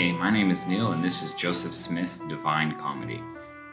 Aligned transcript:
Hey, 0.00 0.12
my 0.12 0.30
name 0.30 0.50
is 0.50 0.66
Neil, 0.66 0.92
and 0.92 1.04
this 1.04 1.22
is 1.22 1.34
Joseph 1.34 1.74
Smith's 1.74 2.20
Divine 2.20 2.78
Comedy. 2.78 3.22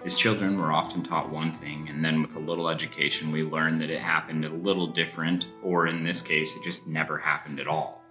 As 0.03 0.17
children, 0.17 0.59
we're 0.59 0.73
often 0.73 1.01
taught 1.01 1.29
one 1.29 1.53
thing, 1.53 1.87
and 1.87 2.03
then 2.03 2.21
with 2.21 2.35
a 2.35 2.39
little 2.39 2.67
education, 2.67 3.31
we 3.31 3.43
learn 3.43 3.77
that 3.77 3.89
it 3.89 4.01
happened 4.01 4.43
a 4.43 4.49
little 4.49 4.87
different, 4.87 5.47
or 5.63 5.87
in 5.87 6.03
this 6.03 6.21
case, 6.21 6.53
it 6.57 6.65
just 6.65 6.85
never 6.85 7.17
happened 7.17 7.61
at 7.61 7.67
all. 7.69 8.03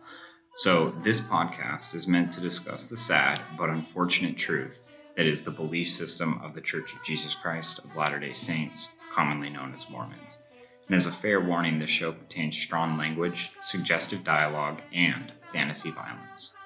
So, 0.54 0.94
this 1.02 1.20
podcast 1.20 1.94
is 1.94 2.08
meant 2.08 2.32
to 2.32 2.40
discuss 2.40 2.88
the 2.88 2.96
sad 2.96 3.38
but 3.58 3.68
unfortunate 3.68 4.38
truth 4.38 4.90
that 5.14 5.26
is 5.26 5.42
the 5.42 5.50
belief 5.50 5.90
system 5.90 6.40
of 6.42 6.54
the 6.54 6.62
Church 6.62 6.94
of 6.94 7.04
Jesus 7.04 7.34
Christ 7.34 7.80
of 7.80 7.94
Latter 7.96 8.18
day 8.18 8.32
Saints, 8.32 8.88
commonly 9.12 9.50
known 9.50 9.74
as 9.74 9.90
Mormons. 9.90 10.40
And 10.86 10.96
as 10.96 11.06
a 11.06 11.12
fair 11.12 11.38
warning, 11.38 11.78
this 11.78 11.90
show 11.90 12.12
contains 12.12 12.56
strong 12.56 12.96
language, 12.96 13.50
suggestive 13.60 14.24
dialogue, 14.24 14.80
and 14.90 15.34
fantasy 15.52 15.90
violence. 15.90 16.56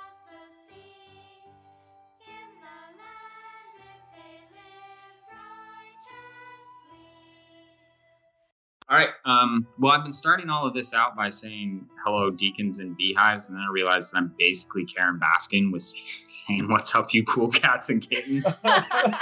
All 8.91 8.97
right. 8.97 9.11
Um, 9.25 9.69
well, 9.79 9.93
I've 9.93 10.03
been 10.03 10.12
starting 10.12 10.51
all 10.51 10.67
of 10.67 10.75
this 10.75 10.93
out 10.93 11.15
by 11.15 11.31
saying 11.31 11.87
hello, 12.05 12.29
deacons 12.29 12.81
and 12.81 12.97
beehives, 12.97 13.48
and 13.48 13.57
then 13.57 13.62
I 13.62 13.73
realized 13.73 14.12
that 14.12 14.19
I'm 14.19 14.35
basically 14.37 14.85
Karen 14.85 15.21
Baskin 15.21 15.71
with 15.71 15.85
saying 16.27 16.69
"What's 16.69 16.93
up, 16.97 17.15
you 17.15 17.25
cool 17.25 17.48
cats 17.51 17.89
and 17.89 18.03
kittens." 18.03 18.45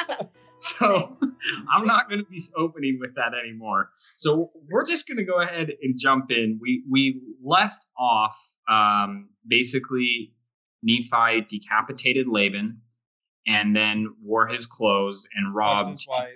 so 0.58 1.18
I'm 1.70 1.86
not 1.86 2.08
going 2.08 2.24
to 2.24 2.30
be 2.30 2.40
opening 2.56 2.96
with 2.98 3.14
that 3.16 3.34
anymore. 3.34 3.90
So 4.16 4.52
we're 4.70 4.86
just 4.86 5.06
going 5.06 5.18
to 5.18 5.24
go 5.24 5.38
ahead 5.42 5.70
and 5.82 5.98
jump 5.98 6.30
in. 6.30 6.58
We 6.62 6.82
we 6.88 7.20
left 7.44 7.84
off 7.98 8.38
um, 8.70 9.28
basically 9.46 10.32
Nephi 10.82 11.42
decapitated 11.46 12.26
Laban, 12.26 12.80
and 13.46 13.76
then 13.76 14.14
wore 14.22 14.46
his 14.46 14.64
clothes 14.64 15.28
and 15.34 15.54
robbed 15.54 15.90
his 15.90 16.06
wife. 16.08 16.30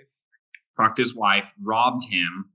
fucked 0.77 0.99
his 0.99 1.15
wife, 1.15 1.51
robbed 1.59 2.07
him 2.07 2.51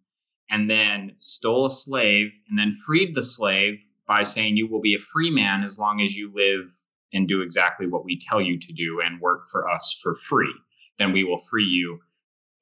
and 0.50 0.68
then 0.68 1.14
stole 1.18 1.66
a 1.66 1.70
slave 1.70 2.32
and 2.48 2.58
then 2.58 2.74
freed 2.86 3.14
the 3.14 3.22
slave 3.22 3.82
by 4.06 4.22
saying 4.22 4.56
you 4.56 4.66
will 4.66 4.80
be 4.80 4.94
a 4.94 4.98
free 4.98 5.30
man 5.30 5.62
as 5.62 5.78
long 5.78 6.00
as 6.00 6.16
you 6.16 6.32
live 6.34 6.72
and 7.12 7.28
do 7.28 7.40
exactly 7.40 7.86
what 7.86 8.04
we 8.04 8.18
tell 8.18 8.40
you 8.40 8.58
to 8.58 8.72
do 8.72 9.00
and 9.04 9.20
work 9.20 9.48
for 9.50 9.68
us 9.68 9.98
for 10.02 10.14
free. 10.16 10.54
Then 10.98 11.12
we 11.12 11.24
will 11.24 11.38
free 11.38 11.64
you. 11.64 12.00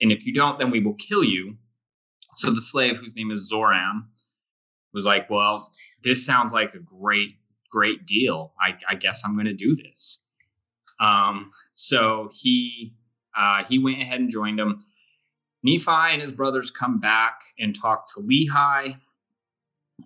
And 0.01 0.13
if 0.13 0.27
you 0.27 0.35
don't, 0.35 0.59
then 0.59 0.71
we 0.71 0.81
will 0.81 0.95
kill 0.95 1.25
you. 1.25 1.57
So 2.35 2.51
the 2.51 2.61
slave, 2.61 2.97
whose 2.97 3.17
name 3.17 3.31
is 3.31 3.51
Zoram, 3.51 4.07
was 4.93 5.07
like, 5.07 5.31
Well, 5.31 5.73
this 6.03 6.25
sounds 6.25 6.53
like 6.53 6.75
a 6.75 6.79
great, 6.79 7.37
great 7.71 8.07
deal. 8.07 8.53
I, 8.61 8.77
I 8.89 8.95
guess 8.95 9.23
I'm 9.25 9.35
going 9.35 9.47
to 9.47 9.55
do 9.55 9.75
this. 9.75 10.21
Um, 11.01 11.51
so 11.75 12.31
he 12.33 12.95
uh, 13.37 13.65
he 13.65 13.79
went 13.79 14.01
ahead 14.01 14.21
and 14.21 14.31
joined 14.31 14.59
them. 14.59 14.85
Nephi 15.67 16.13
and 16.13 16.23
his 16.23 16.33
brothers 16.33 16.71
come 16.71 17.01
back 17.01 17.41
and 17.59 17.75
talk 17.75 18.07
to 18.15 18.21
Lehi, 18.21 18.97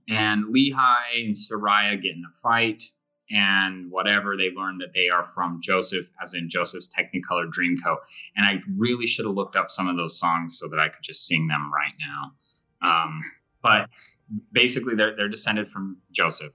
and 0.09 0.45
Lehi 0.55 1.25
and 1.25 1.35
Sariah 1.35 2.01
get 2.01 2.15
in 2.15 2.25
a 2.29 2.33
fight, 2.33 2.83
and 3.31 3.91
whatever 3.91 4.37
they 4.37 4.51
learn 4.53 4.79
that 4.79 4.95
they 4.95 5.09
are 5.09 5.27
from 5.27 5.61
Joseph, 5.63 6.07
as 6.23 6.35
in 6.35 6.49
Joseph's 6.49 6.89
Technicolor 6.89 7.47
Dreamcoat. 7.47 7.99
And 8.37 8.47
I 8.47 8.61
really 8.77 9.07
should 9.07 9.27
have 9.27 9.35
looked 9.35 9.57
up 9.57 9.71
some 9.71 9.87
of 9.87 9.97
those 9.97 10.19
songs 10.19 10.59
so 10.59 10.67
that 10.69 10.81
I 10.81 10.89
could 10.89 11.03
just 11.03 11.27
sing 11.27 11.47
them 11.47 11.71
right 11.73 11.95
now. 12.01 12.33
Um, 12.83 13.21
but 13.63 13.89
basically, 14.53 14.95
they're 14.95 15.15
they're 15.15 15.29
descended 15.29 15.69
from 15.69 15.99
Joseph. 16.13 16.53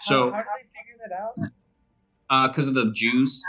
So, 0.00 0.30
how, 0.30 0.36
how 0.36 0.42
did 0.56 0.66
they 0.66 0.80
figure 0.80 1.08
that 1.08 1.12
out? 1.12 1.50
because 2.28 2.66
uh, 2.66 2.70
of 2.70 2.74
the 2.74 2.92
Jews. 2.92 3.42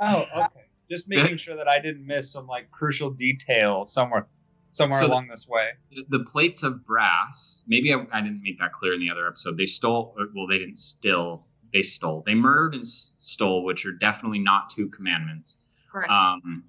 Oh, 0.00 0.26
okay. 0.34 0.59
Just 0.90 1.08
making 1.08 1.36
sure 1.36 1.56
that 1.56 1.68
I 1.68 1.78
didn't 1.80 2.04
miss 2.06 2.32
some 2.32 2.46
like 2.46 2.70
crucial 2.70 3.10
detail 3.10 3.84
somewhere, 3.84 4.26
somewhere 4.72 4.98
So 5.00 5.06
the- 5.06 5.12
along 5.12 5.28
this 5.28 5.46
way. 5.48 5.68
the 6.08 6.20
plates 6.24 6.62
of 6.62 6.84
brass 6.84 7.62
maybe 7.66 7.92
I, 7.94 8.04
I 8.12 8.20
didn't 8.20 8.42
make 8.42 8.58
that 8.58 8.72
clear 8.72 8.92
in 8.94 9.00
the 9.00 9.10
other 9.10 9.26
episode 9.26 9.56
they 9.56 9.66
stole 9.66 10.14
well 10.34 10.46
they 10.46 10.58
didn't 10.58 10.78
steal. 10.78 11.46
they 11.72 11.82
stole 11.82 12.22
they 12.26 12.34
murdered 12.34 12.74
and 12.74 12.82
s- 12.82 13.14
stole 13.18 13.64
which 13.64 13.86
are 13.86 13.92
definitely 13.92 14.38
not 14.40 14.70
two 14.70 14.88
commandments 14.88 15.58
Correct. 15.90 16.10
um 16.10 16.64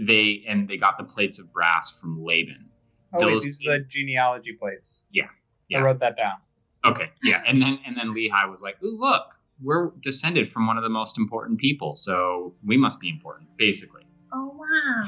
they 0.00 0.42
and 0.48 0.68
they 0.68 0.76
got 0.76 0.96
the 0.98 1.04
plates 1.04 1.38
of 1.38 1.52
brass 1.52 1.90
from 2.00 2.22
laban 2.24 2.68
Oh, 3.14 3.26
wait, 3.26 3.42
these 3.42 3.60
are 3.66 3.78
the 3.78 3.84
genealogy 3.84 4.54
plates. 4.54 5.02
Yeah, 5.10 5.26
yeah. 5.68 5.80
I 5.80 5.82
wrote 5.82 6.00
that 6.00 6.16
down. 6.16 6.36
okay 6.84 7.10
yeah 7.22 7.42
and 7.46 7.60
then 7.62 7.78
and 7.86 7.96
then 7.96 8.08
lehi 8.14 8.50
was 8.50 8.62
like 8.62 8.82
ooh 8.82 8.96
look 8.98 9.34
we're 9.62 9.90
descended 10.00 10.50
from 10.50 10.66
one 10.66 10.76
of 10.76 10.82
the 10.82 10.88
most 10.90 11.18
important 11.18 11.58
people 11.58 11.94
so 11.96 12.54
we 12.64 12.76
must 12.76 13.00
be 13.00 13.08
important 13.08 13.48
basically. 13.56 14.02
Oh 14.32 14.54
wow. 14.58 15.04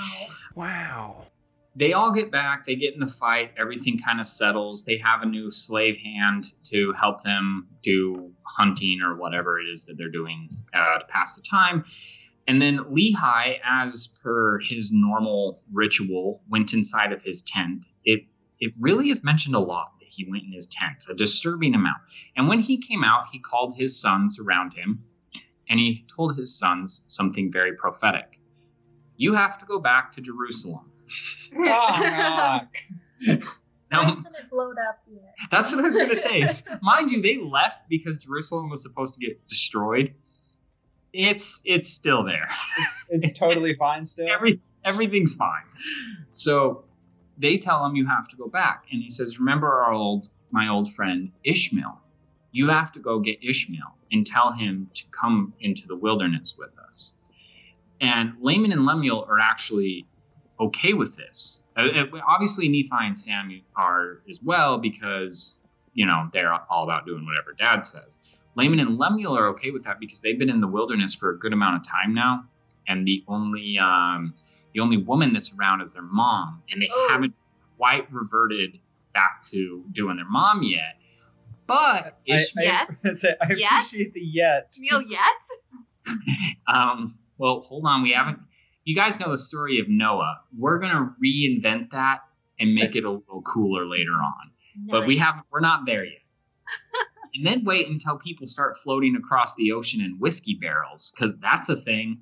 Wow. 0.54 1.26
they 1.76 1.92
all 1.92 2.12
get 2.12 2.31
back 2.31 2.65
they 2.65 2.76
get 2.76 2.94
in 2.94 3.00
the 3.00 3.06
fight 3.09 3.53
everything 3.56 3.98
kind 3.98 4.20
of 4.20 4.26
settles. 4.26 4.84
They 4.84 4.98
have 4.98 5.22
a 5.22 5.26
new 5.26 5.50
slave 5.50 5.97
hand 5.97 6.53
to 6.65 6.92
help 6.92 7.22
them 7.22 7.66
do 7.82 8.31
hunting 8.44 9.00
or 9.03 9.16
whatever 9.16 9.59
it 9.59 9.65
is 9.65 9.84
that 9.87 9.97
they're 9.98 10.09
doing 10.10 10.48
uh, 10.75 10.98
to 10.98 11.04
pass 11.06 11.36
the 11.36 11.42
time. 11.42 11.84
And 12.47 12.60
then 12.60 12.78
lehi 12.78 13.59
as 13.65 14.09
per 14.22 14.59
his 14.60 14.92
normal 14.92 15.62
ritual 15.72 16.42
went 16.50 16.75
inside 16.75 17.12
of 17.12 17.22
his 17.22 17.42
tent. 17.42 17.86
It 18.04 18.26
it 18.60 18.72
really 18.78 19.09
is 19.10 19.25
mentioned 19.25 19.54
a 19.54 19.60
lot. 19.60 19.88
that 19.92 19.94
he 20.15 20.25
went 20.31 20.45
in 20.45 20.53
his 20.53 20.67
tent 20.67 21.05
a 21.09 21.15
disturbing 21.15 21.75
amount 21.75 21.99
and 22.37 22.49
when 22.49 22.61
he 22.61 22.77
came 22.79 23.05
out 23.05 23.25
he 23.33 23.39
called 23.39 23.75
his 23.77 23.99
sons 24.01 24.39
around 24.39 24.73
him 24.73 25.03
and 25.69 25.79
he 25.81 26.05
told 26.15 26.37
his 26.37 26.59
sons 26.59 27.03
something 27.09 27.51
very 27.53 27.75
prophetic 27.77 28.39
you 29.17 29.33
have 29.35 29.59
to 29.59 29.65
go 29.67 29.79
back 29.79 30.11
to 30.13 30.21
jerusalem 30.21 30.91
Oh, 31.57 31.59
knock. 31.67 32.75
now, 33.91 34.03
Why 34.05 34.13
isn't 34.19 34.37
it 34.37 34.51
blowed 34.51 34.77
up 34.89 35.01
yet? 35.07 35.35
That's 35.51 35.71
what 35.71 35.81
I 35.85 35.89
was 35.89 35.97
gonna 35.99 36.17
say. 36.17 36.47
Mind 36.83 37.11
you, 37.11 37.21
they 37.23 37.37
left 37.37 37.89
because 37.91 38.17
Jerusalem 38.19 38.71
was 38.71 38.83
supposed 38.83 39.15
to 39.15 39.21
get 39.21 39.47
destroyed. 39.47 40.15
It's 41.13 41.63
it's 41.67 41.91
still 41.91 42.25
there. 42.25 42.49
It's 43.11 43.39
totally 43.39 43.75
fine 43.75 44.05
still. 44.07 44.27
Every 44.35 44.61
everything's 44.85 45.35
fine. 45.35 45.63
So 46.31 46.84
they 47.39 47.59
tell 47.59 47.84
him 47.84 47.97
you 47.97 48.06
have 48.06 48.28
to 48.28 48.37
go 48.37 48.49
back, 48.49 48.84
and 48.91 49.03
he 49.03 49.09
says, 49.09 49.39
"Remember 49.39 49.69
our 49.69 49.93
old 49.93 50.28
my 50.50 50.69
old 50.69 50.93
friend 50.93 51.33
Ishmael. 51.45 52.00
You 52.53 52.69
have 52.69 52.93
to 52.93 53.00
go 53.00 53.19
get 53.19 53.43
Ishmael 53.43 53.99
and 54.12 54.27
tell 54.27 54.53
him 54.53 54.89
to 54.95 55.05
come 55.11 55.53
into 55.61 55.87
the 55.87 55.97
wilderness 55.97 56.56
with 56.59 56.78
us." 56.78 57.15
And 58.00 58.34
Laman 58.41 58.72
and 58.72 58.87
Lemuel 58.87 59.27
are 59.28 59.41
actually 59.41 60.06
okay 60.61 60.93
with 60.93 61.17
this. 61.17 61.62
Uh, 61.77 61.89
uh, 61.95 62.21
obviously, 62.27 62.69
Nephi 62.69 62.89
and 62.93 63.17
Sam 63.17 63.61
are 63.77 64.21
as 64.28 64.41
well 64.43 64.78
because 64.78 65.59
you 65.95 66.06
know 66.06 66.28
they're 66.33 66.53
all 66.71 66.84
about 66.84 67.06
doing 67.06 67.25
whatever 67.27 67.53
Dad 67.53 67.87
says. 67.87 68.19
Laman 68.56 68.78
and 68.78 68.99
Lemuel 68.99 69.37
are 69.37 69.49
okay 69.49 69.71
with 69.71 69.83
that 69.84 69.99
because 69.99 70.21
they've 70.21 70.39
been 70.39 70.51
in 70.51 70.61
the 70.61 70.69
wilderness 70.69 71.15
for 71.15 71.31
a 71.31 71.39
good 71.39 71.53
amount 71.53 71.77
of 71.77 71.83
time 71.89 72.15
now, 72.15 72.45
and 72.87 73.06
the 73.06 73.25
only 73.27 73.78
um, 73.78 74.34
the 74.75 74.81
only 74.81 74.97
woman 74.99 75.33
that's 75.33 75.55
around 75.55 75.81
is 75.81 75.95
their 75.95 76.03
mom, 76.03 76.62
and 76.71 76.83
they 76.83 76.89
Oh. 76.93 77.09
haven't 77.11 77.35
quite 77.79 78.12
reverted 78.12 78.79
back 79.15 79.43
to 79.45 79.85
doing 79.93 80.17
their 80.17 80.29
mom 80.29 80.62
yet. 80.62 80.99
But 81.67 81.77
I, 81.77 82.35
Ishmael, 82.35 82.71
I, 82.71 82.87
I 83.41 83.53
Yet? 83.57 83.71
appreciate 83.73 84.13
the 84.13 84.21
yet. 84.21 84.75
Neil 84.79 85.01
yet? 85.03 85.21
um, 86.67 87.17
well, 87.39 87.61
hold 87.61 87.84
on, 87.87 88.03
we 88.03 88.13
haven't. 88.13 88.39
You 88.84 88.95
guys 88.95 89.19
know 89.19 89.31
the 89.31 89.39
story 89.39 89.79
of 89.81 89.89
Noah. 89.89 90.41
We're 90.57 90.79
gonna 90.79 91.15
reinvent 91.25 91.91
that 91.93 92.21
and 92.61 92.75
make 92.75 92.95
it 92.97 93.05
a 93.05 93.11
little 93.11 93.43
cooler 93.43 93.87
later 93.87 94.13
on. 94.13 94.51
but 94.91 95.07
we 95.07 95.17
haven't 95.17 95.45
we're 95.51 95.61
not 95.61 95.87
there 95.87 96.05
yet 96.05 96.21
and 97.34 97.47
then 97.47 97.65
wait 97.65 97.89
until 97.89 98.19
people 98.19 98.47
start 98.47 98.77
floating 98.77 99.15
across 99.17 99.55
the 99.57 99.71
ocean 99.73 100.01
in 100.01 100.19
whiskey 100.19 100.55
barrels 100.55 101.13
because 101.15 101.37
that's 101.39 101.69
a 101.69 101.77
thing 101.77 102.19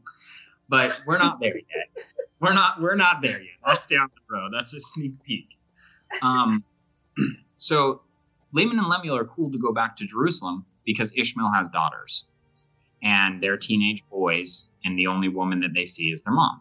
but 0.69 1.01
we're 1.07 1.19
not 1.19 1.41
there 1.41 1.57
yet 1.75 2.07
we're 2.41 2.53
not 2.53 2.81
we're 2.81 2.95
not 2.95 3.23
there 3.23 3.41
yet 3.41 3.57
that's 3.67 3.87
down 3.87 4.09
the 4.15 4.37
road 4.37 4.51
that's 4.55 4.75
a 4.75 4.81
sneak 4.81 5.13
peek 5.25 5.49
um 6.23 6.65
so 7.57 8.03
Laman 8.55 8.79
and 8.79 8.89
Lemuel 8.89 9.17
are 9.17 9.25
cool 9.25 9.51
to 9.51 9.59
go 9.59 9.73
back 9.73 9.97
to 9.97 10.07
Jerusalem 10.07 10.67
because 10.85 11.13
Ishmael 11.17 11.51
has 11.55 11.69
daughters 11.71 12.27
and 13.03 13.43
they're 13.43 13.57
teenage 13.57 14.05
boys 14.11 14.71
and 14.85 14.99
the 14.99 15.07
only 15.07 15.29
woman 15.29 15.61
that 15.61 15.73
they 15.75 15.85
see 15.85 16.11
is 16.11 16.23
their 16.23 16.35
mom 16.35 16.61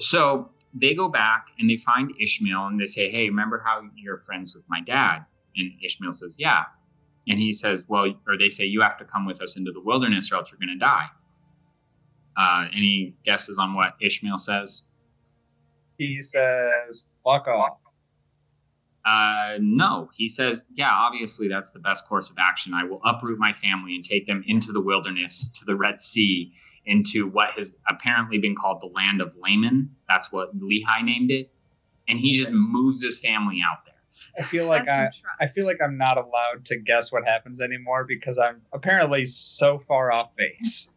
so 0.00 0.50
they 0.74 0.94
go 0.94 1.08
back 1.08 1.48
and 1.58 1.70
they 1.70 1.76
find 1.76 2.12
Ishmael 2.20 2.66
and 2.66 2.80
they 2.80 2.86
say, 2.86 3.10
Hey, 3.10 3.28
remember 3.28 3.62
how 3.64 3.82
you're 3.96 4.18
friends 4.18 4.54
with 4.54 4.64
my 4.68 4.80
dad? 4.80 5.24
And 5.56 5.72
Ishmael 5.82 6.12
says, 6.12 6.36
Yeah. 6.38 6.64
And 7.28 7.38
he 7.38 7.52
says, 7.52 7.84
Well, 7.86 8.12
or 8.26 8.36
they 8.38 8.48
say, 8.48 8.64
You 8.64 8.80
have 8.82 8.98
to 8.98 9.04
come 9.04 9.26
with 9.26 9.40
us 9.40 9.56
into 9.56 9.72
the 9.72 9.80
wilderness 9.80 10.32
or 10.32 10.36
else 10.36 10.50
you're 10.50 10.58
going 10.58 10.76
to 10.76 10.84
die. 10.84 11.06
Uh, 12.36 12.66
any 12.72 13.14
guesses 13.24 13.58
on 13.58 13.74
what 13.74 13.94
Ishmael 14.00 14.38
says? 14.38 14.84
He 15.98 16.20
says, 16.20 17.04
"Fuck 17.22 17.46
off." 17.46 17.78
Uh, 19.04 19.58
no, 19.60 20.08
he 20.14 20.26
says, 20.26 20.64
Yeah, 20.74 20.90
obviously 20.90 21.46
that's 21.46 21.70
the 21.72 21.78
best 21.78 22.08
course 22.08 22.30
of 22.30 22.36
action. 22.38 22.72
I 22.72 22.84
will 22.84 23.02
uproot 23.04 23.38
my 23.38 23.52
family 23.52 23.96
and 23.96 24.04
take 24.04 24.26
them 24.26 24.42
into 24.46 24.72
the 24.72 24.80
wilderness 24.80 25.50
to 25.58 25.64
the 25.66 25.76
Red 25.76 26.00
Sea 26.00 26.52
into 26.86 27.28
what 27.28 27.50
has 27.56 27.76
apparently 27.88 28.38
been 28.38 28.54
called 28.54 28.80
the 28.80 28.86
land 28.86 29.20
of 29.20 29.36
Laman. 29.36 29.94
That's 30.08 30.32
what 30.32 30.58
Lehi 30.58 31.04
named 31.04 31.30
it. 31.30 31.50
And 32.08 32.18
he 32.18 32.34
just 32.34 32.52
moves 32.52 33.02
his 33.02 33.18
family 33.18 33.60
out 33.64 33.84
there. 33.84 33.94
I 34.38 34.42
feel 34.42 34.66
like 34.66 34.88
I, 34.88 35.10
I 35.40 35.46
feel 35.46 35.66
like 35.66 35.78
I'm 35.82 35.96
not 35.96 36.18
allowed 36.18 36.64
to 36.66 36.76
guess 36.76 37.10
what 37.10 37.24
happens 37.26 37.60
anymore 37.60 38.04
because 38.04 38.38
I'm 38.38 38.62
apparently 38.72 39.26
so 39.26 39.78
far 39.78 40.12
off 40.12 40.34
base. 40.36 40.90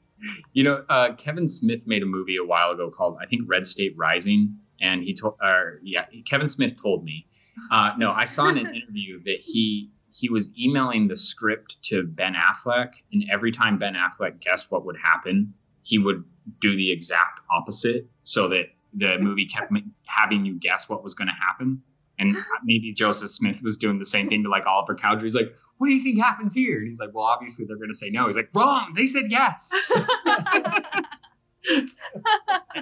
You 0.54 0.64
know, 0.64 0.84
uh, 0.90 1.14
Kevin 1.16 1.48
Smith 1.48 1.86
made 1.86 2.04
a 2.04 2.06
movie 2.06 2.38
a 2.38 2.44
while 2.44 2.72
ago 2.72 2.90
called, 2.90 3.18
I 3.22 3.25
think, 3.25 3.44
Red 3.46 3.66
State 3.66 3.94
Rising. 3.98 4.58
And 4.81 5.04
he 5.04 5.14
told, 5.14 5.36
or 5.42 5.80
yeah, 5.84 6.06
Kevin 6.25 6.48
Smith 6.48 6.81
told 6.81 7.04
me. 7.04 7.28
Uh, 7.72 7.94
no, 7.98 8.12
I 8.12 8.25
saw 8.25 8.48
in 8.48 8.58
an 8.58 8.68
interview 8.75 9.22
that 9.24 9.40
he 9.40 9.92
he 10.12 10.30
was 10.30 10.52
emailing 10.58 11.08
the 11.08 11.16
script 11.16 11.78
to 11.84 12.04
Ben 12.04 12.34
Affleck, 12.34 12.94
and 13.12 13.24
every 13.31 13.52
time 13.52 13.78
Ben 13.78 13.94
Affleck 13.94 14.40
guessed 14.40 14.72
what 14.72 14.86
would 14.86 14.98
happen, 14.98 15.54
he 15.81 15.98
would 16.00 16.24
do 16.60 16.75
the 16.75 16.92
exact 16.92 17.42
opposite, 17.52 18.08
so 18.24 18.48
that 18.48 18.66
the 18.94 19.18
movie 19.19 19.46
kept 19.46 19.72
having 20.06 20.46
you 20.46 20.58
guess 20.60 20.90
what 20.90 21.04
was 21.04 21.14
going 21.14 21.28
to 21.28 21.34
happen. 21.34 21.81
And 22.19 22.36
maybe 22.64 22.94
Joseph 22.94 23.30
Smith 23.30 23.62
was 23.62 23.78
doing 23.78 24.00
the 24.00 24.06
same 24.06 24.28
thing 24.28 24.44
to 24.44 24.50
like 24.50 24.66
Oliver 24.66 24.96
Cowdery. 24.96 25.25
He's 25.25 25.36
like, 25.36 25.54
"What 25.78 25.88
do 25.88 25.94
you 25.94 26.04
think 26.04 26.20
happens 26.22 26.54
here?" 26.54 26.78
And 26.78 26.88
he's 26.88 27.00
like, 27.00 27.14
"Well, 27.14 27.26
obviously 27.26 27.66
they're 27.66 27.78
going 27.78 27.92
to 27.92 27.98
say 27.98 28.10
no." 28.10 28.28
He's 28.28 28.36
like, 28.36 28.50
"Wrong. 28.54 28.94
They 28.96 29.06
said 29.06 29.26
yes." 29.30 29.74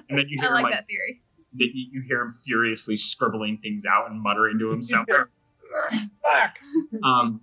And 0.09 0.19
then 0.19 0.25
you 0.29 0.37
I 0.41 0.45
hear 0.45 0.51
like 0.53 0.63
like 0.65 0.73
that 0.73 0.87
theory. 0.87 1.21
that 1.53 1.69
you, 1.73 1.87
you 1.91 2.01
hear 2.07 2.21
him 2.21 2.31
furiously 2.31 2.97
scribbling 2.97 3.57
things 3.57 3.85
out 3.85 4.09
and 4.11 4.21
muttering 4.21 4.59
to 4.59 4.69
himself. 4.69 5.07
Fuck. 5.09 6.55
um, 7.03 7.41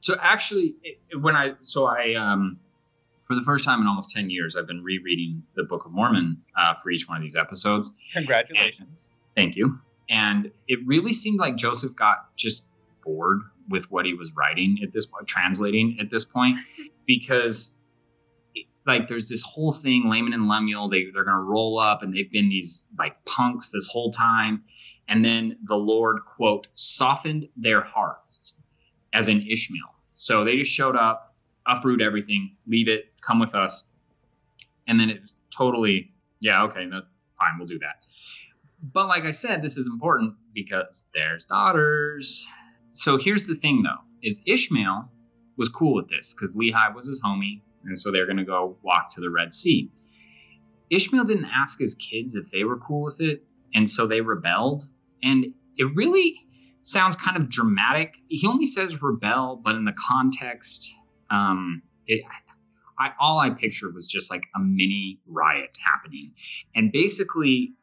so 0.00 0.16
actually, 0.20 0.76
it, 0.82 0.98
it- 1.10 1.16
when 1.16 1.36
I 1.36 1.52
so 1.60 1.86
I 1.86 2.14
um, 2.14 2.58
for 3.26 3.34
the 3.34 3.42
first 3.42 3.64
time 3.64 3.80
in 3.82 3.86
almost 3.86 4.10
ten 4.12 4.30
years, 4.30 4.56
I've 4.56 4.66
been 4.66 4.82
rereading 4.82 5.42
the 5.56 5.64
Book 5.64 5.84
of 5.84 5.92
Mormon 5.92 6.40
uh, 6.56 6.74
for 6.74 6.90
each 6.90 7.08
one 7.08 7.18
of 7.18 7.22
these 7.22 7.36
episodes. 7.36 7.92
Congratulations. 8.14 9.10
Thank 9.36 9.56
you. 9.56 9.78
And 10.08 10.50
it 10.68 10.78
really 10.86 11.12
seemed 11.12 11.38
like 11.38 11.56
Joseph 11.56 11.94
got 11.94 12.34
just 12.36 12.64
bored 13.08 13.40
with 13.68 13.90
what 13.90 14.04
he 14.04 14.12
was 14.12 14.32
writing 14.36 14.78
at 14.82 14.92
this 14.92 15.06
point, 15.06 15.26
translating 15.26 15.96
at 15.98 16.10
this 16.10 16.24
point, 16.24 16.56
because 17.06 17.78
like 18.86 19.06
there's 19.06 19.28
this 19.28 19.42
whole 19.42 19.72
thing, 19.72 20.08
Laman 20.08 20.32
and 20.32 20.48
Lemuel, 20.48 20.88
they, 20.88 21.04
they're 21.12 21.24
going 21.24 21.36
to 21.36 21.42
roll 21.42 21.78
up 21.78 22.02
and 22.02 22.14
they've 22.14 22.30
been 22.32 22.48
these 22.48 22.88
like 22.98 23.22
punks 23.24 23.70
this 23.70 23.88
whole 23.88 24.10
time. 24.10 24.62
And 25.08 25.24
then 25.24 25.58
the 25.64 25.76
Lord, 25.76 26.18
quote, 26.24 26.68
softened 26.74 27.48
their 27.56 27.80
hearts 27.80 28.54
as 29.12 29.28
in 29.28 29.46
Ishmael. 29.46 29.94
So 30.14 30.44
they 30.44 30.56
just 30.56 30.72
showed 30.72 30.96
up, 30.96 31.36
uproot 31.66 32.00
everything, 32.00 32.56
leave 32.66 32.88
it, 32.88 33.12
come 33.20 33.38
with 33.38 33.54
us. 33.54 33.84
And 34.86 34.98
then 34.98 35.10
it's 35.10 35.34
totally, 35.54 36.12
yeah, 36.40 36.62
okay, 36.64 36.86
that's 36.90 37.06
fine, 37.38 37.58
we'll 37.58 37.66
do 37.66 37.78
that. 37.80 38.06
But 38.92 39.08
like 39.08 39.24
I 39.24 39.32
said, 39.32 39.62
this 39.62 39.76
is 39.76 39.86
important 39.86 40.34
because 40.54 41.06
there's 41.14 41.44
daughters. 41.44 42.46
So 42.98 43.16
here's 43.16 43.46
the 43.46 43.54
thing 43.54 43.84
though, 43.84 44.02
is 44.24 44.40
Ishmael 44.44 45.08
was 45.56 45.68
cool 45.68 45.94
with 45.94 46.08
this 46.08 46.34
because 46.34 46.52
Lehi 46.52 46.92
was 46.96 47.06
his 47.06 47.22
homie, 47.22 47.60
and 47.84 47.96
so 47.96 48.10
they're 48.10 48.26
gonna 48.26 48.44
go 48.44 48.76
walk 48.82 49.10
to 49.10 49.20
the 49.20 49.30
Red 49.30 49.54
Sea. 49.54 49.88
Ishmael 50.90 51.22
didn't 51.22 51.44
ask 51.44 51.78
his 51.78 51.94
kids 51.94 52.34
if 52.34 52.50
they 52.50 52.64
were 52.64 52.76
cool 52.76 53.02
with 53.02 53.20
it, 53.20 53.44
and 53.72 53.88
so 53.88 54.08
they 54.08 54.20
rebelled. 54.20 54.88
And 55.22 55.46
it 55.76 55.94
really 55.94 56.34
sounds 56.82 57.14
kind 57.14 57.36
of 57.36 57.48
dramatic. 57.48 58.16
He 58.26 58.48
only 58.48 58.66
says 58.66 59.00
rebel, 59.00 59.60
but 59.62 59.76
in 59.76 59.84
the 59.84 59.94
context, 60.08 60.92
um, 61.30 61.82
it, 62.08 62.24
I 62.98 63.12
all 63.20 63.38
I 63.38 63.50
pictured 63.50 63.94
was 63.94 64.08
just 64.08 64.28
like 64.28 64.42
a 64.56 64.58
mini 64.58 65.20
riot 65.28 65.78
happening, 65.80 66.32
and 66.74 66.90
basically 66.90 67.74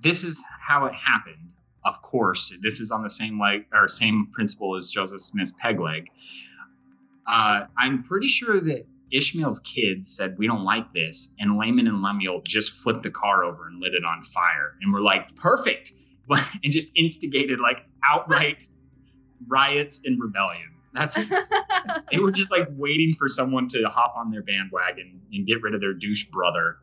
this 0.00 0.22
is 0.22 0.40
how 0.60 0.86
it 0.86 0.92
happened. 0.92 1.54
Of 1.84 2.02
course, 2.02 2.56
this 2.60 2.80
is 2.80 2.90
on 2.90 3.02
the 3.02 3.10
same 3.10 3.38
like 3.38 3.66
or 3.72 3.88
same 3.88 4.28
principle 4.32 4.76
as 4.76 4.90
Joseph 4.90 5.22
Smith's 5.22 5.52
peg 5.58 5.80
leg. 5.80 6.08
Uh, 7.26 7.66
I'm 7.78 8.02
pretty 8.02 8.26
sure 8.26 8.60
that 8.60 8.84
Ishmael's 9.12 9.60
kids 9.60 10.14
said 10.14 10.36
we 10.38 10.46
don't 10.46 10.64
like 10.64 10.92
this, 10.92 11.34
and 11.38 11.56
Laman 11.56 11.88
and 11.88 12.02
Lemuel 12.02 12.42
just 12.44 12.72
flipped 12.82 13.02
the 13.02 13.10
car 13.10 13.44
over 13.44 13.66
and 13.66 13.80
lit 13.80 13.94
it 13.94 14.04
on 14.04 14.22
fire, 14.22 14.76
and 14.80 14.92
were 14.92 15.02
like, 15.02 15.34
"Perfect," 15.36 15.92
and 16.64 16.72
just 16.72 16.92
instigated 16.96 17.60
like 17.60 17.86
outright 18.04 18.58
riots 19.48 20.02
and 20.04 20.20
rebellion. 20.20 20.70
That's 20.92 21.26
they 22.10 22.18
were 22.18 22.32
just 22.32 22.50
like 22.50 22.68
waiting 22.72 23.14
for 23.18 23.28
someone 23.28 23.68
to 23.68 23.88
hop 23.88 24.14
on 24.16 24.30
their 24.30 24.42
bandwagon 24.42 25.20
and 25.32 25.46
get 25.46 25.62
rid 25.62 25.74
of 25.74 25.80
their 25.80 25.94
douche 25.94 26.24
brother. 26.26 26.78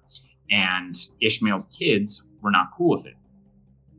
And 0.49 0.95
Ishmael's 1.21 1.67
kids 1.67 2.23
were 2.41 2.51
not 2.51 2.71
cool 2.75 2.91
with 2.91 3.05
it. 3.05 3.15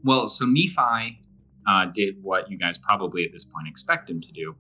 Well, 0.04 0.28
so 0.28 0.44
Nephi 0.46 1.20
uh, 1.66 1.86
did 1.86 2.16
what 2.22 2.50
you 2.50 2.56
guys 2.58 2.78
probably 2.78 3.24
at 3.24 3.32
this 3.32 3.44
point 3.44 3.68
expect 3.68 4.08
him 4.08 4.20
to 4.20 4.32
do. 4.32 4.54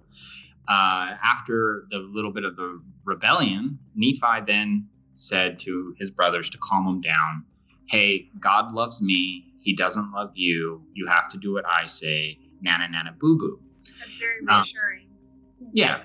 Uh, 0.68 1.16
after 1.24 1.86
the 1.90 1.98
little 1.98 2.32
bit 2.32 2.44
of 2.44 2.56
the 2.56 2.80
rebellion, 3.04 3.78
Nephi 3.94 4.44
then 4.46 4.86
said 5.14 5.58
to 5.60 5.94
his 5.98 6.10
brothers 6.10 6.50
to 6.50 6.58
calm 6.58 6.86
him 6.86 7.00
down. 7.00 7.44
Hey, 7.88 8.28
God 8.38 8.72
loves 8.72 9.00
me. 9.00 9.46
He 9.60 9.74
doesn't 9.74 10.12
love 10.12 10.30
you. 10.34 10.82
You 10.94 11.06
have 11.06 11.28
to 11.30 11.38
do 11.38 11.54
what 11.54 11.64
I 11.66 11.86
say. 11.86 12.38
Nana 12.60 12.88
nana 12.88 13.14
boo 13.18 13.38
boo. 13.38 13.60
That's 14.00 14.16
very 14.16 14.40
Um, 14.48 14.58
reassuring. 14.58 15.08
Yeah. 15.72 16.02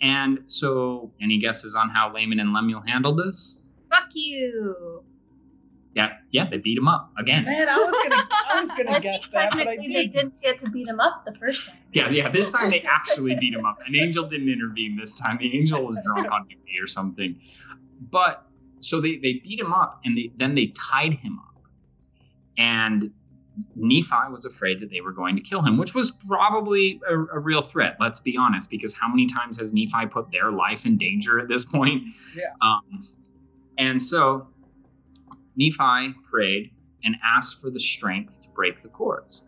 And 0.00 0.40
so, 0.46 1.12
any 1.20 1.38
guesses 1.38 1.74
on 1.74 1.88
how 1.90 2.12
Laman 2.12 2.38
and 2.40 2.52
Lemuel 2.52 2.82
handled 2.86 3.18
this? 3.18 3.62
Fuck 3.90 4.08
you. 4.12 5.02
Yeah, 5.94 6.12
yeah, 6.30 6.48
they 6.48 6.58
beat 6.58 6.78
him 6.78 6.86
up 6.86 7.10
again. 7.18 7.44
Man, 7.44 7.68
I 7.68 7.76
was 7.76 8.08
gonna, 8.08 8.28
I 8.30 8.60
was 8.60 8.70
gonna 8.70 8.90
I 8.96 9.00
guess 9.00 9.22
think 9.22 9.32
that, 9.32 9.50
but 9.50 9.60
I 9.60 9.64
technically 9.64 9.88
they 9.88 10.06
didn't. 10.06 10.34
didn't 10.34 10.40
get 10.42 10.58
to 10.60 10.70
beat 10.70 10.86
him 10.86 11.00
up 11.00 11.24
the 11.24 11.34
first 11.34 11.66
time. 11.66 11.76
Yeah, 11.92 12.10
yeah. 12.10 12.28
This 12.28 12.52
time 12.52 12.70
they 12.70 12.82
actually 12.82 13.34
beat 13.36 13.54
him 13.54 13.64
up. 13.64 13.78
An 13.86 13.96
angel 13.96 14.28
didn't 14.28 14.48
intervene 14.48 14.96
this 14.96 15.18
time. 15.18 15.38
The 15.38 15.56
angel 15.56 15.84
was 15.84 15.98
drunk 16.04 16.30
on 16.30 16.46
duty 16.46 16.78
or 16.80 16.86
something. 16.86 17.40
But 18.10 18.46
so 18.80 19.00
they 19.00 19.16
they 19.16 19.40
beat 19.42 19.58
him 19.58 19.72
up 19.72 20.00
and 20.04 20.16
they 20.16 20.30
then 20.36 20.54
they 20.54 20.66
tied 20.68 21.14
him 21.14 21.38
up. 21.38 21.62
And 22.56 23.10
Nephi 23.74 24.30
was 24.30 24.46
afraid 24.46 24.80
that 24.80 24.90
they 24.90 25.00
were 25.00 25.12
going 25.12 25.34
to 25.36 25.42
kill 25.42 25.62
him, 25.62 25.78
which 25.78 25.94
was 25.94 26.12
probably 26.28 27.00
a, 27.08 27.14
a 27.14 27.38
real 27.38 27.62
threat. 27.62 27.96
Let's 27.98 28.20
be 28.20 28.36
honest, 28.36 28.70
because 28.70 28.94
how 28.94 29.08
many 29.08 29.26
times 29.26 29.58
has 29.58 29.72
Nephi 29.72 30.06
put 30.10 30.30
their 30.30 30.52
life 30.52 30.86
in 30.86 30.96
danger 30.96 31.40
at 31.40 31.48
this 31.48 31.64
point? 31.64 32.02
Yeah. 32.36 32.44
Um, 32.60 33.08
and 33.78 34.00
so 34.02 34.48
Nephi 35.58 36.14
prayed 36.30 36.70
and 37.04 37.16
asked 37.24 37.60
for 37.60 37.70
the 37.70 37.80
strength 37.80 38.40
to 38.42 38.48
break 38.50 38.82
the 38.82 38.88
cords. 38.88 39.44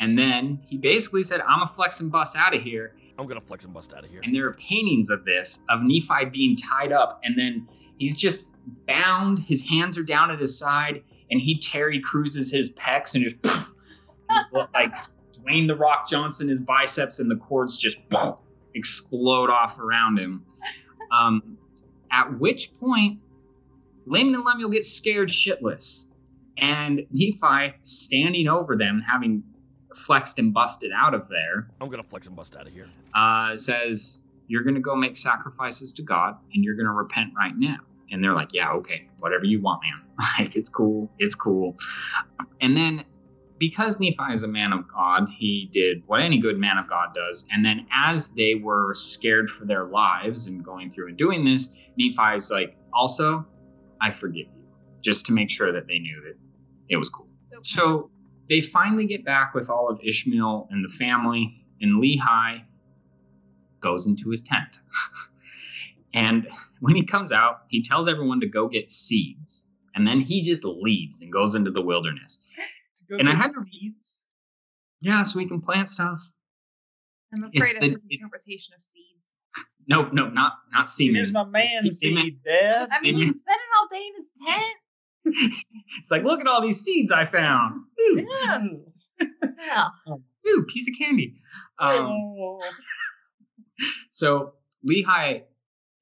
And 0.00 0.18
then 0.18 0.60
he 0.64 0.76
basically 0.76 1.22
said, 1.22 1.40
I'm 1.40 1.62
a 1.62 1.68
flex 1.68 2.00
and 2.00 2.12
bust 2.12 2.36
out 2.36 2.54
of 2.54 2.62
here. 2.62 2.94
I'm 3.18 3.26
gonna 3.26 3.40
flex 3.40 3.64
and 3.64 3.72
bust 3.72 3.94
out 3.94 4.04
of 4.04 4.10
here. 4.10 4.20
And 4.22 4.34
there 4.34 4.46
are 4.46 4.52
paintings 4.54 5.08
of 5.08 5.24
this, 5.24 5.60
of 5.70 5.80
Nephi 5.82 6.26
being 6.30 6.56
tied 6.56 6.92
up, 6.92 7.20
and 7.24 7.38
then 7.38 7.66
he's 7.98 8.14
just 8.14 8.44
bound, 8.86 9.38
his 9.38 9.66
hands 9.66 9.96
are 9.96 10.02
down 10.02 10.30
at 10.30 10.38
his 10.38 10.58
side, 10.58 11.02
and 11.30 11.40
he 11.40 11.58
Terry 11.58 12.00
cruises 12.00 12.52
his 12.52 12.70
pecs 12.74 13.14
and 13.14 13.24
just 13.24 13.36
like 14.52 14.92
Dwayne 15.32 15.66
the 15.66 15.76
Rock 15.76 16.06
Johnson, 16.08 16.48
his 16.48 16.60
biceps, 16.60 17.18
and 17.18 17.30
the 17.30 17.36
cords 17.36 17.78
just 17.78 17.96
explode 18.74 19.48
off 19.48 19.78
around 19.78 20.18
him. 20.18 20.44
Um, 21.10 21.56
at 22.10 22.38
which 22.38 22.74
point, 22.78 23.20
Laman 24.06 24.34
and 24.34 24.44
Lemuel 24.44 24.70
get 24.70 24.84
scared 24.84 25.28
shitless. 25.28 26.06
And 26.58 27.02
Nephi, 27.10 27.74
standing 27.82 28.48
over 28.48 28.76
them, 28.76 29.00
having 29.00 29.42
flexed 29.94 30.38
and 30.38 30.54
busted 30.54 30.90
out 30.94 31.12
of 31.14 31.28
there, 31.28 31.68
I'm 31.80 31.88
gonna 31.90 32.02
flex 32.02 32.26
and 32.26 32.34
bust 32.36 32.56
out 32.56 32.66
of 32.66 32.72
here. 32.72 32.88
uh, 33.14 33.56
says, 33.56 34.20
You're 34.46 34.62
going 34.62 34.74
to 34.76 34.80
go 34.80 34.94
make 34.96 35.16
sacrifices 35.16 35.92
to 35.94 36.02
God 36.02 36.36
and 36.54 36.64
you're 36.64 36.74
going 36.76 36.86
to 36.86 36.92
repent 36.92 37.32
right 37.36 37.54
now. 37.56 37.78
And 38.10 38.22
they're 38.22 38.32
like, 38.34 38.52
Yeah, 38.52 38.70
okay, 38.72 39.08
whatever 39.18 39.44
you 39.44 39.60
want, 39.60 39.82
man. 39.82 40.02
Like, 40.38 40.56
it's 40.56 40.70
cool. 40.70 41.10
It's 41.18 41.34
cool. 41.34 41.76
And 42.62 42.74
then, 42.76 43.04
because 43.58 43.98
Nephi 44.00 44.32
is 44.32 44.42
a 44.44 44.48
man 44.48 44.72
of 44.72 44.86
God, 44.88 45.28
he 45.38 45.68
did 45.72 46.02
what 46.06 46.20
any 46.22 46.38
good 46.38 46.58
man 46.58 46.78
of 46.78 46.88
God 46.88 47.08
does. 47.14 47.46
And 47.52 47.64
then, 47.64 47.86
as 47.92 48.28
they 48.28 48.54
were 48.54 48.94
scared 48.94 49.50
for 49.50 49.64
their 49.66 49.84
lives 49.84 50.46
and 50.46 50.64
going 50.64 50.90
through 50.90 51.08
and 51.08 51.16
doing 51.18 51.44
this, 51.44 51.74
Nephi's 51.98 52.50
like, 52.50 52.76
Also, 52.94 53.46
I 54.00 54.10
forgive 54.10 54.46
you, 54.46 54.64
just 55.02 55.26
to 55.26 55.32
make 55.32 55.50
sure 55.50 55.72
that 55.72 55.86
they 55.86 55.98
knew 55.98 56.20
that 56.24 56.36
it 56.88 56.96
was 56.96 57.08
cool. 57.08 57.28
So 57.62 58.10
they 58.48 58.60
finally 58.60 59.06
get 59.06 59.24
back 59.24 59.54
with 59.54 59.70
all 59.70 59.88
of 59.88 59.98
Ishmael 60.02 60.68
and 60.70 60.84
the 60.84 60.92
family, 60.92 61.64
and 61.80 61.94
Lehi 61.94 62.62
goes 63.80 64.06
into 64.06 64.30
his 64.30 64.42
tent. 64.42 64.80
and 66.14 66.48
when 66.80 66.96
he 66.96 67.04
comes 67.04 67.32
out, 67.32 67.62
he 67.68 67.82
tells 67.82 68.08
everyone 68.08 68.40
to 68.40 68.46
go 68.46 68.68
get 68.68 68.90
seeds. 68.90 69.64
And 69.94 70.06
then 70.06 70.20
he 70.20 70.42
just 70.42 70.64
leaves 70.64 71.22
and 71.22 71.32
goes 71.32 71.54
into 71.54 71.70
the 71.70 71.80
wilderness. 71.80 72.46
Go 73.08 73.16
And 73.16 73.28
I 73.28 73.32
get 73.32 73.42
had 73.42 73.52
to- 73.52 73.64
seeds. 73.64 74.24
Yeah, 75.00 75.22
so 75.22 75.38
we 75.38 75.46
can 75.46 75.60
plant 75.60 75.88
stuff. 75.88 76.20
I'm 77.32 77.50
it's 77.52 77.62
afraid 77.62 77.76
of 77.76 77.82
the- 77.82 77.88
his 77.88 77.96
it- 78.10 78.14
interpretation 78.20 78.74
of 78.74 78.82
seeds. 78.82 79.06
No, 79.88 80.08
no, 80.10 80.28
not 80.28 80.54
not 80.72 80.80
Here's 80.98 81.28
semen. 81.28 81.32
my 81.32 81.44
man 81.44 81.84
He- 81.84 81.88
he 81.88 81.90
seed, 81.92 82.42
Dad. 82.44 82.88
I 82.90 83.00
mean, 83.00 83.14
Maybe- 83.14 83.26
he's 83.26 83.38
spending 83.38 83.66
all 83.90 83.92
all 83.92 83.98
day 83.98 84.06
in 84.06 84.14
his 84.14 84.30
tent. 84.46 85.64
it's 85.98 86.10
like, 86.10 86.24
look 86.24 86.40
at 86.40 86.46
all 86.46 86.62
these 86.62 86.80
seeds 86.80 87.10
I 87.12 87.26
found. 87.26 87.82
Ooh, 88.00 88.26
Yeah. 88.44 88.58
yeah. 89.58 89.88
ooh 90.48 90.64
piece 90.68 90.88
of 90.88 90.94
candy. 90.98 91.34
Um, 91.78 92.06
Oh. 92.06 92.60
so 94.10 94.52
Lehi, 94.88 95.42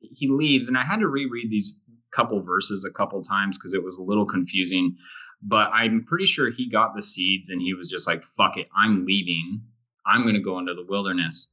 he 0.01 0.29
leaves, 0.29 0.69
and 0.69 0.77
I 0.77 0.83
had 0.83 1.01
to 1.01 1.09
reread 1.09 1.51
these 1.51 1.79
couple 2.13 2.41
verses 2.43 2.85
a 2.89 2.93
couple 2.93 3.23
times 3.23 3.59
because 3.59 3.75
it 3.75 3.83
was 3.83 3.99
a 3.99 4.03
little 4.03 4.27
confusing. 4.27 4.97
But 5.43 5.71
I'm 5.73 6.05
pretty 6.07 6.27
sure 6.27 6.51
he 6.51 6.71
got 6.71 6.95
the 6.95 7.03
seeds 7.03 7.51
and 7.51 7.61
he 7.61 7.75
was 7.75 7.91
just 7.91 8.07
like, 8.07 8.23
fuck 8.37 8.57
it, 8.57 8.69
I'm 8.77 9.05
leaving. 9.05 9.63
I'm 10.07 10.23
going 10.23 10.35
to 10.35 10.41
go 10.41 10.59
into 10.59 10.75
the 10.75 10.85
wilderness. 10.89 11.49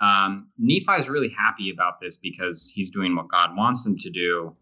Um, 0.00 0.48
Nephi 0.58 0.92
is 0.98 1.08
really 1.08 1.28
happy 1.30 1.70
about 1.70 2.00
this 2.00 2.16
because 2.16 2.70
he's 2.74 2.90
doing 2.90 3.14
what 3.14 3.28
God 3.28 3.56
wants 3.56 3.86
him 3.86 3.96
to 3.98 4.10
do. 4.10 4.56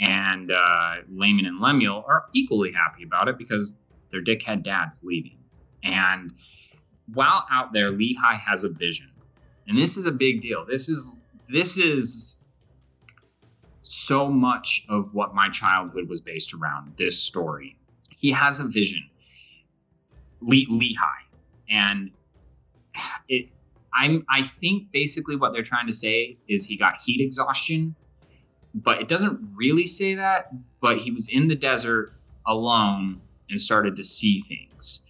And 0.00 0.50
uh, 0.50 0.96
Laman 1.10 1.44
and 1.44 1.60
Lemuel 1.60 2.04
are 2.08 2.24
equally 2.32 2.72
happy 2.72 3.04
about 3.04 3.28
it 3.28 3.36
because 3.36 3.74
their 4.10 4.22
dickhead 4.22 4.64
dad's 4.64 5.02
leaving. 5.04 5.38
And 5.84 6.32
while 7.12 7.46
out 7.50 7.72
there, 7.72 7.92
Lehi 7.92 8.40
has 8.40 8.64
a 8.64 8.70
vision. 8.70 9.10
And 9.68 9.78
this 9.78 9.96
is 9.96 10.06
a 10.06 10.12
big 10.12 10.40
deal. 10.40 10.64
This 10.64 10.88
is 10.88 11.16
this 11.48 11.76
is 11.76 12.36
so 13.82 14.28
much 14.28 14.84
of 14.88 15.12
what 15.14 15.34
my 15.34 15.48
childhood 15.48 16.08
was 16.08 16.20
based 16.20 16.54
around 16.54 16.94
this 16.96 17.22
story. 17.22 17.76
He 18.16 18.30
has 18.32 18.60
a 18.60 18.64
vision, 18.64 19.02
Le- 20.40 20.66
Lehi, 20.66 20.94
and 21.68 22.10
it. 23.28 23.50
I'm. 23.92 24.24
I 24.30 24.42
think 24.42 24.92
basically 24.92 25.36
what 25.36 25.52
they're 25.52 25.64
trying 25.64 25.86
to 25.86 25.92
say 25.92 26.38
is 26.48 26.64
he 26.66 26.76
got 26.76 26.94
heat 27.04 27.20
exhaustion, 27.20 27.96
but 28.74 29.00
it 29.00 29.08
doesn't 29.08 29.40
really 29.54 29.86
say 29.86 30.14
that. 30.14 30.50
But 30.80 30.98
he 30.98 31.10
was 31.10 31.28
in 31.28 31.48
the 31.48 31.56
desert 31.56 32.12
alone 32.46 33.20
and 33.48 33.60
started 33.60 33.96
to 33.96 34.02
see 34.02 34.42
things. 34.42 35.02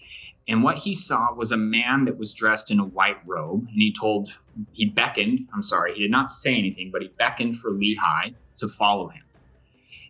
And 0.48 0.64
what 0.64 0.76
he 0.76 0.94
saw 0.94 1.32
was 1.32 1.52
a 1.52 1.56
man 1.56 2.06
that 2.06 2.18
was 2.18 2.34
dressed 2.34 2.70
in 2.70 2.80
a 2.80 2.84
white 2.84 3.18
robe, 3.24 3.68
and 3.68 3.80
he 3.80 3.92
told, 3.92 4.30
he 4.72 4.86
beckoned. 4.86 5.46
I'm 5.54 5.62
sorry, 5.62 5.94
he 5.94 6.02
did 6.02 6.10
not 6.10 6.30
say 6.30 6.56
anything, 6.56 6.90
but 6.90 7.02
he 7.02 7.08
beckoned 7.18 7.58
for 7.58 7.70
Lehi 7.70 8.34
to 8.56 8.68
follow 8.68 9.08
him. 9.08 9.22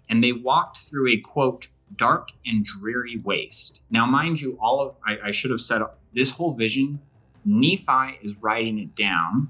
And 0.08 0.24
they 0.24 0.32
walked 0.32 0.78
through 0.78 1.08
a 1.08 1.18
quote, 1.18 1.68
dark 1.96 2.28
and 2.46 2.64
dreary 2.64 3.18
waste. 3.24 3.82
Now, 3.90 4.06
mind 4.06 4.40
you, 4.40 4.56
all 4.62 4.80
of, 4.80 4.94
I, 5.06 5.28
I 5.28 5.30
should 5.30 5.50
have 5.50 5.60
said 5.60 5.82
this 6.12 6.30
whole 6.30 6.54
vision, 6.54 7.00
Nephi 7.44 8.18
is 8.22 8.36
writing 8.38 8.78
it 8.78 8.94
down, 8.94 9.48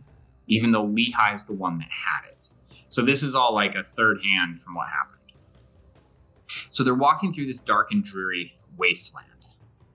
even 0.49 0.71
though 0.71 0.87
Lehi 0.87 1.35
is 1.35 1.45
the 1.45 1.52
one 1.52 1.78
that 1.78 1.88
had 1.90 2.28
it. 2.30 2.39
So 2.90 3.02
this 3.02 3.23
is 3.23 3.37
all 3.37 3.54
like 3.54 3.76
a 3.76 3.85
third 3.85 4.18
hand 4.23 4.61
from 4.61 4.75
what 4.75 4.88
happened. 4.88 5.16
So 6.70 6.82
they're 6.82 6.94
walking 6.97 7.32
through 7.32 7.47
this 7.47 7.61
dark 7.61 7.92
and 7.92 8.04
dreary 8.04 8.52
wasteland. 8.76 9.26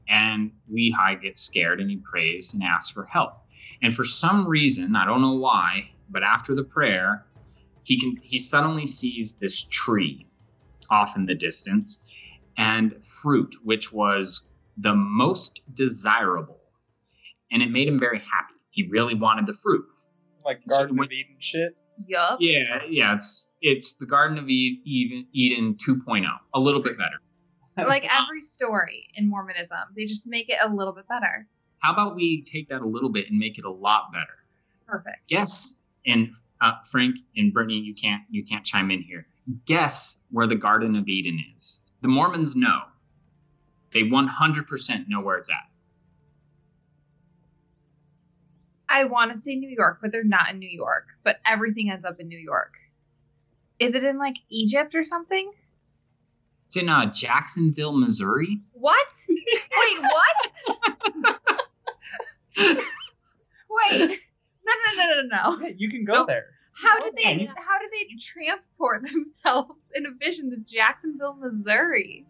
And 0.07 0.51
Lehi 0.71 1.21
gets 1.21 1.41
scared 1.41 1.81
and 1.81 1.89
he 1.89 1.97
prays 1.97 2.53
and 2.53 2.63
asks 2.63 2.91
for 2.91 3.05
help. 3.05 3.33
And 3.81 3.93
for 3.93 4.05
some 4.05 4.47
reason, 4.47 4.95
I 4.95 5.05
don't 5.05 5.21
know 5.21 5.35
why, 5.35 5.89
but 6.09 6.23
after 6.23 6.55
the 6.55 6.63
prayer, 6.63 7.25
he 7.83 7.99
can 7.99 8.13
he 8.23 8.37
suddenly 8.39 8.85
sees 8.85 9.33
this 9.33 9.65
tree 9.65 10.25
off 10.89 11.17
in 11.17 11.25
the 11.25 11.35
distance 11.35 11.99
and 12.57 12.95
fruit, 13.03 13.53
which 13.63 13.91
was 13.91 14.47
the 14.77 14.95
most 14.95 15.61
desirable. 15.73 16.61
And 17.51 17.61
it 17.61 17.71
made 17.71 17.89
him 17.89 17.99
very 17.99 18.19
happy. 18.19 18.53
He 18.69 18.87
really 18.87 19.15
wanted 19.15 19.47
the 19.47 19.53
fruit. 19.53 19.83
Like 20.45 20.61
So 20.67 20.77
Garden 20.77 20.95
when- 20.95 21.07
of 21.07 21.11
Eden 21.11 21.35
shit. 21.39 21.75
Yup. 21.97 22.37
Yeah, 22.39 22.79
yeah, 22.87 23.15
it's 23.15 23.45
it's 23.61 23.93
the 23.93 24.05
Garden 24.05 24.37
of 24.37 24.49
Eden, 24.49 24.81
Eden, 24.85 25.27
Eden 25.33 25.75
2.0, 25.75 26.25
a 26.53 26.59
little 26.59 26.81
bit 26.81 26.97
better. 26.97 27.17
Like 27.89 28.07
every 28.09 28.39
story 28.39 29.09
in 29.15 29.29
Mormonism, 29.29 29.77
they 29.97 30.03
just 30.05 30.27
make 30.27 30.47
it 30.47 30.59
a 30.63 30.73
little 30.73 30.93
bit 30.93 31.09
better. 31.09 31.45
How 31.79 31.91
about 31.91 32.15
we 32.15 32.41
take 32.43 32.69
that 32.69 32.81
a 32.81 32.87
little 32.87 33.09
bit 33.09 33.29
and 33.29 33.37
make 33.37 33.59
it 33.59 33.65
a 33.65 33.69
lot 33.69 34.13
better? 34.13 34.45
Perfect. 34.87 35.27
Guess, 35.27 35.81
and 36.05 36.29
uh, 36.61 36.71
Frank 36.89 37.17
and 37.35 37.51
Brittany, 37.51 37.79
you 37.79 37.93
can't 37.93 38.21
you 38.29 38.45
can't 38.45 38.63
chime 38.63 38.91
in 38.91 39.01
here. 39.01 39.27
Guess 39.65 40.19
where 40.31 40.47
the 40.47 40.55
Garden 40.55 40.95
of 40.95 41.09
Eden 41.09 41.37
is. 41.55 41.81
The 42.01 42.07
Mormons 42.07 42.55
know. 42.55 42.79
They 43.91 44.03
100% 44.03 45.07
know 45.07 45.21
where 45.21 45.37
it's 45.37 45.49
at. 45.49 45.69
I 48.95 49.03
want 49.03 49.31
to 49.35 49.37
say 49.37 49.55
New 49.55 49.69
York, 49.69 49.99
but 50.01 50.11
they're 50.13 50.23
not 50.23 50.49
in 50.51 50.59
New 50.59 50.69
York. 50.69 51.07
But 51.23 51.37
everything 51.45 51.91
ends 51.91 52.05
up 52.05 52.19
in 52.21 52.29
New 52.29 52.37
York. 52.39 52.75
Is 53.79 53.93
it 53.93 54.03
in 54.05 54.17
like 54.17 54.37
Egypt 54.49 54.95
or 54.95 55.03
something? 55.03 55.51
It's 56.67 56.77
in 56.77 56.87
uh, 56.87 57.11
Jacksonville, 57.11 57.91
Missouri. 57.97 58.59
What? 58.71 59.05
Wait, 59.29 60.01
what? 60.01 61.37
Wait. 63.69 64.19
No, 64.65 64.73
no, 64.73 65.03
no, 65.03 65.21
no, 65.21 65.21
no. 65.59 65.67
Yeah, 65.67 65.73
you 65.77 65.89
can 65.89 66.05
go 66.05 66.13
Nope. 66.13 66.27
there. 66.27 66.45
How 66.73 66.99
did 67.03 67.15
they? 67.17 67.45
How 67.45 67.79
did 67.79 67.89
they 67.91 68.15
transport 68.19 69.05
themselves 69.11 69.91
in 69.93 70.05
a 70.05 70.11
vision 70.11 70.49
to 70.51 70.57
Jacksonville, 70.57 71.35
Missouri? 71.35 72.25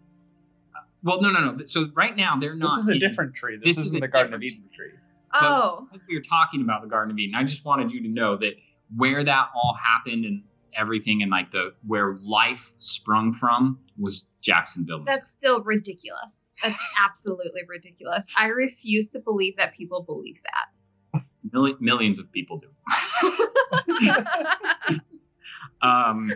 Well, 1.03 1.21
no, 1.21 1.29
no, 1.31 1.51
no. 1.51 1.65
So 1.67 1.89
right 1.95 2.15
now 2.15 2.37
they're 2.39 2.55
not. 2.55 2.75
This 2.75 2.83
is 2.83 2.89
a 2.89 2.93
in- 2.93 2.99
different 2.99 3.35
tree. 3.35 3.57
This, 3.57 3.75
This 3.75 3.77
is 3.77 3.85
isn't 3.87 3.97
a 3.97 4.01
the 4.01 4.07
Garden 4.07 4.33
of 4.33 4.41
different 4.41 4.65
Eden 4.65 4.75
tree. 4.75 4.99
Oh, 5.41 5.87
we 6.07 6.15
were 6.15 6.21
talking 6.21 6.61
about 6.61 6.81
the 6.81 6.87
Garden 6.87 7.11
of 7.11 7.19
Eden. 7.19 7.35
I 7.35 7.43
just 7.43 7.65
wanted 7.65 7.91
you 7.91 8.01
to 8.01 8.07
know 8.07 8.37
that 8.37 8.53
where 8.95 9.23
that 9.23 9.49
all 9.55 9.77
happened 9.81 10.25
and 10.25 10.43
everything, 10.75 11.21
and 11.21 11.31
like 11.31 11.51
the 11.51 11.73
where 11.85 12.15
life 12.27 12.73
sprung 12.79 13.33
from 13.33 13.79
was 13.97 14.29
Jacksonville. 14.41 14.99
Missouri. 14.99 15.13
that's 15.15 15.29
still 15.29 15.61
ridiculous. 15.63 16.51
That's 16.63 16.77
absolutely 17.03 17.61
ridiculous. 17.67 18.27
I 18.37 18.47
refuse 18.47 19.09
to 19.11 19.19
believe 19.19 19.57
that 19.57 19.73
people 19.73 20.03
believe 20.03 20.37
Milli- 21.53 21.79
millions 21.79 22.19
of 22.19 22.31
people 22.31 22.59
do. 22.59 22.69
Um, 25.81 26.31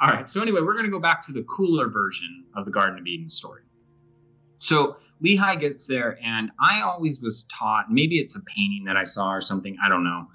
all 0.00 0.08
right. 0.08 0.28
So 0.28 0.40
anyway, 0.40 0.60
we're 0.62 0.72
going 0.72 0.86
to 0.86 0.90
go 0.90 1.00
back 1.00 1.20
to 1.26 1.32
the 1.32 1.42
cooler 1.42 1.88
version 1.88 2.44
of 2.56 2.64
the 2.64 2.70
Garden 2.70 2.98
of 2.98 3.06
Eden 3.06 3.28
story. 3.28 3.62
So 4.58 4.96
Lehi 5.24 5.60
gets 5.60 5.86
there, 5.86 6.18
and 6.22 6.50
I 6.60 6.82
always 6.82 7.20
was 7.20 7.44
taught. 7.44 7.90
Maybe 7.90 8.18
it's 8.18 8.36
a 8.36 8.40
painting 8.40 8.84
that 8.84 8.96
I 8.96 9.04
saw 9.04 9.30
or 9.30 9.40
something. 9.40 9.76
I 9.82 9.88
don't 9.88 10.04
know. 10.04 10.26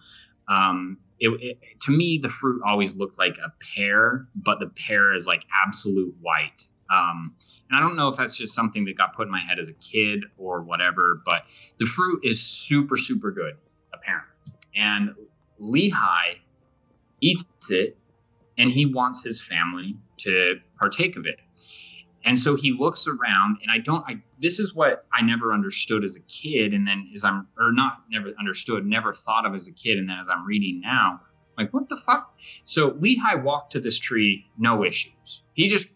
Um, 0.47 0.97
it, 1.19 1.29
it, 1.41 1.79
to 1.81 1.91
me, 1.91 2.19
the 2.21 2.29
fruit 2.29 2.61
always 2.65 2.95
looked 2.95 3.17
like 3.17 3.37
a 3.43 3.51
pear, 3.75 4.27
but 4.35 4.59
the 4.59 4.67
pear 4.67 5.13
is 5.13 5.25
like 5.25 5.45
absolute 5.65 6.13
white. 6.21 6.65
Um, 6.93 7.35
and 7.69 7.77
I 7.77 7.79
don't 7.79 7.95
know 7.95 8.09
if 8.09 8.17
that's 8.17 8.35
just 8.35 8.53
something 8.53 8.85
that 8.85 8.97
got 8.97 9.15
put 9.15 9.27
in 9.27 9.31
my 9.31 9.39
head 9.39 9.57
as 9.57 9.69
a 9.69 9.73
kid 9.73 10.25
or 10.37 10.61
whatever, 10.61 11.21
but 11.25 11.43
the 11.79 11.85
fruit 11.85 12.19
is 12.23 12.41
super, 12.41 12.97
super 12.97 13.31
good, 13.31 13.55
apparently. 13.93 14.29
And 14.75 15.15
Lehi 15.61 16.39
eats 17.21 17.45
it 17.71 17.97
and 18.57 18.71
he 18.71 18.85
wants 18.85 19.23
his 19.23 19.41
family 19.41 19.95
to 20.17 20.59
partake 20.77 21.15
of 21.15 21.25
it. 21.25 21.39
And 22.25 22.39
so 22.39 22.55
he 22.55 22.71
looks 22.77 23.05
around 23.07 23.57
and 23.61 23.69
I 23.71 23.79
don't 23.79 24.03
I 24.07 24.21
this 24.39 24.59
is 24.59 24.73
what 24.73 25.05
I 25.13 25.21
never 25.21 25.51
understood 25.53 26.03
as 26.03 26.15
a 26.15 26.21
kid 26.21 26.73
and 26.73 26.87
then 26.87 27.09
as 27.13 27.23
I'm 27.23 27.47
or 27.57 27.71
not 27.71 28.03
never 28.09 28.29
understood, 28.39 28.85
never 28.85 29.13
thought 29.13 29.45
of 29.45 29.53
as 29.53 29.67
a 29.67 29.73
kid 29.73 29.97
and 29.97 30.09
then 30.09 30.17
as 30.19 30.29
I'm 30.29 30.45
reading 30.45 30.79
now, 30.81 31.21
like 31.57 31.73
what 31.73 31.89
the 31.89 31.97
fuck? 31.97 32.35
So 32.65 32.91
Lehi 32.91 33.43
walked 33.43 33.73
to 33.73 33.79
this 33.79 33.99
tree, 33.99 34.45
no 34.57 34.83
issues. 34.85 35.43
He 35.53 35.67
just 35.67 35.89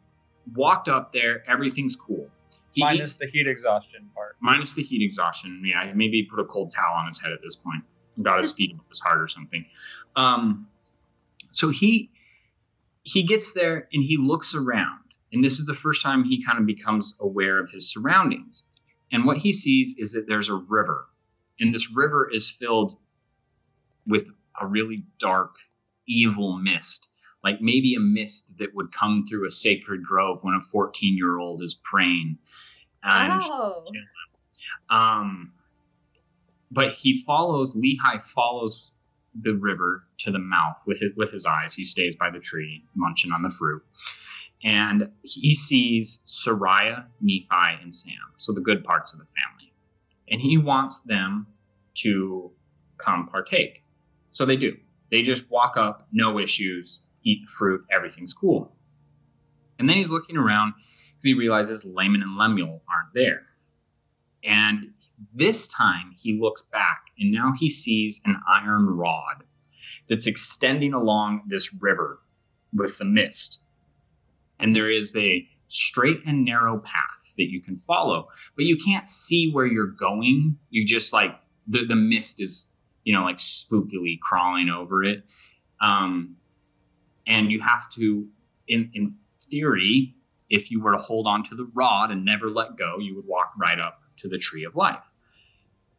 walked 0.54 0.88
up 0.90 1.14
there, 1.14 1.44
everything's 1.50 1.96
cool. 1.96 2.30
He 2.72 2.84
Minus 2.84 3.00
eats 3.00 3.18
the 3.18 3.28
heat 3.28 3.48
exhaustion 3.48 4.10
part. 4.14 4.36
minus 4.40 4.74
the 4.74 4.84
heat 4.84 5.02
exhaustion. 5.02 5.64
Yeah, 5.66 5.92
maybe 5.96 6.18
he 6.18 6.24
put 6.24 6.40
a 6.40 6.46
cold 6.46 6.72
towel 6.72 6.94
on 6.96 7.08
his 7.08 7.20
head 7.20 7.32
at 7.32 7.42
this 7.42 7.56
point, 7.56 7.84
got 8.22 8.38
his 8.38 8.52
feet 8.52 8.72
above 8.72 8.86
his 8.90 9.00
heart 9.00 9.20
or 9.20 9.28
something. 9.28 9.66
Um, 10.16 10.68
so 11.52 11.70
he 11.70 12.12
he 13.04 13.24
gets 13.24 13.54
there 13.54 13.88
and 13.94 14.04
he 14.04 14.18
looks 14.18 14.54
around, 14.54 15.00
and 15.32 15.44
this 15.44 15.60
is 15.60 15.66
the 15.66 15.74
first 15.74 16.02
time 16.02 16.24
he 16.24 16.44
kind 16.44 16.60
of 16.60 16.66
becomes 16.66 17.18
aware 17.20 17.60
of 17.60 17.70
his 17.70 17.92
surroundings. 17.92 18.64
And 19.12 19.26
what 19.26 19.38
he 19.38 19.52
sees 19.52 19.98
is 19.98 20.14
that 20.14 20.28
there's 20.28 20.50
a 20.50 20.56
river, 20.56 21.08
and 21.60 21.74
this 21.74 21.92
river 21.92 22.30
is 22.30 22.50
filled 22.50 22.98
with 24.06 24.30
a 24.60 24.66
really 24.66 25.04
dark, 25.20 25.56
evil 26.08 26.58
mist. 26.58 27.10
Like 27.44 27.62
maybe 27.62 27.96
a 27.96 28.00
mist 28.00 28.58
that 28.58 28.74
would 28.76 28.92
come 28.92 29.24
through 29.26 29.48
a 29.48 29.52
sacred 29.52 30.04
grove 30.04 30.40
when 30.44 30.56
a 30.56 30.62
14 30.62 31.16
year 31.16 31.38
old 31.38 31.62
is 31.62 31.74
praying. 31.74 32.38
And 33.04 33.42
oh, 33.46 33.86
um, 34.90 35.54
but 36.72 36.94
he 36.94 37.22
follows 37.24 37.76
Lehi 37.76 38.24
follows 38.24 38.92
the 39.40 39.54
river 39.54 40.04
to 40.18 40.32
the 40.32 40.40
mouth 40.40 40.82
with 40.86 41.00
his 41.00 41.12
with 41.16 41.32
his 41.32 41.46
eyes. 41.46 41.74
He 41.74 41.84
stays 41.84 42.16
by 42.16 42.30
the 42.30 42.40
tree, 42.40 42.84
munching 42.96 43.32
on 43.32 43.44
the 43.44 43.50
fruit, 43.50 43.84
and 44.64 45.10
he 45.24 45.54
sees 45.54 46.24
Sariah, 46.26 47.06
Nephi, 47.22 47.82
and 47.82 47.94
Sam. 47.94 48.14
So 48.38 48.54
the 48.54 48.62
good 48.62 48.84
parts 48.84 49.14
of 49.14 49.20
the 49.20 49.26
family, 49.26 49.74
and 50.30 50.42
he 50.42 50.58
wants 50.58 51.02
them 51.02 51.48
to 51.96 52.52
come 52.98 53.28
partake. 53.28 53.84
So 54.32 54.46
they 54.46 54.58
do. 54.58 54.78
They 55.10 55.22
just 55.22 55.50
walk 55.50 55.78
up, 55.78 56.08
no 56.12 56.40
issues, 56.40 57.02
eat 57.24 57.48
fruit, 57.50 57.86
everything's 57.92 58.34
cool. 58.34 58.76
And 59.80 59.88
then 59.88 59.98
he's 59.98 60.12
looking 60.12 60.38
around 60.38 60.74
because 60.76 61.24
he 61.24 61.34
realizes 61.34 61.86
Laman 61.86 62.22
and 62.22 62.38
Lemuel 62.38 62.82
aren't 62.90 63.14
there. 63.14 63.44
And 64.44 64.92
this 65.34 65.68
time 65.68 66.14
he 66.18 66.40
looks 66.40 66.62
back 66.62 67.06
and 67.20 67.32
now 67.32 67.54
he 67.58 67.70
sees 67.70 68.22
an 68.26 68.38
iron 68.48 68.86
rod 68.86 69.44
that's 70.08 70.28
extending 70.28 70.94
along 70.94 71.44
this 71.48 71.74
river 71.74 72.20
with 72.74 72.98
the 72.98 73.06
mist. 73.06 73.64
And 74.60 74.76
there 74.76 74.90
is 74.90 75.16
a 75.16 75.48
straight 75.68 76.22
and 76.26 76.46
narrow 76.46 76.80
path 76.80 77.34
that 77.38 77.52
you 77.52 77.62
can 77.62 77.78
follow, 77.78 78.30
but 78.56 78.66
you 78.66 78.78
can't 78.78 79.08
see 79.08 79.52
where 79.52 79.66
you're 79.66 79.86
going. 79.86 80.58
You 80.70 80.86
just 80.86 81.14
like 81.14 81.40
the, 81.68 81.86
the 81.86 81.96
mist 81.96 82.42
is, 82.42 82.68
you 83.04 83.14
know, 83.14 83.24
like 83.24 83.38
spookily 83.38 84.20
crawling 84.20 84.70
over 84.70 85.04
it. 85.04 85.24
Um, 85.82 86.36
and 87.28 87.52
you 87.52 87.62
have 87.62 87.90
to, 87.92 88.28
in, 88.68 88.90
in 88.94 89.16
theory, 89.52 90.16
if 90.50 90.72
you 90.72 90.82
were 90.82 90.94
to 90.94 90.98
hold 90.98 91.28
on 91.28 91.44
to 91.44 91.56
the 91.56 91.70
rod 91.74 92.10
and 92.10 92.26
never 92.26 92.50
let 92.50 92.78
go, 92.78 92.98
you 93.00 93.16
would 93.16 93.28
walk 93.28 93.52
right 93.60 93.80
up 93.80 94.02
to 94.18 94.28
the 94.28 94.38
tree 94.38 94.64
of 94.64 94.76
life. 94.76 95.14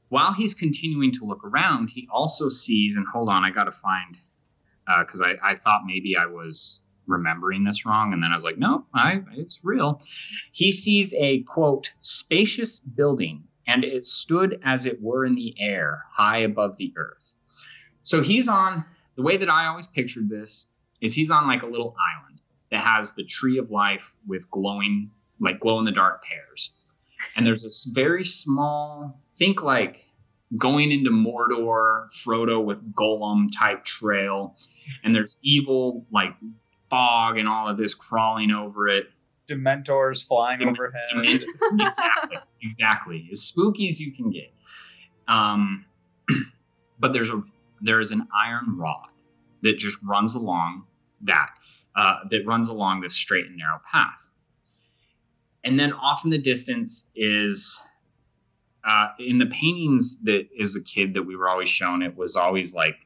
While 0.09 0.33
he's 0.33 0.55
continuing 0.55 1.13
to 1.13 1.25
look 1.25 1.45
around, 1.45 1.91
he 1.91 2.09
also 2.11 2.49
sees, 2.49 2.97
and 2.97 3.07
hold 3.07 3.29
on, 3.29 3.45
I 3.45 3.51
got 3.51 3.65
to 3.65 3.73
find, 3.73 4.17
because 5.01 5.21
uh, 5.21 5.35
I, 5.43 5.53
I 5.53 5.55
thought 5.55 5.83
maybe 5.87 6.17
I 6.17 6.25
was 6.25 6.81
remembering 7.09 7.65
this 7.65 7.85
wrong. 7.85 8.13
And 8.13 8.23
then 8.23 8.31
I 8.31 8.35
was 8.37 8.45
like, 8.45 8.59
no, 8.59 8.85
I, 8.95 9.23
it's 9.37 9.65
real. 9.65 10.01
He 10.53 10.71
sees 10.71 11.15
a 11.15 11.43
quote, 11.43 11.93
spacious 12.01 12.79
building, 12.79 13.43
and 13.67 13.85
it 13.85 14.05
stood 14.05 14.61
as 14.65 14.87
it 14.87 15.01
were 15.03 15.25
in 15.25 15.35
the 15.35 15.55
air, 15.59 16.05
high 16.11 16.39
above 16.39 16.77
the 16.77 16.93
earth. 16.97 17.35
So 18.03 18.23
he's 18.23 18.49
on 18.49 18.85
the 19.17 19.23
way 19.23 19.37
that 19.37 19.51
I 19.51 19.67
always 19.67 19.87
pictured 19.87 20.29
this 20.29 20.69
is 21.01 21.13
he's 21.13 21.31
on 21.31 21.47
like 21.47 21.63
a 21.63 21.67
little 21.67 21.95
island 22.17 22.41
that 22.71 22.81
has 22.81 23.15
the 23.15 23.25
tree 23.25 23.59
of 23.59 23.71
life 23.71 24.15
with 24.27 24.51
glowing, 24.51 25.11
like 25.41 25.61
glow 25.61 25.79
in 25.79 25.85
the 25.85 25.93
dark 25.93 26.25
pears. 26.25 26.73
And 27.37 27.47
there's 27.47 27.63
this 27.63 27.91
very 27.95 28.25
small, 28.25 29.21
think 29.35 29.63
like 29.63 30.09
going 30.57 30.91
into 30.91 31.11
Mordor, 31.11 32.09
Frodo 32.13 32.65
with 32.65 32.95
Gollum 32.95 33.49
type 33.57 33.85
trail. 33.85 34.57
And 35.05 35.15
there's 35.15 35.37
evil, 35.43 36.07
like 36.11 36.35
fog 36.91 37.39
and 37.39 37.49
all 37.49 37.69
of 37.69 37.77
this 37.77 37.95
crawling 37.95 38.51
over 38.51 38.89
it. 38.89 39.09
Dementors 39.49 40.27
flying 40.27 40.61
Dem- 40.61 40.69
overhead. 40.69 41.09
Dement- 41.11 41.45
exactly, 41.81 42.39
exactly. 42.63 43.29
As 43.31 43.41
spooky 43.43 43.89
as 43.89 44.01
you 44.01 44.13
can 44.13 44.31
get. 44.31 44.53
Um, 45.27 45.85
but 46.99 47.13
there's 47.13 47.31
a 47.31 47.43
there's 47.81 48.11
an 48.11 48.27
iron 48.45 48.77
rod 48.77 49.09
that 49.63 49.79
just 49.79 49.99
runs 50.03 50.35
along 50.35 50.85
that 51.23 51.51
uh, 51.97 52.21
that 52.31 52.47
runs 52.47 52.69
along 52.69 53.01
this 53.01 53.15
straight 53.15 53.47
and 53.47 53.57
narrow 53.57 53.81
path. 53.91 54.29
And 55.65 55.79
then 55.79 55.93
off 55.93 56.25
in 56.25 56.31
the 56.31 56.39
distance 56.39 57.11
is 57.15 57.81
uh, 58.85 59.09
in 59.19 59.39
the 59.39 59.47
paintings 59.47 60.19
that 60.23 60.47
is 60.57 60.77
a 60.77 60.83
kid 60.83 61.15
that 61.15 61.23
we 61.23 61.37
were 61.37 61.49
always 61.49 61.69
shown, 61.69 62.03
it 62.03 62.17
was 62.17 62.37
always 62.37 62.75
like 62.75 62.97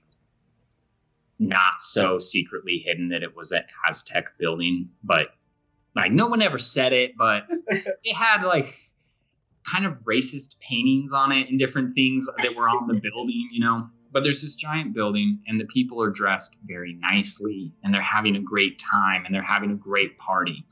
not 1.42 1.82
so 1.82 2.18
secretly 2.18 2.82
hidden 2.87 3.08
that 3.08 3.22
it 3.22 3.37
was 3.37 3.52
an 3.52 3.64
Aztec 3.88 4.38
building, 4.38 4.88
but 5.02 5.28
like 5.94 6.12
no 6.12 6.26
one 6.26 6.40
ever 6.40 6.58
said 6.58 6.92
it, 6.92 7.16
but 7.16 7.44
it 7.68 8.14
had 8.14 8.44
like 8.44 8.66
kind 9.70 9.84
of 9.84 9.94
racist 10.04 10.56
paintings 10.61 11.12
on 11.12 11.32
it 11.32 11.49
and 11.49 11.58
different 11.58 11.94
things 11.94 12.28
that 12.38 12.54
were 12.54 12.68
on 12.68 12.87
the 12.87 13.00
building, 13.00 13.49
you 13.52 13.61
know. 13.61 13.88
But 14.12 14.22
there's 14.22 14.42
this 14.42 14.56
giant 14.56 14.94
building, 14.94 15.40
and 15.46 15.58
the 15.58 15.64
people 15.64 16.02
are 16.02 16.11
dressed 16.11 16.58
very 16.66 16.99
nicely, 17.00 17.72
and 17.82 17.94
they're 17.94 18.02
having 18.02 18.37
a 18.37 18.40
great 18.40 18.78
time, 18.78 19.25
and 19.25 19.34
they're 19.34 19.42
having 19.42 19.70
a 19.70 19.75
great 19.75 20.18
party. 20.18 20.66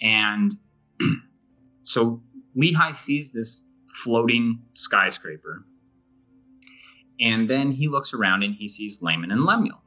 And 0.00 0.56
so 1.82 2.22
Lehi 2.56 2.94
sees 2.94 3.30
this 3.30 3.64
floating 4.02 4.62
skyscraper, 4.72 5.66
and 7.20 7.48
then 7.48 7.72
he 7.72 7.88
looks 7.88 8.14
around 8.14 8.42
and 8.42 8.54
he 8.54 8.68
sees 8.68 9.02
Laman 9.02 9.30
and 9.30 9.44
Lemuel. 9.44 9.81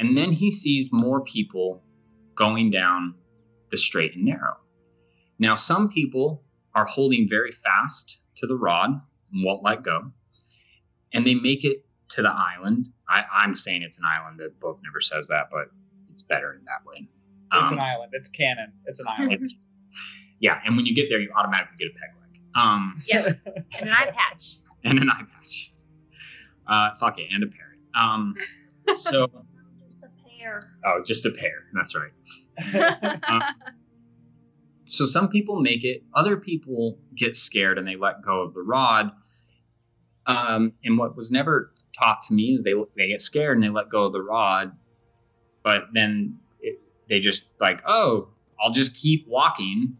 And 0.00 0.16
then 0.16 0.32
he 0.32 0.50
sees 0.50 0.88
more 0.90 1.20
people 1.20 1.82
going 2.34 2.70
down 2.70 3.14
the 3.70 3.76
straight 3.76 4.16
and 4.16 4.24
narrow. 4.24 4.56
Now, 5.38 5.54
some 5.54 5.88
people 5.90 6.42
are 6.74 6.86
holding 6.86 7.28
very 7.28 7.52
fast 7.52 8.18
to 8.38 8.46
the 8.46 8.56
rod 8.56 8.90
and 8.90 9.44
won't 9.44 9.62
let 9.62 9.82
go, 9.82 10.10
and 11.12 11.24
they 11.26 11.34
make 11.34 11.64
it 11.64 11.84
to 12.10 12.22
the 12.22 12.30
island. 12.32 12.88
I, 13.08 13.24
I'm 13.32 13.54
saying 13.54 13.82
it's 13.82 13.98
an 13.98 14.04
island. 14.04 14.40
The 14.40 14.52
book 14.60 14.80
never 14.82 15.00
says 15.00 15.28
that, 15.28 15.48
but 15.52 15.66
it's 16.12 16.22
better 16.22 16.54
in 16.54 16.64
that 16.64 16.84
way. 16.86 17.06
It's 17.52 17.70
Um, 17.72 17.78
an 17.78 17.84
island. 17.84 18.12
It's 18.14 18.28
canon. 18.30 18.72
It's 18.86 19.00
an 19.00 19.06
island. 19.18 19.52
yeah, 20.40 20.60
and 20.64 20.76
when 20.76 20.86
you 20.86 20.94
get 20.94 21.08
there, 21.10 21.20
you 21.20 21.30
automatically 21.36 21.76
get 21.78 21.88
a 21.88 21.98
peg 21.98 22.10
leg. 22.20 22.42
Um, 22.54 23.00
Yes, 23.06 23.34
and 23.46 23.88
an 23.88 23.92
eye 23.92 24.10
patch. 24.12 24.56
and 24.84 24.98
an 24.98 25.10
eye 25.10 25.22
patch. 25.36 25.72
Uh, 26.66 26.94
fuck 26.96 27.18
it, 27.18 27.28
and 27.32 27.42
a 27.44 27.46
parrot. 27.46 27.78
Um, 27.94 28.34
so, 28.94 28.94
Just 28.94 29.12
a 29.14 29.28
pair. 30.40 30.60
oh, 30.84 31.02
just 31.04 31.26
a 31.26 31.30
pair. 31.30 31.64
That's 31.72 31.94
right. 31.94 33.22
Um, 33.28 33.42
so 34.86 35.06
some 35.06 35.28
people 35.28 35.60
make 35.60 35.84
it. 35.84 36.02
Other 36.14 36.36
people 36.36 36.98
get 37.16 37.36
scared 37.36 37.78
and 37.78 37.86
they 37.86 37.96
let 37.96 38.22
go 38.22 38.42
of 38.42 38.54
the 38.54 38.62
rod. 38.62 39.12
Um, 40.26 40.72
and 40.84 40.98
what 40.98 41.16
was 41.16 41.30
never 41.30 41.72
taught 41.98 42.22
to 42.22 42.34
me 42.34 42.54
is 42.54 42.62
they 42.62 42.74
they 42.96 43.08
get 43.08 43.20
scared 43.20 43.56
and 43.56 43.64
they 43.64 43.70
let 43.70 43.88
go 43.88 44.04
of 44.04 44.12
the 44.12 44.22
rod, 44.22 44.72
but 45.62 45.84
then 45.92 46.38
it, 46.60 46.80
they 47.08 47.20
just 47.20 47.50
like, 47.60 47.80
oh, 47.86 48.28
I'll 48.60 48.72
just 48.72 48.94
keep 48.94 49.26
walking. 49.26 49.96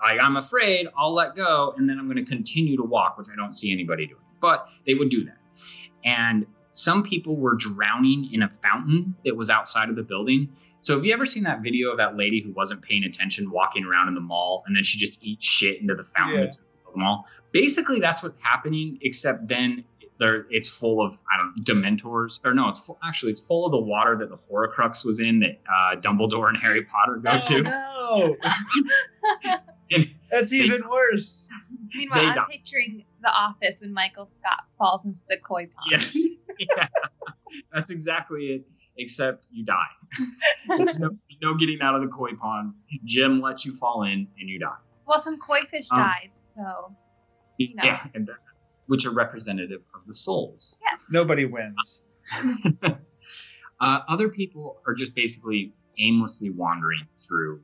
Like 0.00 0.20
I'm 0.20 0.36
afraid, 0.36 0.88
I'll 0.96 1.14
let 1.14 1.34
go, 1.34 1.74
and 1.76 1.88
then 1.88 1.98
I'm 1.98 2.10
going 2.10 2.24
to 2.24 2.30
continue 2.30 2.76
to 2.76 2.82
walk, 2.82 3.18
which 3.18 3.28
I 3.32 3.36
don't 3.36 3.52
see 3.52 3.72
anybody 3.72 4.06
doing. 4.06 4.20
But 4.40 4.68
they 4.86 4.94
would 4.94 5.08
do 5.08 5.24
that. 5.24 5.38
And 6.04 6.46
some 6.74 7.02
people 7.02 7.36
were 7.36 7.54
drowning 7.54 8.28
in 8.32 8.42
a 8.42 8.48
fountain 8.50 9.14
that 9.24 9.34
was 9.36 9.48
outside 9.48 9.88
of 9.88 9.96
the 9.96 10.02
building. 10.02 10.50
So 10.80 10.96
have 10.96 11.04
you 11.06 11.14
ever 11.14 11.24
seen 11.24 11.44
that 11.44 11.62
video 11.62 11.90
of 11.90 11.96
that 11.96 12.16
lady 12.16 12.40
who 12.42 12.52
wasn't 12.52 12.82
paying 12.82 13.04
attention 13.04 13.50
walking 13.50 13.84
around 13.86 14.08
in 14.08 14.14
the 14.14 14.20
mall 14.20 14.62
and 14.66 14.76
then 14.76 14.82
she 14.84 14.98
just 14.98 15.22
eats 15.24 15.46
shit 15.46 15.80
into 15.80 15.94
the 15.94 16.04
fountain 16.04 16.34
Yeah. 16.36 16.44
that's 16.44 16.58
in 16.58 16.64
the 16.92 16.98
mall? 16.98 17.26
Basically, 17.52 18.00
that's 18.00 18.22
what's 18.22 18.42
happening, 18.42 18.98
except 19.00 19.48
then 19.48 19.84
there 20.18 20.46
it's 20.50 20.68
full 20.68 21.00
of 21.00 21.12
I 21.32 21.38
don't 21.38 21.64
dementors 21.64 22.38
or 22.44 22.54
no, 22.54 22.68
it's 22.68 22.78
full, 22.78 22.98
actually 23.02 23.32
it's 23.32 23.40
full 23.40 23.66
of 23.66 23.72
the 23.72 23.80
water 23.80 24.16
that 24.18 24.28
the 24.28 24.36
Horcrux 24.36 25.04
was 25.04 25.18
in 25.20 25.40
that 25.40 25.60
uh, 25.68 25.96
Dumbledore 25.96 26.48
and 26.48 26.56
Harry 26.58 26.84
Potter 26.84 27.16
go 27.16 27.40
to. 27.40 27.64
Oh, 27.66 28.36
no. 29.44 29.54
That's 30.30 30.52
even 30.52 30.88
worse. 30.88 31.48
Meanwhile, 31.94 32.26
I'm 32.26 32.34
don't. 32.34 32.50
picturing 32.50 33.04
The 33.22 33.30
Office 33.30 33.80
when 33.80 33.92
Michael 33.92 34.26
Scott 34.26 34.64
falls 34.78 35.04
into 35.04 35.20
the 35.28 35.36
koi 35.38 35.66
pond. 35.66 36.12
Yeah. 36.14 36.30
yeah, 36.76 36.88
that's 37.72 37.90
exactly 37.90 38.46
it. 38.46 38.64
Except 38.96 39.46
you 39.50 39.64
die. 39.64 39.82
There's 40.78 41.00
no, 41.00 41.10
no 41.42 41.54
getting 41.54 41.80
out 41.82 41.96
of 41.96 42.00
the 42.02 42.06
koi 42.08 42.30
pond. 42.40 42.74
Jim 43.04 43.40
lets 43.40 43.64
you 43.66 43.74
fall 43.74 44.04
in 44.04 44.28
and 44.38 44.48
you 44.48 44.60
die. 44.60 44.76
Well, 45.06 45.18
some 45.18 45.36
koi 45.38 45.60
fish 45.70 45.88
Um, 45.90 45.98
died, 45.98 46.30
so 46.38 46.94
You 47.58 47.74
know. 47.74 47.82
Yeah, 47.84 48.06
and 48.14 48.26
that- 48.28 48.36
which 48.86 49.04
are 49.06 49.10
representative 49.12 49.84
of 49.94 50.06
the 50.06 50.14
souls. 50.14 50.78
Nobody 51.10 51.44
wins. 51.46 52.04
Uh, 53.80 54.00
other 54.08 54.28
people 54.28 54.80
are 54.86 54.94
just 54.94 55.14
basically 55.14 55.72
aimlessly 55.98 56.48
wandering 56.50 57.06
through. 57.18 57.60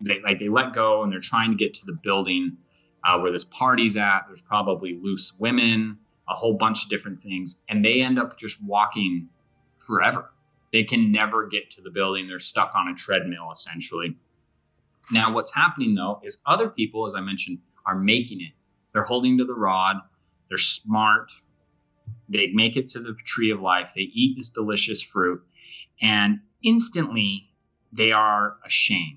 They 0.00 0.20
like 0.20 0.38
they 0.38 0.48
let 0.48 0.72
go 0.72 1.02
and 1.02 1.12
they're 1.12 1.20
trying 1.20 1.50
to 1.50 1.56
get 1.56 1.74
to 1.74 1.86
the 1.86 1.92
building 1.92 2.56
uh, 3.04 3.18
where 3.18 3.32
this 3.32 3.44
party's 3.44 3.96
at. 3.96 4.20
There's 4.28 4.40
probably 4.42 4.98
loose 5.02 5.34
women, 5.38 5.98
a 6.30 6.34
whole 6.34 6.54
bunch 6.54 6.84
of 6.84 6.88
different 6.88 7.20
things, 7.20 7.60
and 7.68 7.84
they 7.84 8.00
end 8.00 8.18
up 8.18 8.38
just 8.38 8.62
walking 8.64 9.28
forever. 9.76 10.30
They 10.72 10.84
can 10.84 11.10
never 11.10 11.48
get 11.48 11.70
to 11.72 11.82
the 11.82 11.90
building. 11.90 12.28
They're 12.28 12.38
stuck 12.38 12.72
on 12.74 12.88
a 12.88 12.94
treadmill 12.94 13.50
essentially. 13.52 14.16
Now, 15.10 15.32
what's 15.34 15.52
happening 15.52 15.94
though 15.94 16.20
is 16.24 16.38
other 16.46 16.68
people, 16.68 17.04
as 17.04 17.16
I 17.16 17.20
mentioned, 17.20 17.58
are 17.84 17.96
making 17.96 18.40
it. 18.40 18.52
They're 18.92 19.02
holding 19.02 19.36
to 19.38 19.44
the 19.44 19.54
rod. 19.54 19.96
They're 20.48 20.58
smart. 20.58 21.32
They 22.28 22.48
make 22.48 22.76
it 22.76 22.88
to 22.90 23.00
the 23.00 23.16
tree 23.26 23.50
of 23.50 23.60
life. 23.60 23.92
They 23.94 24.02
eat 24.02 24.36
this 24.36 24.50
delicious 24.50 25.02
fruit, 25.02 25.42
and 26.00 26.40
instantly 26.62 27.50
they 27.92 28.12
are 28.12 28.56
ashamed. 28.64 29.16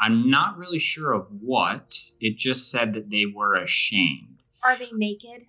I'm 0.00 0.30
not 0.30 0.56
really 0.56 0.78
sure 0.78 1.12
of 1.12 1.26
what. 1.40 1.98
It 2.20 2.36
just 2.36 2.70
said 2.70 2.94
that 2.94 3.10
they 3.10 3.26
were 3.26 3.56
ashamed. 3.56 4.42
Are 4.64 4.76
they 4.76 4.90
naked? 4.92 5.46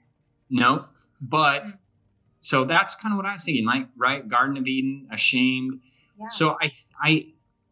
No, 0.54 0.88
but 1.20 1.68
so 2.40 2.64
that's 2.66 2.96
kind 2.96 3.14
of 3.14 3.18
what 3.18 3.26
I 3.26 3.32
was 3.32 3.44
thinking. 3.44 3.66
Like, 3.66 3.88
right, 3.98 4.28
Garden 4.28 4.58
of 4.58 4.68
Eden, 4.68 5.08
ashamed. 5.12 5.80
Yeah. 6.20 6.28
So 6.30 6.58
I, 6.62 6.72
I, 7.02 7.28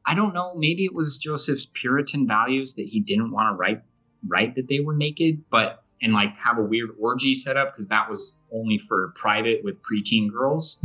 I 0.05 0.15
don't 0.15 0.33
know. 0.33 0.55
Maybe 0.55 0.85
it 0.85 0.93
was 0.93 1.17
Joseph's 1.17 1.67
Puritan 1.73 2.27
values 2.27 2.73
that 2.75 2.87
he 2.87 2.99
didn't 2.99 3.31
want 3.31 3.53
to 3.53 3.57
write, 3.57 3.81
write 4.27 4.55
that 4.55 4.67
they 4.67 4.79
were 4.79 4.95
naked, 4.95 5.43
but 5.49 5.83
and 6.01 6.13
like 6.13 6.37
have 6.39 6.57
a 6.57 6.61
weird 6.63 6.91
orgy 6.99 7.33
set 7.33 7.57
up 7.57 7.73
because 7.73 7.87
that 7.87 8.09
was 8.09 8.37
only 8.51 8.77
for 8.77 9.13
private 9.15 9.63
with 9.63 9.81
preteen 9.83 10.31
girls. 10.31 10.83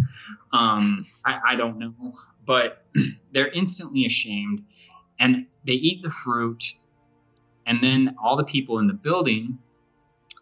Um, 0.53 1.05
I, 1.25 1.41
I 1.51 1.57
don't 1.57 1.79
know, 1.79 1.95
but 2.45 2.85
they're 3.33 3.49
instantly 3.49 4.05
ashamed, 4.05 4.63
and 5.19 5.47
they 5.65 5.73
eat 5.73 6.03
the 6.03 6.11
fruit, 6.11 6.65
and 7.67 7.83
then 7.83 8.17
all 8.23 8.37
the 8.37 8.45
people 8.45 8.79
in 8.79 8.87
the 8.87 8.95
building, 8.95 9.59